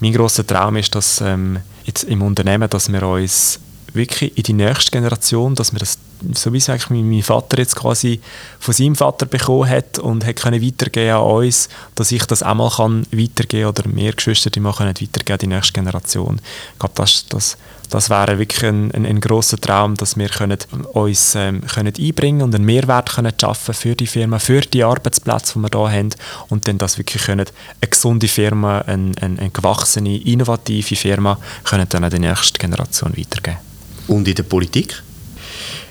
Mein 0.00 0.12
grosser 0.12 0.46
Traum 0.46 0.76
ist, 0.76 0.94
dass 0.94 1.20
ähm, 1.20 1.58
jetzt 1.84 2.04
im 2.04 2.22
Unternehmen, 2.22 2.68
dass 2.70 2.90
wir 2.90 3.02
uns 3.02 3.58
wirklich 3.94 4.36
in 4.36 4.42
die 4.44 4.52
nächste 4.52 4.90
Generation, 4.90 5.54
dass 5.54 5.72
wir 5.72 5.78
das 5.78 5.98
so 6.32 6.52
wie 6.52 6.58
es 6.58 6.68
eigentlich 6.68 6.90
mein 6.90 7.22
Vater 7.22 7.58
jetzt 7.58 7.76
quasi 7.76 8.20
von 8.58 8.74
seinem 8.74 8.96
Vater 8.96 9.26
bekommen 9.26 9.68
hat 9.68 9.98
und 9.98 10.24
hat 10.26 10.36
können 10.36 10.62
weitergeben 10.62 11.16
an 11.16 11.22
uns, 11.22 11.68
dass 11.94 12.12
ich 12.12 12.24
das 12.26 12.42
auch 12.42 12.54
mal 12.54 12.70
kann 12.70 13.06
weitergeben 13.12 13.68
oder 13.68 13.88
mehr 13.88 14.12
Geschwister 14.12 14.50
die 14.50 14.60
mal 14.60 14.72
können 14.72 14.94
weitergeben 15.00 15.32
an 15.32 15.38
die 15.38 15.46
nächste 15.46 15.72
Generation. 15.72 16.40
Ich 16.72 16.78
glaube, 16.78 16.94
das, 16.96 17.26
das, 17.28 17.56
das 17.88 18.10
wäre 18.10 18.38
wirklich 18.38 18.64
ein, 18.64 18.92
ein, 18.92 19.06
ein 19.06 19.20
grosser 19.20 19.58
Traum, 19.58 19.94
dass 19.94 20.16
wir 20.16 20.28
können 20.28 20.58
uns 20.92 21.34
ähm, 21.34 21.62
können 21.66 21.94
einbringen 21.98 22.42
und 22.42 22.54
einen 22.54 22.64
Mehrwert 22.64 23.10
können 23.10 23.32
schaffen 23.40 23.74
für 23.74 23.94
die 23.94 24.06
Firma, 24.06 24.38
für 24.38 24.60
die 24.60 24.84
Arbeitsplätze, 24.84 25.54
die 25.54 25.60
wir 25.60 25.70
hier 25.72 25.98
haben 25.98 26.10
und 26.48 26.68
dann 26.68 26.78
das 26.78 26.98
wirklich 26.98 27.22
können, 27.24 27.46
eine 27.80 27.90
gesunde 27.90 28.28
Firma, 28.28 28.80
eine, 28.80 29.12
eine, 29.20 29.40
eine 29.40 29.50
gewachsene, 29.50 30.18
innovative 30.18 30.96
Firma 30.96 31.38
können 31.64 31.88
dann 31.88 32.04
an 32.04 32.10
die 32.10 32.18
nächste 32.18 32.58
Generation 32.58 33.16
weitergeben. 33.16 33.69
Und 34.08 34.26
in 34.26 34.34
der 34.34 34.42
Politik? 34.42 35.02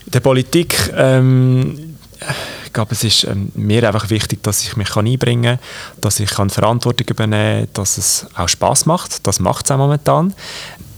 In 0.06 0.12
der 0.12 0.20
Politik, 0.20 0.92
ähm, 0.96 1.96
ich 2.66 2.74
glaube, 2.74 2.94
es 2.94 3.04
ist 3.04 3.24
ähm, 3.24 3.52
mir 3.56 3.88
einfach 3.88 4.10
wichtig, 4.10 4.44
dass 4.44 4.64
ich 4.64 4.76
mich 4.76 4.96
einbringen 4.96 5.58
kann, 5.58 6.00
dass 6.02 6.20
ich 6.20 6.30
Verantwortung 6.30 7.08
übernehmen 7.08 7.66
kann, 7.66 7.74
dass 7.74 7.98
es 7.98 8.28
auch 8.36 8.48
Spaß 8.48 8.86
macht. 8.86 9.26
Das 9.26 9.40
macht 9.40 9.66
es 9.66 9.72
auch 9.72 9.78
momentan. 9.78 10.34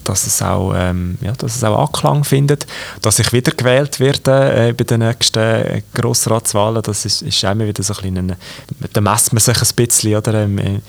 Dass 0.04 0.26
es, 0.26 0.42
auch, 0.42 0.74
ähm, 0.76 1.20
ja, 1.22 1.32
dass 1.34 1.56
es 1.56 1.64
auch 1.64 1.80
Anklang 1.80 2.24
findet. 2.24 2.66
Dass 3.04 3.20
ich 3.20 3.32
wieder 3.34 3.52
gewählt 3.52 4.00
werde 4.00 4.70
äh, 4.70 4.74
bei 4.74 4.84
den 4.84 5.00
nächsten 5.02 5.84
Grossratswahlen, 5.94 6.82
das 6.82 7.06
ist, 7.06 7.22
ist 7.22 7.44
immer 7.44 7.68
wieder 7.68 7.84
so 7.84 7.94
ein 7.94 8.14
bisschen, 8.14 8.36
da 8.94 9.02
messt 9.02 9.32
man 9.32 9.42
sich 9.42 9.62
ein 9.62 9.76
bisschen, 9.76 10.16
oder? 10.16 10.34
Ähm, 10.34 10.58
äh, 10.58 10.80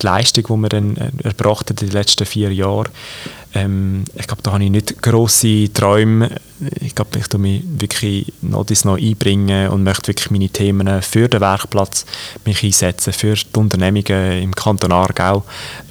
die 0.00 0.06
Leistung, 0.06 0.44
die 0.48 0.62
wir 0.62 0.68
dann 0.68 0.96
äh, 0.96 1.10
erbracht 1.24 1.70
haben 1.70 1.78
in 1.80 1.86
den 1.86 1.90
letzten 1.90 2.26
vier 2.26 2.52
Jahren. 2.52 2.88
Ähm, 3.54 4.04
ich 4.14 4.26
glaube, 4.26 4.42
da 4.42 4.52
habe 4.52 4.64
ich 4.64 4.70
nicht 4.70 5.02
grosse 5.02 5.72
Träume. 5.72 6.30
Ich 6.80 6.94
glaube, 6.94 7.18
ich 7.18 7.28
tue 7.28 7.40
mich 7.40 7.62
wirklich 7.66 8.32
noch 8.42 8.66
das 8.66 8.84
noch 8.84 8.98
einbringen 8.98 9.68
und 9.70 9.82
möchte 9.82 10.08
wirklich 10.08 10.30
meine 10.30 10.48
Themen 10.48 11.02
für 11.02 11.28
den 11.28 11.40
Werkplatz 11.40 12.04
mich 12.44 12.62
einsetzen, 12.62 13.12
für 13.12 13.34
die 13.34 13.58
Unternehmungen 13.58 14.42
im 14.42 14.54
Kanton 14.54 14.92
Aargau. 14.92 15.44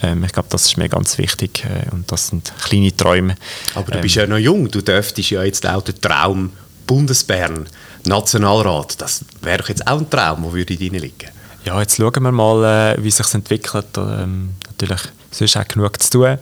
Ähm, 0.04 0.24
ich 0.24 0.32
glaube, 0.32 0.50
das 0.50 0.66
ist 0.66 0.78
mir 0.78 0.90
ganz 0.90 1.18
wichtig 1.18 1.66
äh, 1.66 1.92
und 1.92 2.12
das 2.12 2.28
sind 2.28 2.54
kleine 2.64 2.96
Träume. 2.96 3.36
Aber 3.74 3.92
du 3.92 4.00
bist 4.00 4.18
ähm, 4.18 4.22
ja 4.22 4.28
noch 4.28 4.38
jung, 4.38 4.70
du 4.70 4.82
dürftest 4.82 5.32
ja 5.32 5.44
jetzt 5.44 5.68
auch 5.68 5.82
den 5.82 6.00
Traum 6.00 6.52
Bundesbern, 6.86 7.66
Nationalrat, 8.06 9.02
das 9.02 9.26
wäre 9.42 9.58
doch 9.60 9.70
jetzt 9.70 9.88
auch 9.88 9.98
ein 9.98 10.08
Traum, 10.08 10.44
der 10.44 10.54
würde 10.54 10.74
in 10.76 10.94
liegen 10.94 11.35
ja, 11.66 11.80
jetzt 11.80 11.98
schauen 11.98 12.24
wir 12.24 12.32
mal, 12.32 12.96
äh, 12.96 13.04
wie 13.04 13.12
sich 13.12 13.34
entwickelt. 13.34 13.98
Ähm, 13.98 14.52
natürlich, 14.68 15.02
ist 15.38 15.58
auch 15.58 15.68
genug 15.68 16.02
zu 16.02 16.12
tun. 16.12 16.38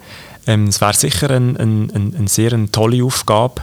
Ähm, 0.46 0.68
es 0.68 0.82
wäre 0.82 0.94
sicher 0.94 1.30
eine 1.30 1.60
ein, 1.60 1.92
ein, 1.92 2.16
ein 2.18 2.28
sehr 2.28 2.54
eine 2.54 2.70
tolle 2.70 3.04
Aufgabe. 3.04 3.62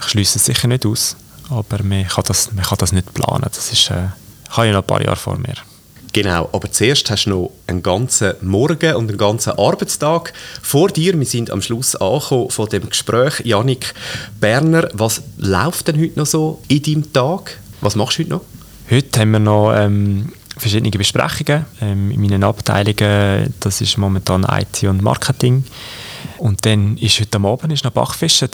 Ich 0.00 0.06
schließe 0.06 0.38
es 0.38 0.44
sicher 0.44 0.68
nicht 0.68 0.86
aus, 0.86 1.16
aber 1.50 1.82
man 1.82 2.06
kann 2.06 2.24
das, 2.26 2.52
man 2.52 2.64
kann 2.64 2.78
das 2.78 2.92
nicht 2.92 3.12
planen. 3.12 3.46
Das 3.52 3.72
ist, 3.72 3.90
äh, 3.90 4.06
ich 4.48 4.56
habe 4.56 4.68
ja 4.68 4.72
noch 4.72 4.82
ein 4.82 4.86
paar 4.86 5.02
Jahre 5.02 5.16
vor 5.16 5.36
mir. 5.36 5.54
Genau, 6.12 6.48
aber 6.52 6.70
zuerst 6.70 7.10
hast 7.10 7.24
du 7.24 7.30
noch 7.30 7.50
einen 7.66 7.82
ganzen 7.82 8.34
Morgen 8.40 8.94
und 8.94 9.08
einen 9.08 9.18
ganzen 9.18 9.58
Arbeitstag 9.58 10.32
vor 10.62 10.88
dir. 10.88 11.18
Wir 11.18 11.26
sind 11.26 11.50
am 11.50 11.60
Schluss 11.60 11.96
angekommen 11.96 12.50
von 12.50 12.68
dem 12.68 12.88
Gespräch. 12.88 13.40
Janik 13.44 13.94
Berner, 14.38 14.88
was 14.92 15.22
läuft 15.38 15.88
denn 15.88 16.00
heute 16.00 16.16
noch 16.16 16.26
so 16.26 16.62
in 16.68 16.82
deinem 16.84 17.12
Tag? 17.12 17.58
Was 17.80 17.96
machst 17.96 18.18
du 18.18 18.22
heute 18.22 18.30
noch? 18.30 18.42
Heute 18.88 19.20
haben 19.20 19.32
wir 19.32 19.40
noch 19.40 19.74
ähm, 19.74 20.32
verschiedene 20.56 20.90
Besprechungen 20.90 21.66
ähm, 21.80 22.10
in 22.10 22.20
meinen 22.20 22.44
Abteilungen. 22.44 23.54
Das 23.60 23.80
ist 23.80 23.98
momentan 23.98 24.44
IT 24.44 24.84
und 24.84 25.02
Marketing. 25.02 25.64
Und 26.38 26.64
dann 26.64 26.96
ist 26.96 27.20
heute 27.20 27.38
Abend 27.38 27.72
ist 27.72 27.84
noch 27.84 27.92
Bachfischen. 27.92 28.50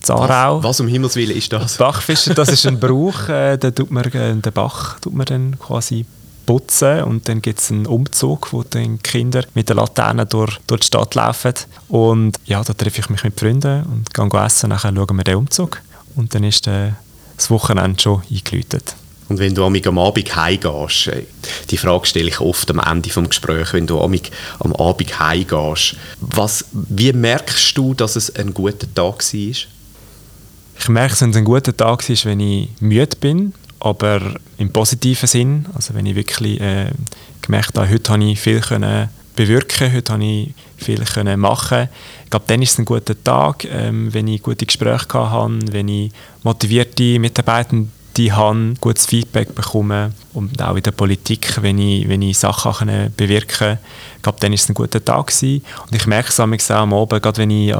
Zarau. 0.00 0.58
Was, 0.58 0.64
was 0.64 0.80
um 0.80 0.88
Himmels 0.88 1.16
Willen 1.16 1.36
ist 1.36 1.52
das? 1.52 1.76
Bachfischen, 1.76 2.34
das 2.34 2.48
ist 2.48 2.66
ein 2.66 2.80
Brauch, 2.80 3.28
äh, 3.28 3.56
da 3.56 3.70
tut 3.70 3.90
man 3.90 4.04
äh, 4.04 4.34
den 4.34 4.52
Bach 4.52 4.98
tut 5.00 5.14
man 5.14 5.26
dann 5.26 5.58
quasi 5.58 6.04
putzen 6.44 7.04
und 7.04 7.28
dann 7.28 7.40
gibt 7.40 7.60
es 7.60 7.70
einen 7.70 7.86
Umzug, 7.86 8.52
wo 8.52 8.64
dann 8.64 9.00
Kinder 9.02 9.44
mit 9.54 9.68
der 9.68 9.76
Laterne 9.76 10.26
durch, 10.26 10.58
durch 10.66 10.80
die 10.80 10.86
Stadt 10.88 11.14
laufen 11.14 11.54
und 11.88 12.36
ja, 12.46 12.62
da 12.64 12.72
treffe 12.72 13.00
ich 13.00 13.10
mich 13.10 13.22
mit 13.22 13.38
Freunden 13.38 13.84
und 13.84 14.12
gehe 14.12 14.44
essen, 14.44 14.70
nachher 14.70 14.92
schauen 14.92 15.16
wir 15.16 15.24
den 15.24 15.36
Umzug 15.36 15.80
und 16.16 16.34
dann 16.34 16.44
ist 16.44 16.66
äh, 16.66 16.90
das 17.36 17.50
Wochenende 17.50 18.00
schon 18.00 18.22
eingeläutet. 18.28 18.96
Und 19.32 19.38
wenn 19.38 19.54
du 19.54 19.64
am 19.64 19.98
Abend 19.98 20.36
heimgehst, 20.36 21.06
äh, 21.06 21.24
die 21.70 21.78
Frage 21.78 22.04
stelle 22.04 22.28
ich 22.28 22.38
oft 22.38 22.70
am 22.70 22.78
Ende 22.78 23.08
des 23.08 23.28
Gesprächs, 23.30 23.72
wenn 23.72 23.86
du 23.86 23.98
am 23.98 24.74
Abend 24.74 25.20
heimgehst, 25.20 25.96
was, 26.20 26.66
wie 26.72 27.14
merkst 27.14 27.78
du, 27.78 27.94
dass 27.94 28.16
es 28.16 28.36
ein 28.36 28.52
guter 28.52 28.92
Tag 28.92 29.24
war? 29.24 29.54
Ich 30.78 30.88
merke, 30.88 31.12
dass 31.12 31.22
es 31.22 31.36
ein 31.36 31.46
guter 31.46 31.74
Tag 31.74 32.06
war, 32.06 32.16
wenn 32.24 32.40
ich 32.40 32.68
müde 32.80 33.16
bin, 33.18 33.54
aber 33.80 34.34
im 34.58 34.70
positiven 34.70 35.26
Sinn. 35.26 35.64
Also 35.74 35.94
wenn 35.94 36.04
ich 36.04 36.14
wirklich 36.14 36.60
äh, 36.60 36.90
gemerkt 37.40 37.78
habe, 37.78 37.88
heute 37.88 38.12
habe 38.12 38.24
ich 38.24 38.38
viel 38.38 38.60
können 38.60 39.08
bewirken, 39.34 39.94
heute 39.94 40.12
habe 40.12 40.24
ich 40.24 40.54
viel 40.76 41.02
können 41.06 41.40
machen. 41.40 41.88
Ich 42.24 42.28
glaube, 42.30 42.44
dann 42.48 42.60
ist 42.60 42.72
es 42.72 42.78
ein 42.80 42.84
guter 42.84 43.14
Tag, 43.24 43.64
ähm, 43.64 44.12
wenn 44.12 44.28
ich 44.28 44.42
gute 44.42 44.66
Gespräche 44.66 45.06
hatte, 45.14 45.72
wenn 45.72 45.88
ich 45.88 46.12
motivierte 46.42 47.18
Mitarbeiter 47.18 47.78
die 48.16 48.32
habe, 48.32 48.74
gutes 48.80 49.06
Feedback 49.06 49.54
bekommen 49.54 50.14
und 50.34 50.62
auch 50.62 50.76
in 50.76 50.82
der 50.82 50.90
Politik, 50.90 51.62
wenn 51.62 51.78
ich, 51.78 52.08
wenn 52.08 52.22
ich 52.22 52.38
Sachen 52.38 53.12
bewirken 53.16 53.48
kann, 53.48 53.78
ich 54.16 54.22
glaube, 54.22 54.38
dann 54.40 54.52
war 54.52 54.54
es 54.54 54.68
ein 54.68 54.74
guter 54.74 55.04
Tag 55.04 55.26
gewesen. 55.26 55.64
Und 55.86 55.96
ich 55.96 56.06
merke 56.06 56.28
es 56.28 56.70
auch 56.70 56.76
am 56.76 56.94
Abend, 56.94 57.22
gerade 57.22 57.38
wenn 57.38 57.50
ich 57.50 57.74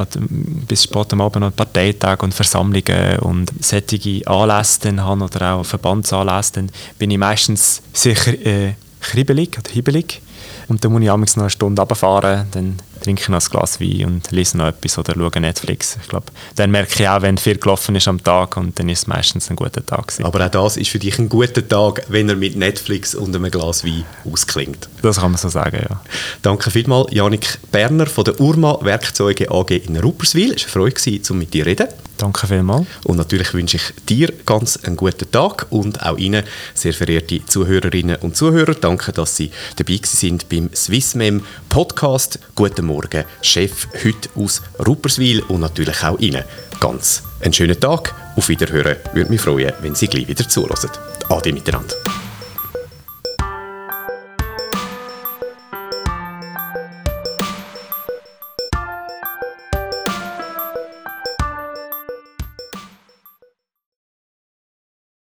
bis 0.67 0.83
spät 0.83 1.13
am 1.13 1.21
Abend 1.21 1.41
noch 1.41 1.55
Parteitage 1.55 2.23
und 2.23 2.33
Versammlungen 2.33 3.19
und 3.19 3.51
solche 3.61 4.27
Anlässe 4.27 4.95
habe 4.97 5.23
oder 5.23 5.53
auch 5.53 5.65
Verbandsanlässe, 5.65 6.53
dann 6.53 6.71
bin 6.99 7.11
ich 7.11 7.17
meistens 7.17 7.81
sicher 7.93 8.33
äh, 8.45 8.73
kribbelig 8.99 9.57
oder 9.57 9.71
hibbelig. 9.71 10.21
Und 10.67 10.83
dann 10.83 10.91
muss 10.91 11.01
ich 11.01 11.07
noch 11.07 11.43
eine 11.43 11.49
Stunde 11.49 11.81
runterfahren, 11.81 12.47
dann 12.51 12.77
trinke 13.03 13.31
noch 13.31 13.41
ein 13.41 13.49
Glas 13.49 13.79
Wein 13.79 14.05
und 14.05 14.31
lese 14.31 14.57
noch 14.57 14.67
etwas 14.67 14.97
oder 14.97 15.13
schaue 15.13 15.41
Netflix. 15.41 15.97
Ich 16.01 16.07
glaube, 16.07 16.27
dann 16.55 16.71
merke 16.71 17.03
ich 17.03 17.07
auch, 17.07 17.21
wenn 17.21 17.37
viel 17.37 17.57
gelaufen 17.57 17.95
ist 17.95 18.07
am 18.07 18.23
Tag 18.23 18.57
und 18.57 18.79
dann 18.79 18.89
ist 18.89 18.99
es 18.99 19.07
meistens 19.07 19.49
ein 19.49 19.55
guter 19.55 19.85
Tag. 19.85 20.07
Gewesen. 20.07 20.25
Aber 20.25 20.45
auch 20.45 20.49
das 20.49 20.77
ist 20.77 20.89
für 20.89 20.99
dich 20.99 21.19
ein 21.19 21.29
guter 21.29 21.67
Tag, 21.67 22.05
wenn 22.07 22.29
er 22.29 22.35
mit 22.35 22.55
Netflix 22.55 23.13
und 23.13 23.35
einem 23.35 23.51
Glas 23.51 23.83
Wein 23.83 24.05
ausklingt. 24.25 24.89
Das 25.01 25.19
kann 25.19 25.31
man 25.31 25.37
so 25.37 25.49
sagen, 25.49 25.85
ja. 25.89 26.01
Danke 26.41 26.71
vielmals, 26.71 27.11
Janik 27.11 27.59
Berner 27.71 28.05
von 28.05 28.23
der 28.23 28.39
Urma 28.39 28.79
Werkzeuge 28.81 29.51
AG 29.51 29.71
in 29.71 29.97
Rupperswil. 29.97 30.53
Es 30.53 30.75
war 30.75 30.83
eine 30.83 30.91
Freude, 30.91 31.21
um 31.29 31.37
mit 31.37 31.53
dir 31.53 31.63
zu 31.63 31.69
reden. 31.69 31.87
Danke 32.17 32.47
vielmals. 32.47 32.85
Und 33.05 33.17
natürlich 33.17 33.53
wünsche 33.53 33.77
ich 33.77 33.83
dir 34.07 34.31
ganz 34.45 34.77
einen 34.77 34.95
guten 34.95 35.29
Tag 35.31 35.67
und 35.71 36.03
auch 36.03 36.17
Ihnen, 36.17 36.43
sehr 36.73 36.93
verehrte 36.93 37.45
Zuhörerinnen 37.45 38.17
und 38.17 38.37
Zuhörer, 38.37 38.75
danke, 38.75 39.11
dass 39.11 39.35
Sie 39.35 39.51
dabei 39.75 39.99
sind 40.03 40.47
beim 40.47 40.69
SwissMem 40.73 41.43
Podcast. 41.69 42.39
Guten 42.55 42.85
Morgen, 42.93 43.25
Chef, 43.41 43.87
heute 44.03 44.29
aus 44.35 44.61
Rupperswil 44.85 45.41
und 45.47 45.61
natürlich 45.61 46.03
auch 46.03 46.19
Ihnen. 46.19 46.43
Ganz 46.79 47.23
einen 47.41 47.51
schönen 47.51 47.79
Tag. 47.79 48.13
Auf 48.35 48.49
Wiederhören. 48.49 48.97
Würde 49.13 49.31
mich 49.31 49.41
freuen, 49.41 49.73
wenn 49.81 49.95
Sie 49.95 50.05
gleich 50.05 50.27
wieder 50.27 50.47
zuhören. 50.47 50.91
Ade 51.27 51.53
miteinander. 51.53 51.95